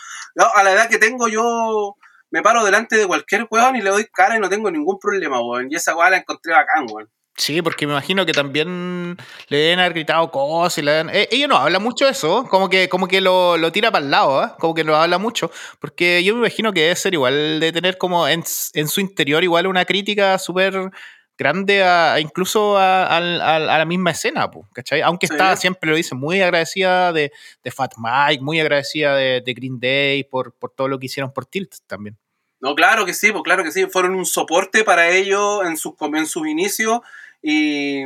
a 0.56 0.64
la 0.64 0.74
edad 0.74 0.90
que 0.90 1.00
tengo, 1.00 1.28
yo 1.28 1.98
me 2.32 2.42
paro 2.42 2.64
delante 2.64 2.98
de 2.98 3.08
cualquier 3.08 3.48
weón 3.50 3.76
y 3.76 3.82
le 3.82 3.90
doy 3.90 4.06
cara 4.06 4.36
y 4.38 4.40
no 4.40 4.50
tengo 4.50 4.72
ningún 4.72 5.00
problema, 5.00 5.42
weón. 5.42 5.68
Y 5.72 5.76
esa 5.76 5.96
weá 5.96 6.10
la 6.10 6.18
encontré 6.18 6.54
bacán, 6.54 6.86
weón. 6.92 7.10
Sí, 7.38 7.62
porque 7.62 7.86
me 7.86 7.92
imagino 7.92 8.26
que 8.26 8.32
también 8.32 9.18
le 9.50 9.58
deben 9.58 9.80
haber 9.80 9.94
gritado 9.94 10.32
cosas 10.32 10.78
y 10.78 10.82
le 10.84 11.02
eh, 11.02 11.28
ella 11.32 11.48
no 11.48 11.58
habla 11.58 11.80
mucho 11.80 12.06
de 12.06 12.12
eso, 12.12 12.48
como 12.50 12.70
que, 12.70 12.88
como 12.88 13.10
que 13.10 13.20
lo, 13.20 13.60
tira 13.74 13.92
para 13.92 14.06
el 14.06 14.12
lado, 14.12 14.46
¿eh? 14.46 14.48
como 14.58 14.74
que 14.74 14.86
no 14.86 14.96
habla 14.96 15.18
mucho, 15.18 15.52
porque 15.82 16.24
yo 16.24 16.34
me 16.34 16.40
imagino 16.40 16.72
que 16.72 16.84
debe 16.84 16.96
ser 16.96 17.14
igual 17.14 17.60
de 17.60 17.74
tener 17.74 17.98
como 17.98 18.26
en, 18.26 18.46
su 18.46 19.02
interior 19.02 19.44
igual 19.44 19.68
una 19.68 19.84
crítica 19.84 20.40
súper 20.40 20.92
grande 21.38 21.84
a, 21.84 22.20
incluso 22.20 22.78
a, 22.78 23.20
la 23.20 23.86
misma 23.86 24.12
escena, 24.12 24.50
¿cachai? 24.74 25.02
Aunque 25.02 25.26
está, 25.26 25.56
siempre 25.56 25.90
lo 25.90 25.96
dice, 25.96 26.16
muy 26.16 26.42
agradecida 26.42 27.12
de, 27.14 27.32
Fat 27.74 27.94
Mike, 27.98 28.44
muy 28.44 28.60
agradecida 28.60 29.16
de, 29.16 29.54
Green 29.56 29.80
Day 29.80 30.24
por, 30.24 30.54
por 30.54 30.72
todo 30.72 30.88
lo 30.88 31.00
que 31.00 31.08
hicieron 31.08 31.34
por 31.34 31.46
Tilt 31.46 31.76
también. 31.88 32.18
No, 32.60 32.74
claro 32.74 33.06
que 33.06 33.14
sí, 33.14 33.32
pues 33.32 33.44
claro 33.44 33.64
que 33.64 33.72
sí. 33.72 33.86
Fueron 33.86 34.16
un 34.16 34.26
soporte 34.26 34.84
para 34.84 35.10
ellos 35.10 35.66
en 35.66 35.78
sus, 35.78 35.94
en 36.02 36.26
sus 36.26 36.48
inicios 36.48 37.02
y, 37.42 38.04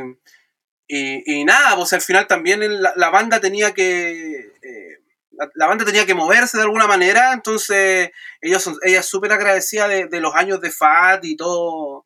y, 0.86 1.44
nada, 1.44 1.76
pues 1.76 1.92
al 1.92 2.02
final 2.02 2.26
también 2.26 2.60
la, 2.82 3.10
banda 3.10 3.40
tenía 3.40 3.72
que... 3.72 4.38
Eh, 4.62 4.98
la, 5.54 5.66
banda 5.66 5.84
tenía 5.84 6.04
que 6.04 6.14
moverse 6.14 6.58
de 6.58 6.64
alguna 6.64 6.86
manera, 6.86 7.32
entonces 7.32 8.10
ellos 8.42 8.62
son, 8.62 8.76
ella 8.82 9.00
es 9.00 9.06
súper 9.06 9.32
agradecida 9.32 9.88
de, 9.88 10.20
los 10.20 10.34
años 10.34 10.60
de 10.60 10.70
FAT 10.70 11.24
y 11.24 11.36
todo, 11.36 12.04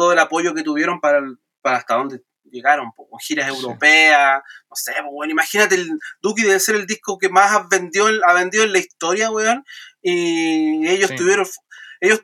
todo 0.00 0.14
el 0.14 0.18
apoyo 0.18 0.54
que 0.54 0.62
tuvieron 0.62 0.98
para, 0.98 1.20
para 1.60 1.76
hasta 1.76 1.96
donde 1.96 2.22
llegaron, 2.50 2.90
con 2.96 3.20
giras 3.20 3.46
europeas, 3.48 4.40
no 4.70 4.74
sé, 4.74 4.94
bueno, 5.12 5.30
imagínate, 5.30 5.74
el 5.74 5.90
Duki 6.22 6.42
debe 6.42 6.58
ser 6.58 6.76
el 6.76 6.86
disco 6.86 7.18
que 7.18 7.28
más 7.28 7.52
ha 7.52 7.66
vendido, 7.70 8.08
ha 8.26 8.32
vendido 8.32 8.64
en 8.64 8.72
la 8.72 8.78
historia, 8.78 9.30
weón, 9.30 9.62
y 10.00 10.88
ellos 10.88 11.14
tuvieron, 11.14 11.46
ellos 12.00 12.22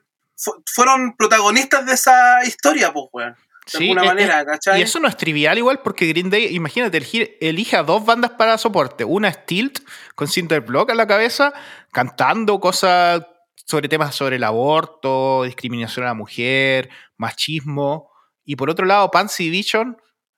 fueron 0.65 1.19
protagonistas 1.19 1.85
de 1.85 1.93
esa 1.93 2.43
historia, 2.47 2.95
pues, 2.95 3.09
weón. 3.13 3.37
De 3.71 3.79
alguna 3.79 4.05
eh, 4.05 4.07
manera, 4.07 4.41
eh, 4.41 4.79
Y 4.79 4.83
eso 4.83 4.99
no 4.99 5.09
es 5.09 5.17
trivial 5.19 5.59
igual 5.59 5.81
porque 5.83 6.07
Green 6.07 6.31
Day, 6.31 6.55
imagínate, 6.55 6.99
elige 7.41 7.77
a 7.77 7.83
dos 7.83 8.07
bandas 8.07 8.31
para 8.31 8.57
soporte. 8.57 9.05
Una 9.05 9.29
es 9.29 9.45
Tilt, 9.45 9.81
con 10.15 10.29
Cinder 10.29 10.63
Block 10.63 10.91
a 10.91 10.95
la 10.95 11.07
cabeza, 11.07 11.53
cantando 11.93 12.59
cosas 12.59 13.23
sobre 13.67 13.89
temas 13.89 14.15
sobre 14.15 14.37
el 14.37 14.45
aborto, 14.45 15.43
discriminación 15.43 16.05
a 16.05 16.11
la 16.11 16.15
mujer, 16.15 16.89
machismo. 17.17 18.11
Y 18.45 18.57
por 18.57 18.71
otro 18.71 18.87
lado, 18.87 19.11
Pansy 19.11 19.51
Vision, 19.51 19.97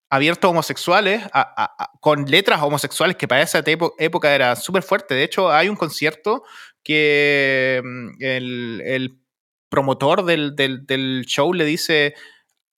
abiertos 0.09 0.51
homosexuales, 0.51 1.25
con 2.01 2.25
letras 2.25 2.63
homosexuales 2.63 3.17
que 3.17 3.29
para 3.29 3.43
esa 3.43 3.63
época 3.99 4.35
era 4.35 4.57
súper 4.57 4.83
fuerte. 4.83 5.15
De 5.15 5.25
hecho, 5.25 5.51
hay 5.53 5.69
un 5.69 5.77
concierto 5.77 6.43
que 6.83 7.83
mm, 7.85 8.09
el, 8.21 9.21
promotor 9.69 10.25
del, 10.25 11.25
show 11.27 11.53
le 11.53 11.67
dice, 11.67 12.15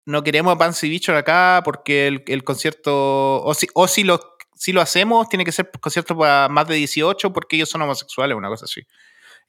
no 0.04 0.24
queremos 0.24 0.52
a 0.52 0.58
Pansy 0.58 0.88
Bichon 0.88 1.14
acá 1.14 1.62
porque 1.64 2.08
el, 2.08 2.42
concierto, 2.42 3.44
o 3.44 3.54
si, 3.54 3.68
o 3.74 3.86
si 3.86 4.02
lo, 4.02 4.20
si 4.56 4.72
lo 4.72 4.80
hacemos, 4.80 5.28
tiene 5.28 5.44
que 5.44 5.52
ser 5.52 5.70
concierto 5.80 6.18
para 6.18 6.48
más 6.48 6.66
de 6.66 6.74
18 6.74 7.32
porque 7.32 7.54
ellos 7.54 7.68
son 7.68 7.82
homosexuales, 7.82 8.36
una 8.36 8.48
cosa 8.48 8.64
así. 8.64 8.80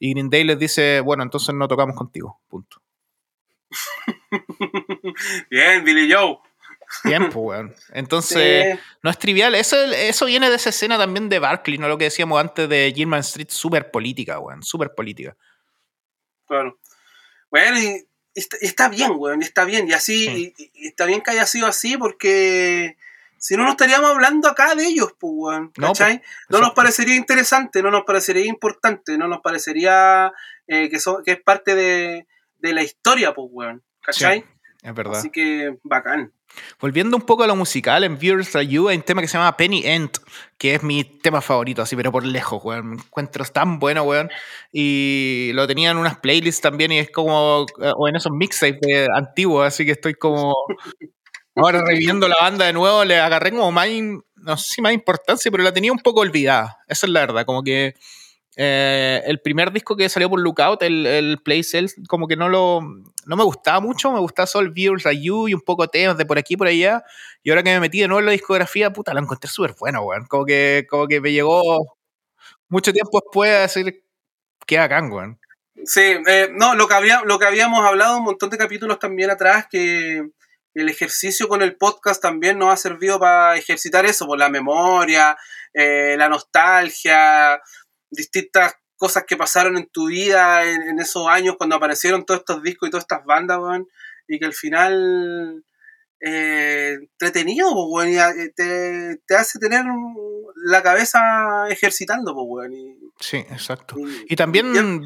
Y 0.04 0.14
Green 0.14 0.32
Day 0.32 0.44
les 0.44 0.58
dice, 0.58 1.00
bueno, 1.00 1.22
entonces 1.22 1.54
no 1.54 1.68
tocamos 1.68 1.96
contigo, 1.96 2.42
punto. 2.48 2.82
Bien, 5.52 5.86
Billy 5.86 6.12
Joe. 6.12 6.40
Tiempo, 7.04 7.42
weón. 7.42 7.76
Entonces, 7.94 8.80
no 9.04 9.12
es 9.12 9.20
trivial. 9.20 9.54
Eso, 9.54 9.78
eso 9.80 10.26
viene 10.26 10.50
de 10.50 10.56
esa 10.56 10.70
escena 10.70 10.98
también 10.98 11.30
de 11.30 11.38
Barclay, 11.38 11.78
¿no? 11.78 11.88
Lo 11.88 12.00
que 12.00 12.06
decíamos 12.06 12.42
antes 12.42 12.68
de 12.68 12.92
Gilman 12.96 13.20
Street, 13.20 13.50
súper 13.52 13.92
política, 13.92 14.40
weón. 14.40 14.64
Súper 14.64 14.96
política. 14.96 15.38
Claro. 16.48 16.80
Bueno, 17.52 17.80
y, 17.80 18.04
está, 18.34 18.90
bien, 18.90 19.12
weón. 19.16 19.44
Está 19.44 19.66
bien. 19.66 19.88
Y 19.88 19.94
así, 19.94 20.52
está 20.74 21.06
bien 21.06 21.22
que 21.22 21.30
haya 21.30 21.46
sido 21.46 21.68
así 21.68 21.96
porque 21.96 22.98
si 23.42 23.58
no, 23.58 23.64
no 23.64 23.72
estaríamos 23.72 24.12
hablando 24.12 24.48
acá 24.48 24.76
de 24.76 24.86
ellos, 24.86 25.16
pues, 25.20 25.34
weón. 25.36 25.72
No, 25.80 25.88
¿Cachai? 25.88 26.20
Pues, 26.20 26.28
no 26.50 26.60
nos 26.60 26.76
parecería 26.76 27.16
interesante, 27.16 27.82
no 27.82 27.90
nos 27.90 28.04
parecería 28.04 28.46
importante, 28.46 29.18
no 29.18 29.28
nos 29.28 29.42
parecería 29.42 30.32
eh, 30.68 30.92
que, 30.92 31.00
que 31.26 31.32
es 31.32 31.42
parte 31.42 31.74
de, 31.74 32.28
de 32.60 32.74
la 32.74 32.84
historia, 32.84 33.34
pues, 33.34 33.48
weón. 33.52 33.84
¿Cachai? 34.00 34.46
es 34.84 34.94
verdad. 34.94 35.18
Así 35.18 35.32
que, 35.32 35.76
bacán. 35.84 36.32
Volviendo 36.80 37.18
un 37.18 37.24
poco 37.24 37.44
a 37.44 37.48
lo 37.48 37.56
musical, 37.56 38.04
en 38.04 38.20
Viewers 38.20 38.56
Are 38.56 38.68
You 38.68 38.90
hay 38.90 38.98
un 38.98 39.04
tema 39.04 39.22
que 39.22 39.28
se 39.28 39.40
llama 39.40 39.58
Penny 39.58 39.88
End, 39.88 40.12
que 40.60 40.76
es 40.76 40.84
mi 40.84 41.04
tema 41.04 41.42
favorito, 41.42 41.82
así, 41.82 41.96
pero 41.96 42.12
por 42.12 42.24
lejos, 42.24 42.64
weón. 42.64 42.90
Me 42.90 42.96
encuentro 42.98 43.44
tan 43.46 43.80
bueno, 43.80 44.04
weón. 44.04 44.30
Y 44.72 45.50
lo 45.56 45.66
tenía 45.66 45.90
en 45.90 45.98
unas 45.98 46.18
playlists 46.18 46.62
también 46.62 46.92
y 46.92 47.00
es 47.00 47.10
como, 47.10 47.66
eh, 47.82 47.92
o 47.96 48.08
en 48.08 48.18
esos 48.18 48.32
mixtapes 48.32 49.08
antiguos, 49.16 49.66
así 49.66 49.84
que 49.84 49.94
estoy 49.94 50.14
como 50.14 50.54
ahora 51.56 51.84
reviviendo 51.84 52.28
la 52.28 52.38
banda 52.40 52.66
de 52.66 52.74
nuevo, 52.74 53.04
le 53.06 53.20
agarré 53.20 53.52
como 53.52 53.72
más, 53.72 53.88
no 54.36 54.58
sé 54.58 54.74
si 54.76 54.82
más 54.82 54.94
importancia, 54.94 55.52
pero 55.52 55.64
la 55.64 55.74
tenía 55.74 55.92
un 55.92 56.00
poco 56.00 56.22
olvidada. 56.22 56.78
Esa 56.88 57.06
es 57.06 57.12
la 57.12 57.22
verdad, 57.22 57.46
como 57.46 57.64
que 57.64 57.96
eh, 58.58 59.22
el 59.26 59.40
primer 59.42 59.72
disco 59.72 59.96
que 59.96 60.10
salió 60.10 60.30
por 60.30 60.40
Lookout, 60.40 60.84
el, 60.84 61.06
el 61.06 61.38
Play 61.44 61.64
Cells, 61.64 61.96
como 62.08 62.28
que 62.28 62.36
no 62.36 62.50
lo 62.50 62.82
no 63.26 63.36
me 63.36 63.44
gustaba 63.44 63.80
mucho, 63.80 64.12
me 64.12 64.20
gustaba 64.20 64.48
solo 64.48 64.72
Viewers 64.72 65.06
a 65.06 65.14
You 65.14 65.48
y 65.48 65.54
un 65.54 65.62
poco 65.62 65.88
temas 65.88 66.18
de 66.18 66.26
por 66.26 66.38
aquí 66.38 66.58
por 66.58 66.68
allá. 66.68 67.04
Y 67.44 67.50
ahora 67.50 67.64
que 67.64 67.72
me 67.72 67.80
metí 67.80 68.00
de 68.00 68.08
nuevo 68.08 68.20
en 68.20 68.26
la 68.26 68.32
discografía, 68.32 68.92
puta, 68.92 69.14
lo 69.14 69.20
encontré 69.20 69.50
súper 69.50 69.76
bueno, 69.80 70.04
weón. 70.04 70.26
Como 70.26 70.46
que, 70.46 70.86
como 70.90 71.08
que 71.08 71.22
me 71.22 71.32
llegó 71.32 71.62
mucho 72.70 72.94
tiempo 72.94 73.20
después 73.24 73.52
a 73.52 73.62
decir 73.62 74.04
que 74.66 74.78
bacán, 74.78 75.12
weón. 75.12 75.40
Sí, 75.86 76.02
eh, 76.28 76.50
no, 76.54 76.76
lo 76.76 76.88
que, 76.88 76.94
había, 76.94 77.22
lo 77.26 77.40
que 77.40 77.46
habíamos 77.46 77.86
hablado 77.86 78.18
un 78.18 78.24
montón 78.24 78.50
de 78.50 78.58
capítulos 78.58 79.00
también 79.00 79.32
atrás, 79.32 79.66
que 79.70 80.30
el 80.74 80.90
ejercicio 80.90 81.48
con 81.48 81.62
el 81.62 81.76
podcast 81.76 82.22
también 82.22 82.58
nos 82.58 82.74
ha 82.74 82.78
servido 82.78 83.20
para 83.20 83.58
ejercitar 83.58 84.06
eso, 84.06 84.26
por 84.26 84.40
la 84.40 84.50
memoria, 84.50 85.38
eh, 85.74 86.16
la 86.18 86.30
nostalgia, 86.30 87.62
distintas 88.10 88.76
cosas 88.96 89.24
que 89.28 89.38
pasaron 89.38 89.78
en 89.78 89.90
tu 89.90 90.08
vida 90.08 90.64
en, 90.64 91.00
esos 91.00 91.28
años 91.28 91.56
cuando 91.58 91.76
aparecieron 91.76 92.26
todos 92.26 92.42
estos 92.42 92.62
discos 92.62 92.88
y 92.88 92.92
todas 92.92 93.04
estas 93.04 93.26
bandas, 93.26 93.58
weón, 93.58 93.88
y 94.28 94.40
que 94.40 94.46
al 94.46 94.54
final 94.54 95.64
eh, 96.20 96.98
entretenido, 97.00 97.72
weón, 97.88 98.10
y 98.10 98.18
eh, 98.18 98.54
te, 98.56 99.18
te, 99.26 99.36
hace 99.36 99.60
tener 99.60 99.86
la 100.64 100.84
cabeza 100.84 101.68
ejercitando, 101.70 102.34
weón. 102.34 102.74
Y, 102.74 103.11
sí, 103.22 103.38
exacto. 103.38 103.96
Y, 104.28 104.36
también 104.36 105.06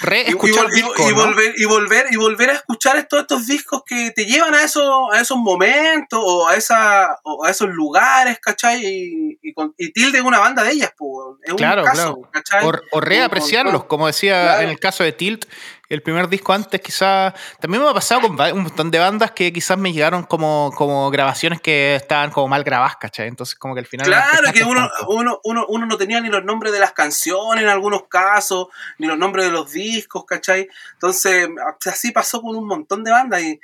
re 0.00 0.28
escuchar 0.28 0.66
y, 0.74 0.82
volver, 1.12 1.54
y 1.56 1.64
volver 1.64 2.06
y 2.10 2.16
volver 2.16 2.50
a 2.50 2.52
escuchar 2.54 3.06
todos 3.08 3.22
estos 3.22 3.46
discos 3.46 3.82
que 3.84 4.12
te 4.12 4.24
llevan 4.24 4.54
a 4.54 4.62
esos, 4.62 4.88
a 5.12 5.20
esos 5.20 5.36
momentos 5.36 6.20
o 6.22 6.48
a, 6.48 6.56
esa, 6.56 7.18
o 7.24 7.44
a 7.44 7.50
esos 7.50 7.68
lugares, 7.68 8.38
¿cachai? 8.40 8.84
Y, 8.84 9.38
y, 9.76 9.92
tilde 9.92 10.20
una 10.22 10.38
banda 10.38 10.62
de 10.62 10.72
ellas, 10.72 10.92
pues, 10.96 11.36
es 11.42 11.54
claro, 11.54 11.82
un 11.82 11.88
caso, 11.88 12.30
claro. 12.48 12.80
O, 12.92 13.00
reapreciarlos, 13.00 13.84
como 13.84 14.06
decía 14.06 14.62
en 14.62 14.70
el 14.70 14.78
caso 14.78 15.04
de 15.04 15.12
Tilt, 15.12 15.44
el 15.88 16.02
primer 16.02 16.28
disco 16.28 16.52
antes, 16.52 16.80
quizás. 16.80 17.34
También 17.60 17.82
me 17.82 17.88
ha 17.88 17.94
pasado 17.94 18.22
con 18.22 18.32
un 18.32 18.62
montón 18.62 18.90
de 18.90 18.98
bandas 18.98 19.30
que 19.32 19.52
quizás 19.52 19.78
me 19.78 19.92
llegaron 19.92 20.24
como, 20.24 20.70
como 20.76 21.10
grabaciones 21.10 21.60
que 21.60 21.96
estaban 21.96 22.30
como 22.30 22.48
mal 22.48 22.64
grabadas, 22.64 22.96
¿cachai? 22.96 23.28
Entonces, 23.28 23.54
como 23.54 23.74
que 23.74 23.80
al 23.80 23.86
final. 23.86 24.06
Claro, 24.06 24.52
que 24.52 24.64
uno, 24.64 24.88
uno, 25.08 25.40
uno, 25.44 25.66
uno, 25.68 25.86
no 25.86 25.96
tenía 25.96 26.20
ni 26.20 26.28
los 26.28 26.44
nombres 26.44 26.72
de 26.72 26.80
las 26.80 26.92
canciones 26.92 27.64
en 27.64 27.70
algunos 27.70 28.08
casos, 28.08 28.68
ni 28.98 29.06
los 29.06 29.18
nombres 29.18 29.46
de 29.46 29.52
los 29.52 29.72
discos, 29.72 30.24
¿cachai? 30.24 30.68
Entonces, 30.92 31.48
así 31.86 32.12
pasó 32.12 32.42
con 32.42 32.54
un 32.56 32.66
montón 32.66 33.04
de 33.04 33.10
bandas 33.10 33.42
y 33.42 33.60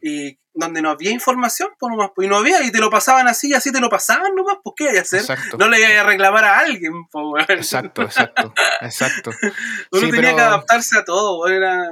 y 0.00 0.38
donde 0.58 0.82
no 0.82 0.90
había 0.90 1.10
información, 1.10 1.70
pues 1.78 1.90
nomás, 1.90 2.10
pues, 2.14 2.26
y 2.26 2.28
no 2.28 2.36
había, 2.36 2.62
y 2.64 2.72
te 2.72 2.78
lo 2.78 2.90
pasaban 2.90 3.28
así, 3.28 3.50
y 3.50 3.54
así 3.54 3.70
te 3.70 3.80
lo 3.80 3.88
pasaban 3.88 4.34
nomás, 4.34 4.58
pues 4.62 4.74
qué 4.76 4.88
hay 4.88 4.94
que 4.94 5.00
hacer, 5.00 5.22
no 5.58 5.68
le 5.68 5.78
iba 5.78 6.00
a 6.00 6.04
reclamar 6.04 6.44
a 6.44 6.58
alguien, 6.58 6.92
pues, 7.10 7.48
Exacto, 7.48 8.02
exacto, 8.02 8.52
exacto. 8.80 9.30
Uno 9.92 10.10
tenía 10.10 10.34
que 10.34 10.40
adaptarse 10.40 10.98
a 10.98 11.04
todo, 11.04 11.46
era, 11.46 11.90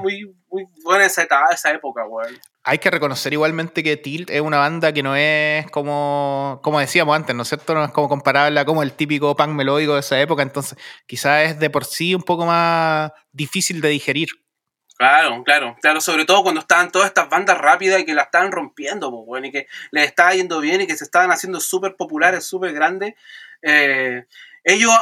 muy, 0.00 0.34
muy 0.50 0.64
buena 0.82 1.06
esa, 1.06 1.26
esa 1.52 1.70
época, 1.70 2.04
güey. 2.04 2.38
Hay 2.64 2.78
que 2.78 2.90
reconocer 2.90 3.32
igualmente 3.32 3.82
que 3.82 3.96
Tilt 3.96 4.30
es 4.30 4.40
una 4.40 4.58
banda 4.58 4.92
que 4.92 5.02
no 5.02 5.16
es 5.16 5.68
como, 5.72 6.60
como 6.62 6.78
decíamos 6.78 7.16
antes, 7.16 7.34
¿no 7.34 7.42
es 7.42 7.48
cierto? 7.48 7.74
No 7.74 7.84
es 7.84 7.90
como 7.90 8.08
comparable 8.08 8.64
como 8.64 8.84
el 8.84 8.92
típico 8.92 9.34
punk 9.34 9.48
melódico 9.48 9.94
de 9.94 10.00
esa 10.00 10.20
época, 10.20 10.42
entonces 10.42 10.78
quizás 11.06 11.50
es 11.50 11.58
de 11.58 11.70
por 11.70 11.84
sí 11.84 12.14
un 12.14 12.22
poco 12.22 12.46
más 12.46 13.10
difícil 13.32 13.80
de 13.80 13.88
digerir. 13.88 14.28
Claro, 15.02 15.42
claro, 15.42 15.76
claro, 15.80 16.00
sobre 16.00 16.24
todo 16.24 16.44
cuando 16.44 16.60
estaban 16.60 16.92
todas 16.92 17.08
estas 17.08 17.28
bandas 17.28 17.58
rápidas 17.58 18.00
y 18.00 18.04
que 18.04 18.14
la 18.14 18.22
estaban 18.22 18.52
rompiendo, 18.52 19.10
pues, 19.10 19.26
bueno, 19.26 19.48
y 19.48 19.50
que 19.50 19.66
les 19.90 20.06
estaba 20.06 20.32
yendo 20.32 20.60
bien 20.60 20.80
y 20.80 20.86
que 20.86 20.96
se 20.96 21.02
estaban 21.02 21.32
haciendo 21.32 21.58
súper 21.58 21.96
populares, 21.96 22.44
súper 22.44 22.72
grandes. 22.72 23.14
Eh, 23.62 24.26
ellos, 24.62 24.92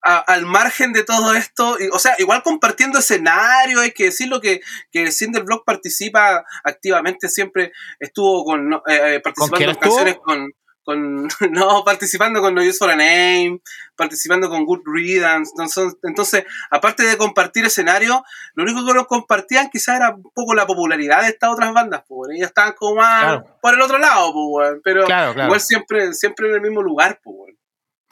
al 0.00 0.46
margen 0.46 0.94
de 0.94 1.04
todo 1.04 1.34
esto, 1.34 1.76
o 1.92 1.98
sea, 1.98 2.14
igual 2.16 2.42
compartiendo 2.42 3.00
escenario, 3.00 3.80
hay 3.80 3.90
que 3.92 4.04
decirlo 4.04 4.40
que, 4.40 4.62
que 4.90 5.12
Cinderblock 5.12 5.66
participa 5.66 6.42
activamente, 6.64 7.28
siempre 7.28 7.72
estuvo 7.98 8.46
con, 8.46 8.72
eh, 8.72 9.16
eh, 9.16 9.20
participando 9.20 9.72
en 9.72 9.76
canciones 9.76 10.16
con, 10.24 10.50
no, 11.50 11.84
participando 11.84 12.40
con 12.40 12.54
No 12.54 12.62
Use 12.62 12.78
for 12.78 12.90
a 12.90 12.96
Name, 12.96 13.60
participando 13.96 14.48
con 14.48 14.64
Good 14.64 14.82
Riddance. 14.86 15.52
Entonces, 15.52 15.96
entonces, 16.02 16.44
aparte 16.70 17.04
de 17.04 17.16
compartir 17.16 17.64
escenario, 17.64 18.24
lo 18.54 18.64
único 18.64 18.84
que 18.84 18.94
nos 18.94 19.06
compartían 19.06 19.70
quizás 19.70 19.96
era 19.96 20.14
un 20.14 20.30
poco 20.34 20.54
la 20.54 20.66
popularidad 20.66 21.22
de 21.22 21.28
estas 21.28 21.50
otras 21.50 21.72
bandas, 21.72 22.02
pues, 22.08 22.30
ellas 22.34 22.48
estaban 22.48 22.72
como 22.72 22.96
más 22.96 23.42
por 23.60 23.74
el 23.74 23.80
otro 23.80 23.98
lado, 23.98 24.32
pues, 24.32 24.80
pero 24.82 25.04
igual 25.04 25.60
siempre, 25.60 26.12
siempre 26.14 26.48
en 26.48 26.54
el 26.54 26.60
mismo 26.60 26.82
lugar, 26.82 27.20
pues, 27.22 27.54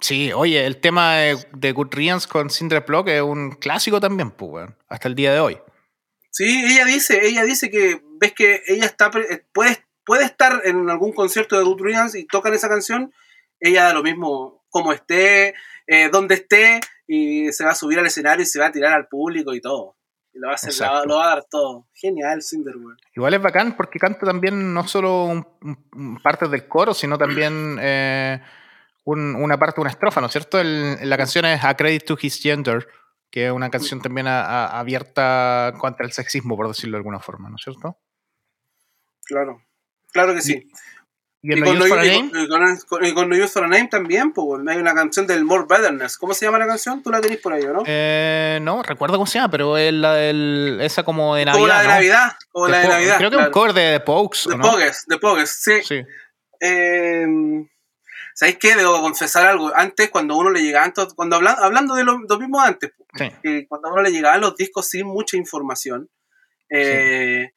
Sí, 0.01 0.33
oye, 0.33 0.64
el 0.64 0.77
tema 0.77 1.16
de, 1.16 1.73
Good 1.73 1.89
Riddance 1.91 2.29
con 2.29 2.51
Cinder 2.51 2.85
Block 2.87 3.09
es 3.09 3.21
un 3.21 3.51
clásico 3.51 3.99
también, 3.99 4.31
pues, 4.31 4.69
hasta 4.89 5.09
el 5.09 5.16
día 5.16 5.33
de 5.33 5.41
hoy. 5.41 5.59
Sí, 6.31 6.64
ella 6.66 6.85
dice, 6.85 7.27
ella 7.27 7.43
dice 7.43 7.69
que 7.69 8.01
ves 8.21 8.33
que 8.33 8.62
ella 8.69 8.87
está 8.87 9.11
puede 9.53 9.73
puede 10.09 10.25
estar 10.25 10.63
en 10.65 10.89
algún 10.89 11.13
concierto 11.13 11.59
de 11.59 11.77
Riddance 11.79 12.19
y 12.19 12.27
tocan 12.27 12.55
esa 12.55 12.67
canción, 12.67 13.13
ella 13.61 13.85
da 13.85 13.93
lo 13.93 14.03
mismo 14.03 14.65
como 14.71 14.95
esté, 14.95 15.55
eh, 15.87 16.09
donde 16.11 16.37
esté, 16.37 16.81
y 17.07 17.53
se 17.53 17.63
va 17.63 17.73
a 17.73 17.75
subir 17.75 17.99
al 17.99 18.07
escenario 18.07 18.43
y 18.43 18.47
se 18.47 18.59
va 18.59 18.67
a 18.67 18.73
tirar 18.73 18.95
al 18.95 19.07
público 19.07 19.53
y 19.53 19.61
todo. 19.61 19.99
Y 20.33 20.39
lo 20.39 20.47
va 20.47 20.53
a, 20.53 20.55
hacer, 20.55 20.73
lo, 21.05 21.17
va 21.17 21.27
a 21.27 21.35
dar 21.35 21.45
todo. 21.51 21.89
Genial, 21.93 22.41
Cinderworld. 22.43 22.99
Igual 23.15 23.35
es 23.35 23.43
bacán 23.43 23.77
porque 23.77 23.99
canta 23.99 24.25
también 24.25 24.73
no 24.73 24.89
solo 24.89 25.25
un, 25.27 26.19
partes 26.23 26.51
del 26.51 26.67
coro, 26.67 26.95
sino 26.95 27.19
también 27.19 27.77
eh, 27.83 28.41
una 29.05 29.59
parte, 29.59 29.83
una 29.83 29.91
estrofa, 29.91 30.23
¿no 30.23 30.29
es 30.29 30.33
cierto? 30.33 30.59
la 30.63 31.17
canción 31.19 31.45
es 31.45 31.63
A 31.63 31.77
Credit 31.77 32.07
to 32.07 32.17
His 32.19 32.41
Gender, 32.41 32.89
que 33.31 33.49
es 33.49 33.53
una 33.53 33.69
canción 33.69 34.01
también 34.01 34.27
abierta 34.27 35.75
contra 35.79 36.07
el 36.07 36.13
sexismo, 36.13 36.57
por 36.57 36.69
decirlo 36.69 36.97
de 36.97 37.01
alguna 37.01 37.21
forma, 37.21 37.51
¿no 37.51 37.57
es 37.57 37.63
cierto? 37.63 37.99
Claro, 39.27 39.61
claro 40.19 40.35
que 40.35 40.43
sí. 40.43 40.69
¿Y, 41.41 41.61
con, 41.61 41.79
no 41.79 43.37
Use 43.37 43.49
for 43.49 43.62
a 43.62 43.69
Name 43.69 43.87
también, 43.89 44.33
pues, 44.33 44.61
hay 44.66 44.77
una 44.79 44.93
canción 44.93 45.29
del 45.29 45.45
More 45.45 45.66
Betterness. 45.69 46.19
¿Cómo 46.19 46.35
se 46.35 46.45
llama 46.45 46.59
la 46.59 46.66
canción? 46.66 47.01
¿Tú 47.01 47.11
la 47.11 47.21
tenés 47.21 47.39
por 47.39 47.53
ahí, 47.53 47.64
no? 47.64 47.85
Eh, 47.87 48.59
no, 48.61 48.83
recuerdo 48.83 49.14
cómo 49.14 49.27
se 49.27 49.39
llama, 49.39 49.51
pero 49.53 49.77
es 49.77 49.93
la 49.93 50.14
del, 50.14 50.81
esa 50.83 51.05
como 51.05 51.37
de 51.37 51.45
Navidad. 51.45 51.61
Como 51.61 51.69
la 51.69 51.83
de 51.83 51.89
Navidad. 51.89 52.33
Como 52.51 52.69
la 52.69 52.79
de 52.79 52.89
Navidad. 52.89 53.16
Creo 53.19 53.31
que 53.31 53.37
es 53.37 53.47
un 53.47 53.53
cover 53.53 53.73
de 53.73 53.93
The 53.93 54.01
Pokes. 54.01 54.39
De 54.49 54.57
Pogues, 54.57 55.05
de 55.07 55.19
Pogues, 55.19 55.51
sí. 55.62 55.83
sí. 55.85 56.03
Eh, 56.61 57.27
¿Sabéis 58.35 58.59
qué? 58.59 58.75
Debo 58.75 59.01
confesar 59.01 59.47
algo. 59.47 59.71
Antes, 59.75 60.11
cuando 60.11 60.37
uno 60.37 60.51
le 60.51 60.61
llegaba, 60.61 60.93
cuando 61.14 61.37
hablando, 61.37 61.62
hablando 61.62 61.95
de 61.95 62.05
lo, 62.05 62.19
mismo 62.19 62.61
antes, 62.61 62.93
que 63.43 63.66
cuando 63.69 63.89
a 63.89 63.93
uno 63.93 64.03
le 64.03 64.11
llegaban 64.11 64.41
los 64.41 64.57
discos 64.57 64.89
sin 64.89 65.07
mucha 65.07 65.37
información, 65.37 66.11
eh, 66.69 67.53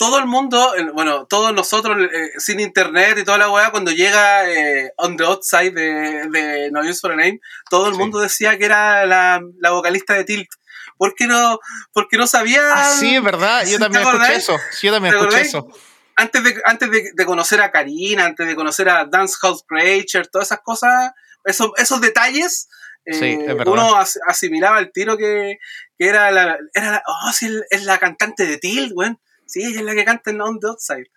todo 0.00 0.18
el 0.18 0.24
mundo, 0.24 0.72
bueno, 0.94 1.26
todos 1.26 1.52
nosotros 1.52 2.08
eh, 2.10 2.30
sin 2.38 2.58
internet 2.58 3.18
y 3.18 3.22
toda 3.22 3.36
la 3.36 3.50
weá, 3.50 3.70
cuando 3.70 3.90
llega 3.90 4.50
eh, 4.50 4.94
On 4.96 5.14
the 5.14 5.24
Outside 5.24 5.72
de, 5.72 6.26
de 6.30 6.70
No 6.70 6.80
Use 6.80 7.00
for 7.00 7.12
a 7.12 7.16
Name, 7.16 7.38
todo 7.68 7.86
el 7.86 7.96
mundo 7.96 8.18
decía 8.18 8.56
que 8.56 8.64
era 8.64 9.04
la, 9.04 9.42
vocalista 9.70 10.14
de 10.14 10.24
Tilt. 10.24 10.48
¿Por 10.96 11.14
qué 11.14 11.26
no, 11.26 11.60
porque 11.92 12.16
no 12.16 12.26
sabía? 12.26 12.62
Ah, 12.72 12.94
sí, 12.98 13.16
es 13.16 13.22
verdad, 13.22 13.66
yo 13.66 13.78
también 13.78 14.02
escuché 14.02 14.36
eso. 14.36 14.56
yo 14.80 14.90
también 14.90 15.14
escuché 15.14 15.42
eso 15.42 15.68
antes 16.16 16.44
de, 16.44 16.62
antes 16.64 16.90
de, 16.90 17.26
conocer 17.26 17.60
a 17.60 17.70
Karina, 17.70 18.24
antes 18.24 18.46
de 18.46 18.54
conocer 18.54 18.88
a 18.88 19.04
Dance 19.04 19.36
House 19.42 19.64
Creature, 19.66 20.28
todas 20.32 20.48
esas 20.48 20.60
cosas, 20.60 21.12
esos, 21.44 21.72
esos 21.76 22.00
detalles, 22.00 22.70
eh, 23.04 23.54
uno 23.66 23.98
asimilaba 24.26 24.78
el 24.78 24.92
tiro 24.92 25.18
que, 25.18 25.58
era 25.98 26.30
la, 26.30 26.58
era 26.72 27.02
oh, 27.06 27.32
sí, 27.32 27.50
es 27.68 27.84
la 27.84 27.98
cantante 27.98 28.46
de 28.46 28.56
Tilt, 28.56 28.92
güey. 28.92 29.14
Sí, 29.50 29.62
ella 29.62 29.80
es 29.80 29.86
la 29.86 29.94
que 29.94 30.04
canta 30.04 30.30
en 30.30 30.40
On 30.40 30.58
the 30.58 30.68
Outside. 30.68 31.10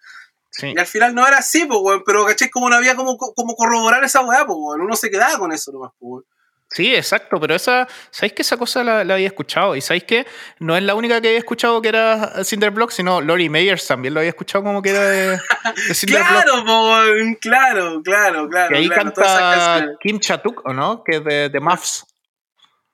Y 0.61 0.77
al 0.77 0.85
final 0.85 1.15
no 1.15 1.27
era 1.27 1.37
así, 1.37 1.65
pues, 1.65 2.01
pero 2.05 2.25
caché 2.25 2.49
como 2.49 2.69
no 2.69 2.75
había 2.75 2.95
como, 2.95 3.17
como 3.17 3.55
corroborar 3.55 4.03
esa 4.03 4.21
weá, 4.21 4.45
pues, 4.45 4.57
uno 4.79 4.95
se 4.95 5.09
quedaba 5.09 5.37
con 5.39 5.51
eso 5.51 5.71
nomás, 5.71 5.91
pues, 5.99 6.25
Sí, 6.73 6.95
exacto, 6.95 7.39
pero 7.39 7.53
esa, 7.53 7.87
¿sabéis 8.09 8.33
que 8.33 8.41
esa 8.41 8.57
cosa 8.57 8.83
la, 8.83 9.01
había 9.01 9.27
escuchado? 9.27 9.75
Y 9.75 9.81
¿sabéis 9.81 10.05
que 10.05 10.25
no 10.57 10.75
es 10.75 10.81
la 10.81 10.95
única 10.95 11.21
que 11.21 11.27
había 11.27 11.37
escuchado 11.37 11.79
que 11.83 11.89
era 11.89 12.43
Cinderblock, 12.43 12.89
sino 12.89 13.21
Lori 13.21 13.47
Meyers 13.47 13.85
también 13.85 14.15
lo 14.15 14.21
había 14.21 14.31
escuchado 14.31 14.63
como 14.63 14.81
que 14.81 14.89
era 14.89 15.03
de, 15.03 15.37
claro, 16.07 16.63
claro, 17.39 18.01
claro, 18.01 18.49
claro. 18.49 18.69
Que 18.69 18.77
ahí 18.77 18.89
canta 18.89 19.85
Kim 20.01 20.19
Chatuk, 20.19 20.65
¿o 20.65 20.73
no? 20.73 21.03
Que 21.03 21.17
es 21.17 21.23
de, 21.23 21.49
de 21.49 21.59
Muffs. 21.59 22.07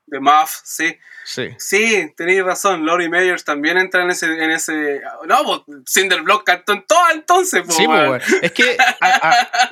De 0.07 0.19
Muffs, 0.19 0.61
sí. 0.65 0.97
Sí. 1.29 1.49
Sí, 1.59 2.11
tenéis 2.17 2.43
razón. 2.43 2.87
Lori 2.87 3.07
Meyers 3.07 3.43
también 3.43 3.77
entra 3.77 4.01
en 4.01 4.09
ese. 4.09 4.25
En 4.25 4.49
ese 4.49 4.99
no, 5.27 5.43
pues 5.43 5.61
Cinderblock 5.87 6.43
cantó 6.43 6.73
en 6.73 6.83
todo 6.87 7.03
entonces. 7.13 7.63
sí, 7.69 7.85
pues, 7.85 8.23
Es 8.41 8.51
que 8.51 8.75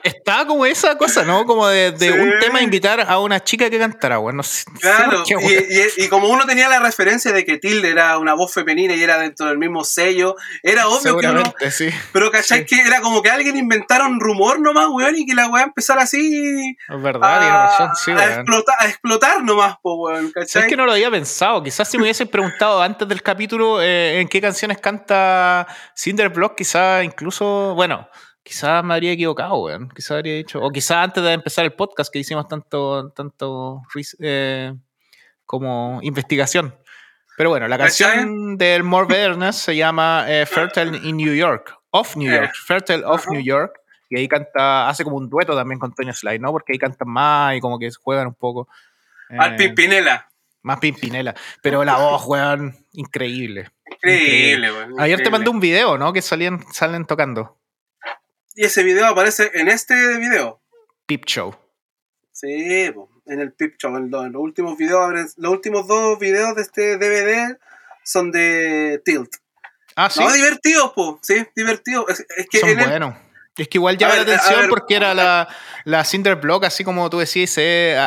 estaba 0.03 0.45
como 0.45 0.67
esa 0.67 0.95
cosa, 0.99 1.23
¿no? 1.23 1.47
Como 1.47 1.67
de, 1.67 1.89
un 2.11 2.39
tema 2.39 2.61
invitar 2.61 3.01
a 3.01 3.17
una 3.17 3.43
chica 3.43 3.71
que 3.71 3.79
cantara, 3.79 4.17
güey. 4.17 4.35
No 4.35 4.43
sé, 4.43 4.65
claro, 4.79 5.23
y, 5.25 6.07
como 6.09 6.29
uno 6.29 6.45
tenía 6.45 6.69
la 6.69 6.77
referencia 6.77 7.31
de 7.31 7.43
que 7.43 7.57
Tilde 7.57 7.89
era 7.89 8.19
una 8.19 8.35
voz 8.35 8.53
femenina 8.53 8.93
y 8.93 9.01
era 9.01 9.17
dentro 9.17 9.47
del 9.47 9.57
mismo 9.57 9.83
sello, 9.83 10.35
era 10.61 10.87
obvio 10.87 11.17
que 11.17 11.27
uno. 11.27 11.55
Sí. 11.71 11.89
Pero 12.13 12.29
¿cachai? 12.29 12.67
Que 12.67 12.81
era 12.81 13.01
como 13.01 13.23
que 13.23 13.31
alguien 13.31 13.57
inventara 13.57 14.05
un 14.05 14.19
rumor 14.19 14.59
nomás, 14.59 14.89
weón, 14.91 15.15
y 15.15 15.25
que 15.25 15.33
la 15.33 15.47
weá 15.47 15.63
empezara 15.63 16.03
así. 16.03 16.77
Es 16.87 17.01
verdad, 17.01 17.33
a, 17.33 17.67
razón, 17.67 17.95
sí, 17.95 18.11
a, 18.11 18.35
explotar, 18.35 18.75
a 18.77 18.87
explotar 18.87 19.43
nomás, 19.43 19.77
pues, 19.81 19.95
weón, 19.97 20.31
¿cachai? 20.31 20.61
Es 20.61 20.67
que 20.67 20.77
no 20.77 20.85
lo 20.85 20.91
había 20.91 21.09
pensado 21.09 21.46
Quizás 21.63 21.89
si 21.89 21.97
me 21.97 22.03
hubiesen 22.03 22.27
preguntado 22.27 22.81
antes 22.81 23.07
del 23.07 23.21
capítulo 23.21 23.81
eh, 23.81 24.19
en 24.19 24.27
qué 24.27 24.41
canciones 24.41 24.79
canta 24.79 25.65
Cinderblock, 25.95 26.55
quizás 26.55 27.03
incluso, 27.03 27.73
bueno, 27.73 28.07
quizás 28.43 28.83
me 28.83 28.93
habría 28.93 29.13
equivocado, 29.13 29.57
weón. 29.63 29.89
Quizás 29.89 30.11
habría 30.11 30.35
dicho, 30.35 30.59
o 30.59 30.69
quizás 30.69 30.97
antes 30.97 31.23
de 31.23 31.33
empezar 31.33 31.65
el 31.65 31.73
podcast 31.73 32.11
que 32.11 32.19
hicimos 32.19 32.47
tanto, 32.47 33.09
tanto 33.11 33.81
eh, 34.19 34.73
como 35.45 35.99
investigación. 36.01 36.75
Pero 37.37 37.49
bueno, 37.51 37.67
la 37.67 37.77
canción 37.77 38.57
del 38.57 38.83
More 38.83 39.07
Betterness 39.07 39.55
se 39.55 39.75
llama 39.75 40.25
eh, 40.27 40.45
Fertile 40.45 40.97
in 40.97 41.17
New 41.17 41.33
York, 41.33 41.73
of 41.91 42.15
New 42.17 42.31
York, 42.31 42.51
Fertile 42.65 43.03
of 43.05 43.27
New 43.29 43.41
York. 43.41 43.79
Y 44.09 44.17
ahí 44.17 44.27
canta, 44.27 44.89
hace 44.89 45.03
como 45.03 45.17
un 45.17 45.29
dueto 45.29 45.55
también 45.55 45.79
con 45.79 45.93
Toño 45.93 46.13
Slide, 46.13 46.39
¿no? 46.39 46.51
Porque 46.51 46.73
ahí 46.73 46.79
cantan 46.79 47.09
más 47.09 47.55
y 47.55 47.59
como 47.59 47.77
que 47.77 47.89
juegan 47.91 48.27
un 48.27 48.35
poco. 48.35 48.67
Al 49.37 49.55
Pimpinela. 49.55 50.27
Más 50.63 50.79
Pimpinela. 50.79 51.35
Pero 51.61 51.83
la 51.83 51.97
voz, 51.97 52.25
weón, 52.25 52.75
increíble. 52.93 53.69
Increíble, 53.89 54.71
weón. 54.71 54.99
Ayer 54.99 55.21
te 55.21 55.29
mandé 55.29 55.49
un 55.49 55.59
video, 55.59 55.97
¿no? 55.97 56.13
Que 56.13 56.21
salían, 56.21 56.63
salen 56.71 57.05
tocando. 57.05 57.57
Y 58.55 58.65
ese 58.65 58.83
video 58.83 59.05
aparece 59.05 59.51
en 59.53 59.67
este 59.67 60.17
video. 60.17 60.59
Pip 61.05 61.25
Show. 61.25 61.55
Sí, 62.31 62.47
en 62.47 63.39
el 63.39 63.53
Pip 63.53 63.77
Show. 63.77 63.95
En, 63.95 64.11
los 64.11 64.41
últimos 64.41 64.77
videos, 64.77 65.33
los 65.37 65.51
últimos 65.51 65.87
dos 65.87 66.17
videos 66.19 66.55
de 66.55 66.61
este 66.63 66.97
DVD 66.97 67.57
son 68.03 68.31
de 68.31 69.01
Tilt. 69.05 69.29
Ah, 69.95 70.09
sí. 70.09 70.19
No, 70.19 70.31
divertidos, 70.31 70.91
po. 70.93 71.19
Sí. 71.21 71.35
Es, 71.55 72.47
que 72.49 72.59
son 72.59 72.75
buenos. 72.75 73.15
Es 73.57 73.67
que 73.67 73.77
igual 73.77 73.97
llama 73.97 74.15
la 74.15 74.21
atención 74.21 74.69
porque 74.69 74.95
era 74.95 75.13
la, 75.13 75.47
la 75.83 76.03
Cinder 76.03 76.35
Block, 76.35 76.65
así 76.65 76.83
como 76.83 77.09
tú 77.09 77.19
decías, 77.19 77.55
eh, 77.57 77.97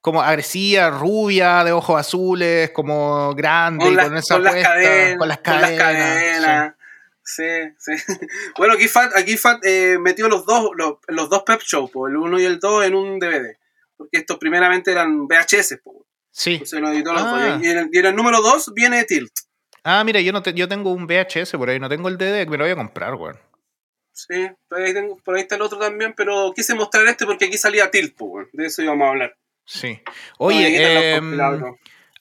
como 0.00 0.22
agresiva, 0.22 0.90
rubia, 0.90 1.62
de 1.62 1.72
ojos 1.72 2.00
azules, 2.00 2.70
como 2.70 3.34
grande, 3.34 3.84
con, 3.84 3.96
con 3.96 4.16
esa 4.16 4.34
con 4.34 4.44
las 4.44 4.54
cadenas. 4.54 5.18
Con 5.18 5.28
las 5.28 5.38
cadenas. 5.38 6.74
Sí. 7.22 7.44
Sí, 7.78 7.92
bueno, 8.58 8.74
aquí 8.74 8.86
Fat, 8.86 9.16
aquí 9.16 9.36
Fat 9.36 9.64
eh, 9.64 9.96
metió 9.98 10.28
los 10.28 10.44
dos, 10.44 10.70
los, 10.76 10.96
los 11.08 11.30
dos 11.30 11.42
Pep 11.44 11.60
Show, 11.62 11.90
el 12.06 12.16
uno 12.16 12.38
y 12.38 12.44
el 12.44 12.58
dos 12.58 12.84
en 12.84 12.94
un 12.94 13.18
DVD. 13.18 13.56
Porque 13.96 14.18
estos 14.18 14.38
primeramente 14.38 14.92
eran 14.92 15.26
VHS, 15.26 15.80
po. 15.82 16.06
Sí. 16.30 16.60
Se 16.64 16.80
lo 16.80 16.90
editó 16.90 17.12
los 17.12 17.22
dos. 17.22 17.40
Ah. 17.40 17.58
Y 17.62 17.68
en, 17.68 17.90
el, 17.92 18.16
número 18.16 18.42
dos 18.42 18.72
viene 18.74 19.04
Tilt. 19.04 19.32
Ah, 19.84 20.02
mira, 20.04 20.20
yo 20.20 20.32
no 20.32 20.42
yo 20.42 20.68
tengo 20.68 20.92
un 20.92 21.06
VHS 21.06 21.52
por 21.52 21.70
ahí, 21.70 21.78
no 21.78 21.88
tengo 21.88 22.08
el 22.08 22.18
DVD, 22.18 22.46
me 22.46 22.56
lo 22.56 22.64
voy 22.64 22.72
a 22.72 22.76
comprar, 22.76 23.14
weón. 23.14 23.38
Sí, 24.14 24.48
por 24.68 24.80
ahí, 24.80 24.94
tengo, 24.94 25.16
por 25.18 25.34
ahí 25.34 25.42
está 25.42 25.56
el 25.56 25.62
otro 25.62 25.76
también, 25.76 26.14
pero 26.16 26.52
quise 26.54 26.74
mostrar 26.74 27.06
este 27.08 27.26
porque 27.26 27.46
aquí 27.46 27.58
salía 27.58 27.90
Tilt, 27.90 28.16
de 28.52 28.66
eso 28.66 28.82
íbamos 28.82 29.06
a 29.06 29.10
hablar. 29.10 29.36
Sí. 29.66 30.00
Oye, 30.38 31.16
em, 31.16 31.36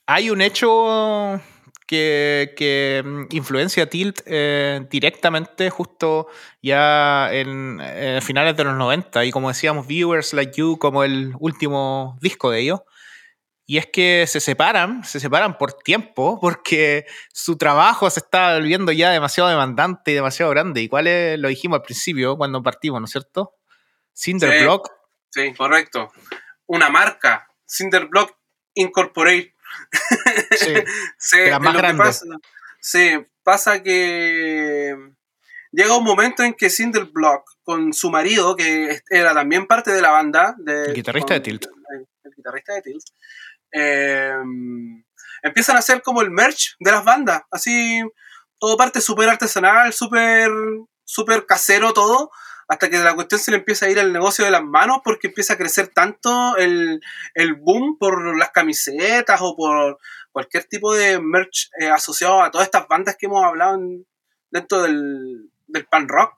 hay 0.08 0.30
un 0.32 0.42
hecho 0.42 1.40
que, 1.86 3.04
mm, 3.06 3.24
influencia 3.30 3.84
a 3.84 3.86
Tilt 3.86 4.22
eh, 4.26 4.82
directamente 4.90 5.70
justo 5.70 6.28
ya 6.62 7.32
en 7.32 7.80
finales 8.24 8.58
de 8.58 8.64
los 8.64 8.76
90 8.76 9.24
y 9.26 9.32
como 9.32 9.50
decíamos, 9.50 9.86
Viewers 9.86 10.34
Like 10.34 10.54
You 10.56 10.78
como 10.80 11.04
el 11.04 11.34
último 11.40 12.18
disco 12.22 12.50
de 12.50 12.62
ellos. 12.62 12.82
Y 13.66 13.78
es 13.78 13.88
que 13.88 14.26
se 14.28 14.42
separan, 14.42 15.06
se 15.06 15.22
separan 15.22 15.58
por 15.58 15.74
tiempo, 15.74 16.38
porque 16.42 17.06
su 17.32 17.58
trabajo 17.58 18.10
se 18.10 18.20
está 18.20 18.56
volviendo 18.56 18.92
ya 18.92 19.10
demasiado 19.12 19.50
demandante 19.50 20.12
y 20.12 20.16
demasiado 20.16 20.52
grande. 20.52 20.82
¿Y 20.82 20.90
cuál 20.90 21.08
es? 21.08 21.40
Lo 21.40 21.48
dijimos 21.48 21.78
al 21.78 21.84
principio, 21.84 22.36
cuando 22.36 22.62
partimos, 22.62 23.00
¿no 23.00 23.06
es 23.06 23.12
cierto? 23.12 23.56
Cinderblock. 24.14 24.90
Sí, 25.30 25.48
sí 25.48 25.54
correcto. 25.54 26.12
Una 26.66 26.90
marca, 26.90 27.48
Cinderblock 27.70 28.36
Incorporate. 28.74 29.56
Sí, 30.52 30.74
sí 31.18 31.38
la 31.50 31.60
más 31.60 31.76
grande. 31.76 32.04
Pasa, 32.04 32.26
sí, 32.82 33.12
pasa 33.44 33.82
que 33.82 34.94
llega 35.72 35.98
un 35.98 36.04
momento 36.04 36.44
en 36.44 36.54
que 36.54 36.70
Cinderblock, 36.70 37.50
con 37.64 37.94
su 37.94 38.10
marido, 38.10 38.58
que 38.58 39.02
era 39.10 39.34
también 39.34 39.68
parte 39.68 39.92
de 39.92 40.02
la 40.02 40.12
banda, 40.12 40.54
de, 40.58 40.88
el 40.88 40.94
guitarrista 40.94 41.34
de 41.36 41.40
Tilt. 41.40 41.66
el 42.24 42.34
guitarrista 42.36 42.74
de 42.74 42.82
Tilt 42.82 43.04
eh, 43.74 44.34
empiezan 45.42 45.76
a 45.76 45.80
hacer 45.80 46.02
como 46.02 46.22
el 46.22 46.32
merch 46.32 46.76
de 46.80 46.92
las 46.92 47.04
bandas, 47.04 47.44
así 47.52 48.02
todo 48.60 48.78
parte 48.78 49.02
súper 49.02 49.30
artesanal, 49.30 49.92
súper 49.92 50.50
super 51.04 51.46
casero 51.46 51.94
todo, 51.94 52.32
hasta 52.68 52.90
que 52.90 52.98
la 52.98 53.14
cuestión 53.14 53.40
se 53.40 53.52
le 53.52 53.58
empieza 53.58 53.86
a 53.86 53.90
ir 53.90 54.00
al 54.00 54.14
negocio 54.14 54.46
de 54.46 54.52
las 54.52 54.64
manos 54.64 55.00
porque 55.04 55.28
empieza 55.28 55.54
a 55.54 55.58
crecer 55.58 55.90
tanto 55.90 56.56
el, 56.58 57.02
boom 57.60 57.98
por 57.98 58.38
las 58.38 58.52
camisetas 58.52 59.40
o 59.42 59.56
por 59.56 60.00
cualquier 60.32 60.64
tipo 60.64 60.94
de 60.94 61.20
merch 61.20 61.70
eh, 61.80 61.90
asociado 61.90 62.42
a 62.42 62.52
todas 62.52 62.68
estas 62.68 62.88
bandas 62.88 63.16
que 63.18 63.26
hemos 63.26 63.44
hablado 63.44 63.78
dentro 64.50 64.82
del, 64.82 65.52
del 65.68 65.86
pan 65.86 66.08
rock. 66.08 66.34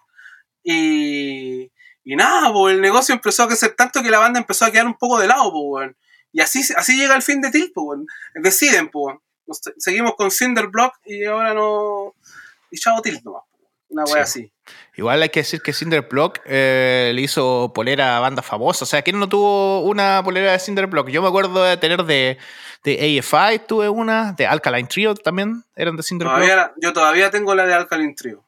Y, 0.64 1.72
y 2.04 2.16
nada, 2.16 2.52
el 2.70 2.82
negocio 2.82 3.14
empezó 3.14 3.44
a 3.44 3.48
crecer 3.48 3.76
tanto 3.76 4.02
que 4.02 4.10
la 4.10 4.20
banda 4.20 4.40
empezó 4.40 4.66
a 4.66 4.72
quedar 4.72 4.88
un 4.88 4.98
poco 4.98 5.20
de 5.20 5.28
lado, 5.28 5.52
pues, 5.52 5.92
y 6.36 6.42
así, 6.42 6.62
así 6.76 6.98
llega 6.98 7.16
el 7.16 7.22
fin 7.22 7.40
de 7.40 7.50
Tilt, 7.50 7.72
pues, 7.74 8.02
Deciden, 8.34 8.90
pues, 8.90 9.16
Seguimos 9.78 10.16
con 10.18 10.30
Cinderblock 10.32 10.96
y 11.06 11.24
ahora 11.24 11.54
no. 11.54 12.14
Y 12.70 12.78
chao 12.78 13.02
Tilt 13.02 13.24
nomás. 13.24 13.44
Una 13.88 14.04
wea 14.04 14.24
así. 14.24 14.52
Igual 14.98 15.22
hay 15.22 15.30
que 15.30 15.42
decir 15.42 15.62
que 15.62 15.72
Cinder 15.72 16.02
Block 16.02 16.40
eh, 16.44 17.12
le 17.14 17.22
hizo 17.22 17.72
polera 17.74 18.18
a 18.18 18.20
banda 18.20 18.42
famosa. 18.42 18.84
O 18.84 18.88
sea, 18.88 19.02
¿quién 19.02 19.18
no 19.18 19.30
tuvo 19.30 19.82
una 19.82 20.22
polera 20.26 20.52
de 20.52 20.60
Cinder 20.60 20.88
Block? 20.88 21.08
Yo 21.08 21.22
me 21.22 21.30
acuerdo 21.30 21.64
de 21.64 21.78
tener 21.78 22.04
de, 22.04 22.38
de 22.84 23.20
AFI, 23.20 23.60
tuve 23.60 23.88
una, 23.88 24.34
de 24.34 24.46
Alkaline 24.46 24.90
Trio 24.90 25.16
también, 25.16 25.64
eran 25.76 25.96
de 25.96 26.04
Cinder 26.04 26.28
Block. 26.28 26.74
Yo 26.82 26.92
todavía 26.92 27.30
tengo 27.32 27.56
la 27.56 27.66
de 27.66 27.76
Alkaline 27.76 28.16
Trio, 28.16 28.44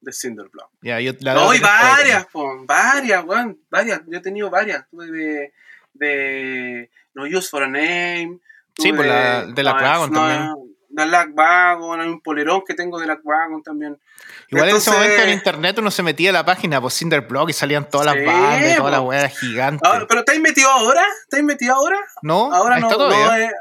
de 0.00 0.12
Cinder 0.12 0.48
Block. 0.48 0.70
Ya, 0.80 1.00
yo, 1.00 1.12
no, 1.20 1.52
y 1.52 1.58
varias, 1.58 2.26
po, 2.26 2.64
varias, 2.64 3.24
weón, 3.24 3.60
varias. 3.68 4.00
Yo 4.06 4.18
he 4.18 4.22
tenido 4.22 4.48
varias. 4.48 4.88
Tuve 4.88 5.10
de, 5.10 5.52
de 5.98 6.90
No 7.14 7.24
Use 7.24 7.48
for 7.48 7.62
a 7.62 7.66
Name. 7.66 8.38
Sí, 8.78 8.92
pues 8.92 9.08
la, 9.08 9.46
de 9.46 9.62
la 9.62 9.72
Dragon 9.72 10.12
también 10.12 10.50
de 10.96 11.06
Lack 11.06 11.30
Wagon, 11.34 12.00
hay 12.00 12.08
un 12.08 12.20
polerón 12.22 12.62
que 12.66 12.74
tengo 12.74 12.98
de 12.98 13.06
Lack 13.06 13.20
Wagon 13.22 13.62
también. 13.62 14.00
Igual 14.48 14.70
en 14.70 14.76
ese 14.76 14.90
momento 14.90 15.22
en 15.22 15.28
internet 15.30 15.78
uno 15.78 15.90
se 15.90 16.02
metía 16.02 16.30
a 16.30 16.32
la 16.32 16.44
página 16.44 16.80
por 16.80 16.90
Cinder 16.90 17.20
Blog 17.20 17.50
y 17.50 17.52
salían 17.52 17.88
todas 17.88 18.06
las 18.06 18.24
bandas 18.24 18.72
y 18.72 18.76
todas 18.76 18.92
las 18.92 19.00
weas 19.02 19.38
gigantes. 19.38 19.88
¿Pero 20.08 20.24
te 20.24 20.32
has 20.32 20.40
metido 20.40 20.70
ahora? 20.70 21.02
¿Te 21.28 21.36
has 21.36 21.42
metido 21.42 21.74
ahora? 21.74 21.98
No, 22.22 22.52
ahora 22.52 22.80
no, 22.80 22.88
no 22.88 23.34
es, 23.34 23.52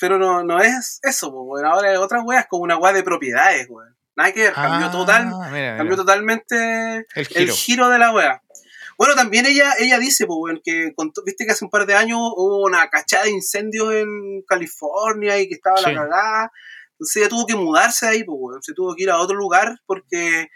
pero 0.00 0.18
no, 0.18 0.42
no 0.42 0.60
es 0.60 0.98
eso, 1.02 1.30
pues, 1.30 1.62
ahora 1.62 1.92
es 1.92 1.98
otras 1.98 2.22
weas 2.24 2.46
como 2.48 2.62
una 2.62 2.78
wea 2.78 2.92
de 2.92 3.02
propiedades, 3.02 3.66
weón. 3.68 3.94
Nada 4.16 4.32
que 4.32 4.42
ver, 4.42 4.52
cambió, 4.52 4.88
ah, 4.88 4.90
total, 4.90 5.30
cambió 5.76 5.94
totalmente 5.94 7.06
el 7.14 7.50
giro. 7.52 7.88
de 7.88 7.98
la 7.98 8.12
wea. 8.12 8.42
Bueno, 8.98 9.14
también 9.14 9.46
ella, 9.46 9.74
ella 9.78 9.96
dice, 10.00 10.26
pues, 10.26 10.58
que 10.64 10.92
viste 11.24 11.46
que 11.46 11.52
hace 11.52 11.64
un 11.64 11.70
par 11.70 11.86
de 11.86 11.94
años 11.94 12.18
hubo 12.18 12.66
una 12.66 12.90
cachada 12.90 13.24
de 13.24 13.30
incendios 13.30 13.94
en 13.94 14.42
California 14.42 15.38
y 15.38 15.48
que 15.48 15.54
estaba 15.54 15.80
la 15.80 15.94
cagada. 15.94 16.52
Entonces 16.90 17.16
ella 17.16 17.28
tuvo 17.28 17.46
que 17.46 17.54
mudarse 17.54 18.06
de 18.06 18.12
ahí, 18.12 18.24
pues, 18.24 18.58
se 18.60 18.74
tuvo 18.74 18.96
que 18.96 19.04
ir 19.04 19.10
a 19.10 19.20
otro 19.20 19.36
lugar 19.36 19.80
porque 19.86 20.48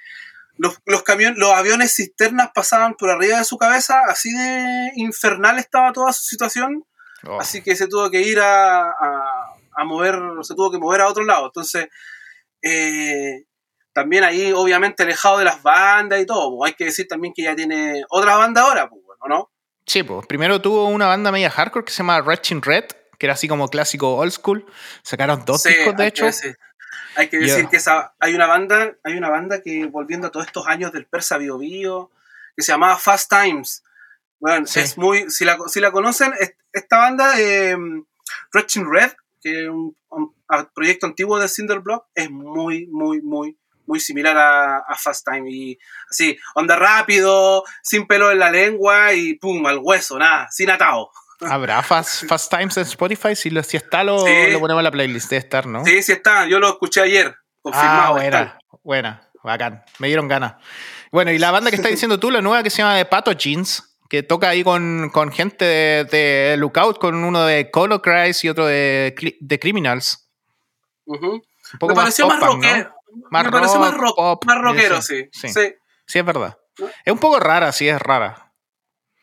los, 0.57 0.77
los, 0.87 1.05
camiones, 1.05 1.39
los 1.39 1.53
aviones 1.53 1.95
cisternas 1.95 2.51
pasaban 2.53 2.95
por 2.95 3.11
arriba 3.11 3.39
de 3.39 3.45
su 3.45 3.59
cabeza, 3.59 4.01
así 4.09 4.33
de 4.33 4.91
infernal 4.97 5.61
estaba 5.61 5.93
toda 5.93 6.13
su 6.13 6.25
situación. 6.25 6.85
Oh. 7.25 7.41
Así 7.41 7.63
que 7.63 7.77
se 7.77 7.87
tuvo 7.87 8.11
que 8.11 8.23
ir 8.23 8.41
a, 8.41 8.83
a, 8.83 9.85
mover, 9.85 10.19
se 10.43 10.57
tuvo 10.57 10.73
que 10.73 10.79
mover 10.79 11.03
a 11.03 11.09
otro 11.09 11.23
lado. 11.23 11.47
Entonces, 11.47 11.87
eh, 12.61 13.45
también 13.93 14.25
ahí, 14.25 14.53
obviamente, 14.53 15.03
alejado 15.03 15.39
de 15.39 15.45
las 15.45 15.63
bandas 15.63 16.21
y 16.21 16.27
todo. 16.27 16.57
Pues, 16.57 16.71
hay 16.71 16.77
que 16.77 16.85
decir 16.87 17.07
también 17.09 17.35
que 17.35 17.43
ya 17.43 17.55
tiene 17.55 18.05
otra 18.09 18.37
banda 18.37 18.63
ahora, 18.63 18.89
pues, 18.89 19.03
¿no? 19.29 19.51
Sí, 19.87 20.03
pues 20.03 20.27
primero 20.27 20.61
tuvo 20.61 20.87
una 20.87 21.07
banda 21.07 21.33
media 21.33 21.51
hardcore 21.51 21.85
que 21.85 21.93
se 21.93 21.99
llama 21.99 22.21
Red 22.21 22.41
Red, 22.63 22.85
que 23.19 23.27
era 23.27 23.35
así 23.35 23.49
como 23.49 23.69
clásico 23.69 24.17
old 24.17 24.33
school. 24.33 24.65
Sacaron 25.03 25.45
dos 25.45 25.63
discos, 25.65 25.97
de 25.97 26.07
hecho. 26.07 26.27
Hay 27.17 27.29
que 27.29 27.39
decir 27.39 27.69
que 27.69 27.77
esa, 27.77 28.15
hay 28.19 28.35
una 28.35 28.47
banda, 28.47 28.95
hay 29.03 29.15
una 29.15 29.29
banda 29.29 29.61
que 29.61 29.87
volviendo 29.87 30.29
a 30.29 30.31
todos 30.31 30.47
estos 30.47 30.67
años 30.67 30.93
del 30.93 31.07
Persa 31.07 31.37
Bio 31.39 31.59
Bio, 31.59 32.11
que 32.57 32.63
se 32.63 32.73
llamaba 32.73 32.97
Fast 32.97 33.31
Times. 33.31 33.83
Bueno, 34.41 34.67
es 34.75 34.99
muy, 34.99 35.31
si 35.31 35.45
la, 35.45 35.59
si 35.69 35.81
la 35.81 35.93
conocen, 35.93 36.33
esta 36.73 36.99
banda, 36.99 37.39
eh, 37.39 37.77
Red, 38.53 39.13
que 39.41 39.65
es 39.65 39.69
un, 39.69 39.97
proyecto 40.75 41.07
antiguo 41.07 41.39
de 41.39 41.49
Cinderblock, 41.49 42.07
es 42.15 42.31
muy, 42.31 42.87
muy, 42.87 43.21
muy, 43.21 43.57
muy 43.87 44.01
similar 44.01 44.37
a, 44.37 44.97
Fast 44.97 45.27
Time. 45.27 45.51
Y 45.51 45.79
así, 46.11 46.39
onda 46.55 46.77
rápido, 46.77 47.65
sin 47.83 48.07
pelo 48.07 48.31
en 48.31 48.39
la 48.39 48.51
lengua 48.51 49.13
y 49.13 49.35
pum, 49.35 49.65
al 49.67 49.79
hueso, 49.79 50.19
nada, 50.19 50.49
sin 50.51 50.71
atado. 50.71 51.11
¿Habrá 51.41 51.83
Fast, 51.83 52.27
Fast 52.27 52.51
Times 52.51 52.77
en 52.77 52.85
Spotify? 52.85 53.35
Si, 53.35 53.51
lo, 53.51 53.63
si 53.63 53.77
está, 53.77 54.05
lo, 54.05 54.19
lo, 54.19 54.61
ponemos 54.61 54.81
en 54.81 54.85
la 54.85 54.91
playlist. 54.91 55.31
de 55.31 55.39
estar, 55.39 55.67
¿no? 55.67 55.85
Sí, 55.85 56.03
sí 56.03 56.13
está. 56.13 56.47
Yo 56.47 56.61
lo 56.61 56.69
escuché 56.69 57.01
ayer. 57.01 57.35
Confirmado. 57.61 58.01
Ah, 58.01 58.11
buena. 58.13 58.59
Buena. 58.83 59.29
Bacán. 59.43 59.83
Me 59.99 60.07
dieron 60.09 60.29
ganas. 60.29 60.55
Bueno, 61.11 61.33
y 61.33 61.39
la 61.39 61.51
banda 61.51 61.71
que 61.71 61.77
está 61.77 61.89
diciendo 61.91 62.19
tú, 62.19 62.31
la 62.31 62.41
nueva 62.41 62.63
que 62.63 62.71
se 62.71 62.79
llama 62.79 62.97
de 62.97 63.05
Pato 63.05 63.33
Jeans, 63.33 63.97
que 64.09 64.23
toca 64.23 64.51
ahí 64.51 64.63
con, 64.63 65.11
con 65.11 65.33
gente 65.33 65.65
de, 65.65 66.55
Lookout, 66.59 66.99
con 66.99 67.25
uno 67.25 67.45
de 67.45 67.71
Color 67.71 68.03
Cries 68.03 68.45
y 68.45 68.49
otro 68.49 68.67
de, 68.67 69.15
de 69.41 69.59
Criminals. 69.59 70.29
Un 71.05 71.43
poco 71.79 71.95
Me 71.95 71.95
pareció 71.95 72.29
más, 72.29 72.41
rockero. 72.41 72.95
Me 73.31 73.51
pareció 73.51 73.79
más, 73.79 73.95
rock, 73.95 74.45
más 74.45 74.59
rockero, 74.59 75.03
sí. 75.03 75.29
Sí. 75.33 75.49
sí. 75.49 75.75
sí. 76.07 76.19
es 76.19 76.25
verdad. 76.25 76.59
Es 77.05 77.13
un 77.13 77.19
poco 77.19 77.39
rara, 77.39 77.73
sí, 77.73 77.89
es 77.89 78.01
rara. 78.01 78.53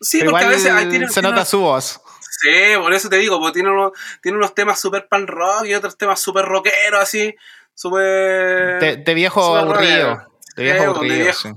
Sí, 0.02 0.24
porque 0.24 0.46
a 0.46 0.50
veces 0.50 0.72
ahí 0.72 1.08
se 1.10 1.22
nota 1.22 1.46
su 1.46 1.60
voz. 1.60 2.02
Sí, 2.42 2.50
por 2.80 2.94
eso 2.94 3.10
te 3.10 3.18
digo, 3.18 3.40
porque 3.40 3.56
tiene 3.56 3.70
unos, 3.70 3.92
tiene 4.22 4.38
unos 4.38 4.56
temas 4.56 4.80
super 4.80 5.08
pan 5.10 5.28
rock 5.28 5.66
y 5.66 5.74
otros 5.74 5.98
temas 5.98 6.22
super 6.22 6.46
rockeros, 6.46 7.02
así, 7.02 7.36
súper... 7.74 9.04
De, 9.04 9.14
viejo 9.14 9.58
aburrido. 9.58 10.32
De 10.56 10.64
viejo 10.64 10.84
aburrido, 10.84 11.34
sí. 11.34 11.50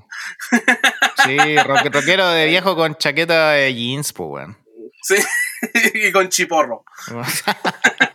Sí, 1.25 1.57
rockero 1.59 2.29
de 2.31 2.47
viejo 2.47 2.75
con 2.75 2.97
chaqueta 2.97 3.53
de 3.53 3.75
jeans, 3.75 4.13
pues, 4.13 4.29
weón. 4.29 4.59
Sí, 5.03 5.17
y 5.95 6.11
con 6.13 6.29
chiporro. 6.29 6.85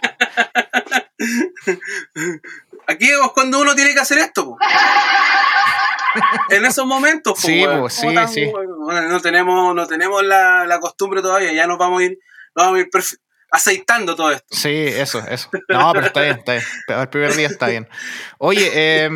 Aquí 2.88 3.10
es 3.10 3.18
cuando 3.34 3.60
uno 3.60 3.76
tiene 3.76 3.94
que 3.94 4.00
hacer 4.00 4.18
esto, 4.20 4.58
en 6.50 6.66
esos 6.66 6.86
momentos, 6.86 7.38
sí, 7.40 7.64
pues, 7.80 7.94
sí, 7.94 8.08
sí. 8.28 8.52
no 9.10 9.22
tenemos, 9.22 9.76
no 9.76 9.86
tenemos 9.88 10.24
la, 10.24 10.66
la, 10.66 10.80
costumbre 10.80 11.22
todavía, 11.22 11.52
ya 11.54 11.68
nos 11.68 11.78
vamos 11.78 12.02
a 12.02 12.06
ir 12.06 12.18
vamos 12.56 12.78
a 12.78 12.80
ir 12.80 12.90
aceitando 13.52 14.16
todo 14.16 14.32
esto. 14.32 14.48
Sí, 14.50 14.70
eso, 14.70 15.20
eso. 15.30 15.50
No, 15.70 15.92
pero 15.94 16.08
está 16.08 16.22
bien, 16.22 16.38
está 16.40 16.54
bien. 16.54 16.64
El 16.88 17.10
primer 17.10 17.36
día 17.36 17.48
está 17.48 17.68
bien. 17.68 17.88
Oye, 18.40 18.72
eh, 18.74 19.10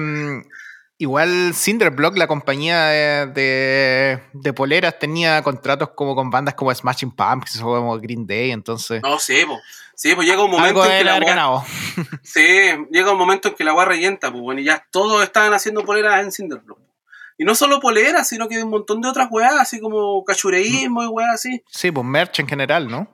igual 0.97 1.53
Cinderblock, 1.53 2.17
la 2.17 2.27
compañía 2.27 3.25
de, 3.25 4.21
de, 4.33 4.53
poleras, 4.53 4.99
tenía 4.99 5.41
contratos 5.41 5.89
como 5.95 6.15
con 6.15 6.29
bandas 6.29 6.53
como 6.53 6.73
Smashing 6.73 7.15
Pumpkins 7.15 7.61
o 7.61 7.65
como 7.65 7.99
Green 7.99 8.27
Day, 8.27 8.51
entonces. 8.51 9.01
No, 9.01 9.19
sí, 9.19 9.43
pues. 9.45 9.59
Sí, 10.01 10.15
pues 10.15 10.27
llega 10.27 10.43
un 10.43 10.49
momento 10.49 10.83
en 10.83 10.97
que 10.97 11.03
la 11.03 11.19
ganado. 11.19 11.63
Sí, 12.23 12.41
llega 12.89 13.11
un 13.11 13.19
momento 13.19 13.49
en 13.49 13.53
que 13.53 13.63
la 13.63 13.69
agua 13.69 13.85
rellenta, 13.85 14.31
pues 14.31 14.41
bueno, 14.41 14.59
y 14.59 14.63
ya 14.63 14.83
todos 14.89 15.23
estaban 15.23 15.53
haciendo 15.53 15.85
poleras 15.85 16.23
en 16.23 16.31
Cinderblock. 16.31 16.79
Y 17.37 17.45
no 17.45 17.53
solo 17.53 17.79
poleras, 17.79 18.27
sino 18.27 18.47
que 18.47 18.63
un 18.63 18.71
montón 18.71 18.99
de 18.99 19.09
otras 19.09 19.27
weas, 19.29 19.53
así 19.59 19.79
como 19.79 20.23
cachureísmo 20.25 21.03
y 21.03 21.05
weas 21.05 21.35
así. 21.35 21.63
Sí, 21.67 21.91
pues 21.91 22.03
merch 22.03 22.39
en 22.39 22.47
general, 22.47 22.87
¿no? 22.87 23.13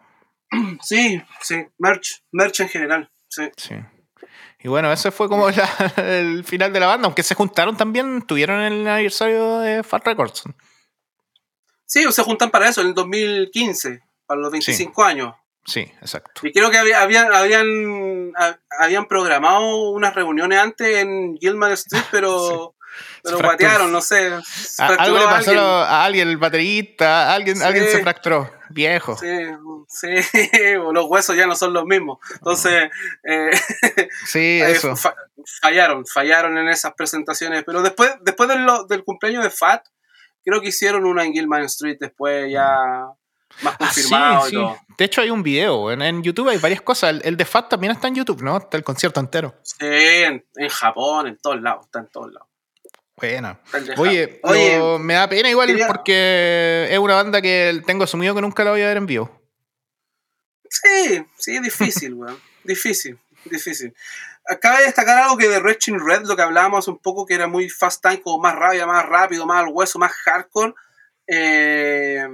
Sí, 0.82 1.22
sí, 1.42 1.66
merch, 1.78 2.24
merch 2.32 2.62
en 2.62 2.70
general, 2.70 3.12
sí. 3.28 3.52
Y 4.64 4.70
bueno, 4.70 4.90
ese 4.90 5.12
fue 5.12 5.28
como 5.28 5.50
el 5.98 6.46
final 6.46 6.72
de 6.72 6.80
la 6.80 6.88
banda, 6.88 7.08
aunque 7.08 7.24
se 7.24 7.36
juntaron 7.36 7.76
también, 7.76 8.22
tuvieron 8.22 8.62
el 8.62 8.88
aniversario 8.88 9.60
de 9.60 9.84
Fat 9.84 10.06
Records. 10.06 10.44
Sí, 11.86 12.10
se 12.10 12.24
juntan 12.24 12.50
para 12.50 12.70
eso, 12.70 12.80
en 12.80 12.88
el 12.88 12.94
2015, 12.94 14.00
para 14.26 14.40
los 14.40 14.52
25 14.52 15.04
años. 15.04 15.36
Sí, 15.68 15.82
exacto. 16.02 16.48
Y 16.48 16.54
creo 16.54 16.72
que 16.72 16.78
había, 16.78 17.02
habían, 17.02 18.32
habían 18.80 19.06
programado 19.08 19.92
unas 19.92 20.16
reuniones 20.16 20.60
antes 20.60 20.98
en 20.98 21.38
Gilman 21.38 21.74
Street, 21.74 22.06
pero 22.12 22.76
Pero 23.22 23.40
guatearon, 23.40 23.92
no 23.92 24.00
sé. 24.00 24.32
algo 24.98 25.18
le 25.18 25.26
pasó 25.26 25.60
a 25.60 26.06
alguien, 26.06 26.30
el 26.30 26.38
baterista, 26.38 27.34
alguien, 27.34 27.62
alguien 27.62 27.86
se 27.90 28.02
fracturó, 28.02 28.50
viejo. 28.70 29.18
Sí, 29.18 29.28
sí, 29.90 30.08
los 30.94 31.06
huesos 31.08 31.36
ya 31.36 31.46
no 31.46 31.56
son 31.58 31.74
los 31.74 31.84
mismos. 31.84 32.20
Entonces, 32.36 32.90
eh, 33.26 33.50
sí, 34.26 34.62
eso. 34.62 34.96
fallaron, 35.62 36.06
fallaron 36.06 36.58
en 36.58 36.70
esas 36.70 36.94
presentaciones. 36.94 37.66
Pero 37.66 37.82
después, 37.82 38.14
después 38.22 38.48
del, 38.48 38.66
del, 38.88 39.04
cumpleaños 39.04 39.44
de 39.44 39.50
Fat, 39.50 39.86
creo 40.46 40.62
que 40.62 40.70
hicieron 40.70 41.06
una 41.06 41.26
en 41.26 41.34
Gilman 41.34 41.64
Street 41.64 41.98
después 42.00 42.50
ya 42.50 43.06
más 43.62 43.74
ah, 43.74 43.78
confirmado. 43.78 44.46
sí, 44.48 44.58
De 44.98 45.06
hecho, 45.06 45.22
hay 45.22 45.30
un 45.30 45.44
video 45.44 45.92
en, 45.92 46.24
YouTube, 46.24 46.50
hay 46.50 46.58
varias 46.58 46.82
cosas. 46.82 47.22
El, 47.24 47.38
de 47.38 47.46
Fat 47.46 47.70
también 47.70 47.92
está 47.92 48.08
en 48.08 48.16
YouTube, 48.16 48.42
¿no? 48.42 48.58
Está 48.58 48.78
el 48.78 48.84
concierto 48.84 49.20
entero. 49.20 49.56
Sí, 49.64 49.86
en, 49.86 50.46
en 50.56 50.70
Japón, 50.70 51.28
en 51.28 51.38
todos 51.38 51.62
lados, 51.62 51.86
está 51.86 52.00
en 52.00 52.08
todos 52.08 52.32
lados. 52.34 52.48
Bueno. 53.18 53.60
Oye, 53.98 54.42
me 55.00 55.16
da 55.16 55.28
pena 55.28 55.50
igual 55.50 55.76
porque 55.88 56.88
es 56.90 57.00
una 57.00 57.16
banda 57.16 57.42
que 57.42 57.82
tengo 57.86 58.04
asumido 58.04 58.36
que 58.36 58.42
nunca 58.42 58.64
la 58.64 58.72
voy 58.72 58.82
a 58.84 58.88
ver 58.88 58.98
en 58.98 59.08
vivo. 59.08 59.42
Sí, 60.70 61.26
sí, 61.36 61.60
difícil, 61.60 62.14
weón. 62.14 62.40
difícil, 62.64 63.18
difícil. 63.46 63.96
Acaba 64.48 64.78
de 64.80 64.86
destacar 64.86 65.18
algo 65.18 65.36
que 65.36 65.50
de 65.50 65.60
Red 65.60 65.78
Red, 65.88 66.26
lo 66.26 66.36
que 66.36 66.44
hablábamos 66.44 66.88
un 66.88 67.00
poco, 67.00 67.26
que 67.26 67.34
era 67.34 67.48
muy 67.48 67.70
fast 67.70 68.04
time, 68.04 68.22
como 68.22 68.38
más 68.38 68.56
rabia, 68.56 68.86
más 68.86 69.06
rápido, 69.06 69.48
más 69.48 69.64
al 69.64 69.74
hueso, 69.74 69.98
más 69.98 70.12
hardcore. 70.12 70.76
Eh, 71.26 72.26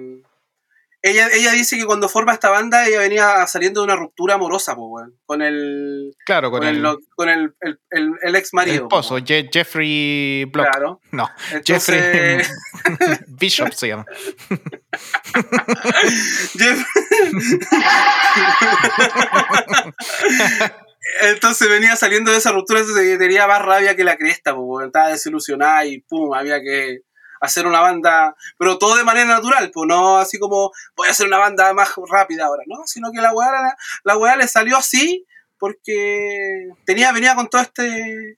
ella, 1.05 1.27
ella 1.33 1.51
dice 1.51 1.77
que 1.77 1.85
cuando 1.85 2.07
forma 2.07 2.31
esta 2.31 2.49
banda, 2.49 2.87
ella 2.87 2.99
venía 2.99 3.45
saliendo 3.45 3.81
de 3.81 3.87
una 3.87 3.97
ruptura 3.97 4.35
amorosa, 4.35 4.73
pues, 4.73 5.09
con 5.25 5.41
el. 5.41 6.15
Claro, 6.25 6.49
con, 6.49 6.63
el, 6.63 6.81
con 7.13 7.27
el, 7.27 7.53
el, 7.89 8.35
ex 8.35 8.53
marido. 8.53 8.77
El 8.77 8.83
esposo, 8.83 9.17
Jeffrey 9.21 10.45
Block. 10.45 10.65
Claro. 10.65 11.01
No, 11.11 11.29
Jeffrey 11.65 12.41
Bishop 13.27 13.73
se 13.73 13.89
llama. 13.89 14.05
entonces 21.23 21.67
venía 21.67 21.97
saliendo 21.97 22.31
de 22.31 22.37
esa 22.37 22.53
ruptura, 22.53 22.79
entonces 22.79 23.19
tenía 23.19 23.45
más 23.45 23.61
rabia 23.61 23.97
que 23.97 24.05
la 24.05 24.15
cresta, 24.15 24.55
pues, 24.55 24.85
estaba 24.85 25.09
desilusionada 25.09 25.85
y 25.85 25.99
pum, 25.99 26.33
había 26.33 26.61
que 26.61 27.01
hacer 27.43 27.67
una 27.67 27.81
banda, 27.81 28.35
pero 28.57 28.77
todo 28.77 28.95
de 28.95 29.03
manera 29.03 29.25
natural, 29.25 29.69
pues 29.73 29.87
no 29.87 30.17
así 30.17 30.39
como 30.39 30.71
voy 30.95 31.07
a 31.07 31.11
hacer 31.11 31.27
una 31.27 31.37
banda 31.37 31.73
más 31.73 31.93
rápida 32.09 32.45
ahora, 32.45 32.63
¿no? 32.67 32.83
Sino 32.85 33.11
que 33.11 33.21
la 33.21 33.33
weá, 33.33 33.51
la, 34.03 34.17
weá 34.17 34.37
le 34.37 34.47
salió 34.47 34.77
así 34.77 35.25
porque 35.57 36.69
tenía, 36.85 37.11
venía 37.11 37.35
con 37.35 37.49
todo 37.49 37.61
este, 37.61 38.37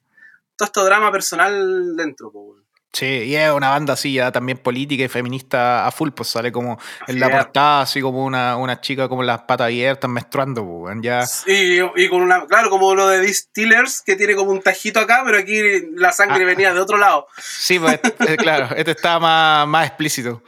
todo 0.56 0.66
este 0.66 0.82
drama 0.82 1.12
personal 1.12 1.96
dentro, 1.96 2.32
pues. 2.32 2.65
Sí, 2.96 3.06
y 3.06 3.36
es 3.36 3.52
una 3.52 3.72
banda 3.72 3.92
así 3.92 4.14
ya 4.14 4.32
también 4.32 4.58
política 4.58 5.04
y 5.04 5.10
feminista 5.10 5.86
a 5.86 5.92
full, 5.92 6.12
pues 6.12 6.30
sale 6.30 6.50
como 6.50 6.80
en 7.08 7.20
la 7.20 7.30
portada, 7.30 7.82
así 7.82 8.00
como 8.00 8.24
una, 8.24 8.56
una 8.56 8.80
chica 8.80 9.10
como 9.10 9.22
las 9.22 9.42
patas 9.42 9.66
abiertas 9.66 10.10
menstruando, 10.10 10.66
pues, 10.66 10.96
ya. 11.02 11.26
Sí, 11.26 11.78
y 11.98 12.08
con 12.08 12.22
una, 12.22 12.46
claro, 12.46 12.70
como 12.70 12.96
lo 12.96 13.10
de 13.10 13.20
Distillers, 13.20 14.02
que 14.02 14.16
tiene 14.16 14.34
como 14.34 14.52
un 14.52 14.62
tajito 14.62 15.02
acá, 15.02 15.24
pero 15.26 15.38
aquí 15.38 15.62
la 15.96 16.14
sangre 16.14 16.44
ah. 16.44 16.48
venía 16.48 16.74
de 16.74 16.80
otro 16.80 16.98
lado. 16.98 17.28
Sí, 17.38 17.80
pues 17.80 18.00
este, 18.02 18.38
claro, 18.38 18.74
este 18.78 18.92
está 18.92 19.20
más, 19.20 19.68
más 19.68 19.88
explícito. 19.88 20.42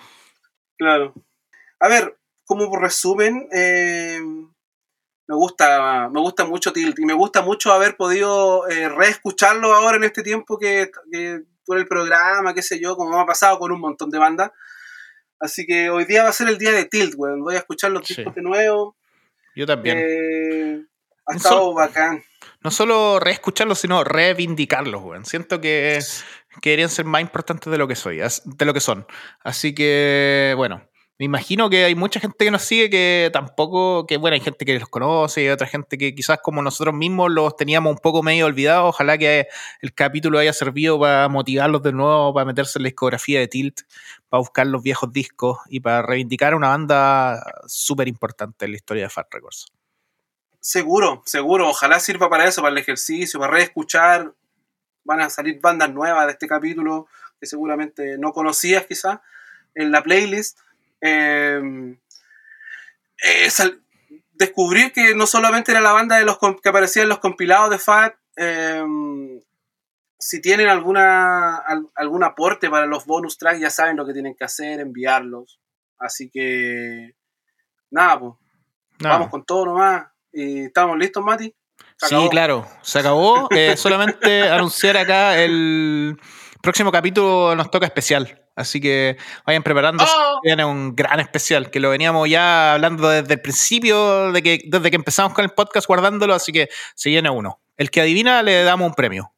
Claro. 0.78 1.14
A 1.82 1.90
ver, 1.90 2.18
como 2.46 2.70
por 2.70 2.82
resumen, 2.82 3.50
eh, 3.52 4.22
me 5.28 5.36
gusta, 5.36 6.10
me 6.10 6.22
gusta 6.22 6.46
mucho 6.46 6.72
Tilt 6.72 6.98
y 7.00 7.06
me 7.06 7.14
gusta 7.14 7.42
mucho 7.42 7.72
haber 7.74 7.98
podido 7.98 8.68
eh, 8.70 8.88
reescucharlo 8.90 9.74
ahora 9.74 9.98
en 9.98 10.06
este 10.06 10.24
tiempo 10.24 10.58
que, 10.58 10.90
que 11.12 11.42
por 11.66 11.78
el 11.78 11.88
programa, 11.88 12.54
qué 12.54 12.62
sé 12.62 12.80
yo, 12.80 12.96
como 12.96 13.12
me 13.12 13.22
ha 13.22 13.26
pasado 13.26 13.60
con 13.60 13.72
un 13.72 13.82
montón 13.82 14.10
de 14.10 14.20
bandas. 14.20 14.52
Así 15.40 15.66
que 15.66 15.90
hoy 15.90 16.06
día 16.06 16.24
va 16.24 16.30
a 16.30 16.34
ser 16.34 16.48
el 16.48 16.58
día 16.58 16.72
de 16.72 16.86
Tilt, 16.86 17.14
weón. 17.16 17.44
Voy 17.44 17.56
a 17.56 17.60
escuchar 17.60 17.92
los 17.92 18.08
discos 18.08 18.34
de 18.34 18.42
nuevo. 18.42 18.96
Yo 19.56 19.66
también. 19.66 19.98
Eh, 20.00 20.86
ha 21.28 21.36
estado 21.36 21.74
bacán. 21.74 22.24
No 22.64 22.72
solo 22.72 23.20
reescucharlos, 23.20 23.80
sino 23.80 24.04
reivindicarlos, 24.04 25.04
weón. 25.04 25.26
Siento 25.26 25.62
que, 25.62 26.00
que 26.62 26.70
deberían 26.70 26.90
ser 26.90 27.06
más 27.06 27.22
importantes 27.22 27.70
de 27.70 27.78
lo 27.78 27.88
que 27.88 27.96
soy, 27.96 28.20
de 28.20 28.66
lo 28.66 28.74
que 28.74 28.80
son. 28.80 29.06
Así 29.42 29.76
que, 29.76 30.54
bueno, 30.56 30.88
me 31.20 31.26
imagino 31.26 31.68
que 31.70 31.84
hay 31.84 31.96
mucha 31.96 32.20
gente 32.20 32.46
que 32.46 32.52
nos 32.52 32.62
sigue 32.62 32.92
que 32.92 33.32
tampoco, 33.34 34.06
que 34.06 34.18
bueno, 34.18 34.36
hay 34.36 34.40
gente 34.40 34.66
que 34.66 34.80
los 34.80 34.88
conoce 34.88 35.44
y 35.44 35.50
otra 35.50 35.66
gente 35.66 35.98
que 35.98 36.14
quizás 36.14 36.40
como 36.44 36.62
nosotros 36.62 36.94
mismos 36.94 37.32
los 37.32 37.56
teníamos 37.56 37.92
un 37.92 37.98
poco 37.98 38.22
medio 38.22 38.46
olvidados. 38.46 38.90
Ojalá 38.90 39.18
que 39.18 39.48
el 39.82 39.94
capítulo 39.96 40.38
haya 40.38 40.54
servido 40.54 41.00
para 41.00 41.28
motivarlos 41.28 41.82
de 41.82 41.92
nuevo, 41.92 42.36
para 42.36 42.46
meterse 42.46 42.78
en 42.78 42.84
la 42.84 42.90
discografía 42.90 43.40
de 43.40 43.48
Tilt, 43.48 43.82
para 44.30 44.40
buscar 44.40 44.68
los 44.68 44.84
viejos 44.84 45.12
discos 45.12 45.58
y 45.70 45.80
para 45.80 46.04
reivindicar 46.04 46.54
una 46.54 46.70
banda 46.70 47.44
súper 47.66 48.08
importante 48.08 48.66
en 48.66 48.72
la 48.72 48.78
historia 48.78 49.04
de 49.04 49.10
Fat 49.10 49.34
Records. 49.34 49.66
Seguro, 50.60 51.24
seguro. 51.26 51.68
Ojalá 51.68 52.00
sirva 52.00 52.30
para 52.30 52.46
eso, 52.46 52.62
para 52.62 52.74
el 52.74 52.78
ejercicio, 52.78 53.40
para 53.40 53.54
reescuchar. 53.54 54.36
Van 55.04 55.22
a 55.22 55.32
salir 55.32 55.60
bandas 55.62 55.92
nuevas 55.92 56.28
de 56.28 56.34
este 56.34 56.48
capítulo 56.48 57.08
que 57.40 57.48
seguramente 57.48 58.20
no 58.20 58.34
conocías 58.34 58.86
quizás 58.86 59.20
en 59.74 59.92
la 59.92 60.04
playlist 60.04 60.60
eh, 61.02 61.62
descubrir 64.34 64.92
que 64.94 65.16
no 65.16 65.26
solamente 65.26 65.72
era 65.72 65.82
la 65.82 65.92
banda 65.92 66.18
de 66.18 66.26
los 66.26 66.38
que 66.38 66.70
aparecía 66.70 67.04
en 67.04 67.10
los 67.10 67.20
compilados 67.20 67.70
de 67.70 67.80
Fat, 67.80 68.16
em, 68.36 69.42
si 70.20 70.42
tienen 70.42 70.68
alguna 70.68 71.58
algún 71.96 72.24
aporte 72.24 72.70
para 72.70 72.86
los 72.88 73.06
bonus 73.06 73.38
tracks, 73.38 73.60
ya 73.60 73.70
saben 73.70 73.98
lo 73.98 74.06
que 74.06 74.14
tienen 74.14 74.36
que 74.36 74.46
hacer, 74.46 74.80
enviarlos. 74.80 75.60
Así 76.00 76.30
que 76.30 77.16
nada, 77.92 78.20
pues. 78.20 78.34
Vamos 79.00 79.30
con 79.30 79.46
todo 79.46 79.66
nomás. 79.66 80.08
¿Y 80.32 80.66
¿Estamos 80.66 80.98
listos, 80.98 81.24
Mati? 81.24 81.54
Sí, 81.98 82.28
claro, 82.30 82.68
se 82.82 83.00
acabó. 83.00 83.48
Eh, 83.52 83.76
solamente 83.78 84.44
anunciar 84.50 84.98
acá 84.98 85.38
el 85.38 86.20
próximo 86.62 86.92
capítulo 86.92 87.56
nos 87.56 87.70
toca 87.70 87.86
especial. 87.86 88.47
Así 88.58 88.82
que 88.82 89.18
vayan 89.46 89.62
preparando. 89.62 90.04
Oh. 90.04 90.40
Viene 90.44 90.66
un 90.66 90.96
gran 90.96 91.20
especial 91.20 91.70
que 91.70 91.80
lo 91.80 91.92
veníamos 91.92 92.28
ya 92.28 92.74
hablando 92.74 93.08
desde 93.08 93.36
el 93.36 93.42
principio, 93.42 94.32
de 94.32 94.42
que, 94.42 94.62
desde 94.66 94.90
que 94.90 94.96
empezamos 94.96 95.34
con 95.34 95.46
el 95.46 95.52
podcast 95.52 95.88
guardándolo, 95.88 96.34
así 96.34 96.52
que 96.52 96.68
se 96.96 97.10
viene 97.10 97.30
uno. 97.30 97.62
El 97.78 97.92
que 97.92 98.02
adivina 98.02 98.42
le 98.42 98.64
damos 98.64 98.88
un 98.88 98.96
premio. 98.96 99.32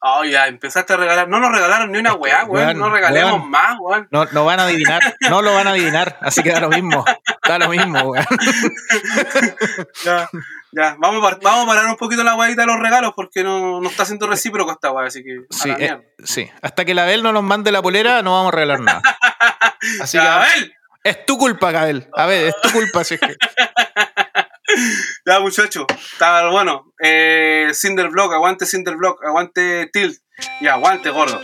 Oh, 0.00 0.22
ya, 0.24 0.46
empezaste 0.46 0.92
a 0.92 0.96
regalar. 0.98 1.28
No 1.28 1.40
nos 1.40 1.50
regalaron 1.50 1.90
ni 1.90 1.98
una 1.98 2.12
weá, 2.12 2.44
weón. 2.44 2.78
No 2.78 2.90
regalemos 2.90 3.44
más, 3.48 3.78
weón. 3.80 4.06
No, 4.10 4.26
no 4.26 4.44
van 4.44 4.60
a 4.60 4.64
adivinar, 4.64 5.00
no 5.30 5.40
lo 5.40 5.54
van 5.54 5.66
a 5.66 5.70
adivinar. 5.70 6.18
Así 6.20 6.42
que 6.42 6.52
da 6.52 6.60
lo 6.60 6.68
mismo. 6.68 7.04
Da 7.48 7.58
lo 7.58 7.70
mismo, 7.70 7.98
weón. 8.02 8.26
Ya, 10.76 10.94
vamos 10.98 11.24
a, 11.24 11.38
vamos 11.42 11.64
a 11.64 11.66
parar 11.66 11.86
un 11.86 11.96
poquito 11.96 12.22
la 12.22 12.34
guayita 12.34 12.60
de 12.60 12.66
los 12.66 12.78
regalos 12.78 13.14
porque 13.16 13.42
no, 13.42 13.80
no 13.80 13.88
está 13.88 14.02
haciendo 14.02 14.26
recíproco 14.26 14.72
esta 14.72 14.90
guay, 14.90 15.06
así 15.06 15.24
que. 15.24 15.38
Sí, 15.48 15.70
eh, 15.70 16.14
sí, 16.22 16.50
hasta 16.60 16.84
que 16.84 16.92
la 16.92 17.06
Bel 17.06 17.22
no 17.22 17.32
nos 17.32 17.42
mande 17.42 17.72
la 17.72 17.80
polera, 17.80 18.20
no 18.20 18.32
vamos 18.32 18.52
a 18.52 18.56
regalar 18.56 18.80
nada. 18.80 19.00
Así 20.02 20.18
que. 20.18 20.26
Abel. 20.26 20.74
Es 21.02 21.24
tu 21.24 21.38
culpa, 21.38 21.70
Gabel. 21.70 22.08
A 22.12 22.26
ver, 22.26 22.48
es 22.48 22.54
tu 22.60 22.70
culpa, 22.72 23.04
si 23.04 23.14
es 23.14 23.20
que. 23.20 23.36
ya, 25.26 25.40
muchacho. 25.40 25.86
Está 25.88 26.50
bueno. 26.50 26.92
Eh, 27.02 27.70
Cinderblock, 27.72 28.34
aguante 28.34 28.66
Cinderblock, 28.66 29.24
aguante 29.24 29.88
Tilt 29.92 30.18
y 30.60 30.66
aguante, 30.66 31.08
gordo. 31.10 31.40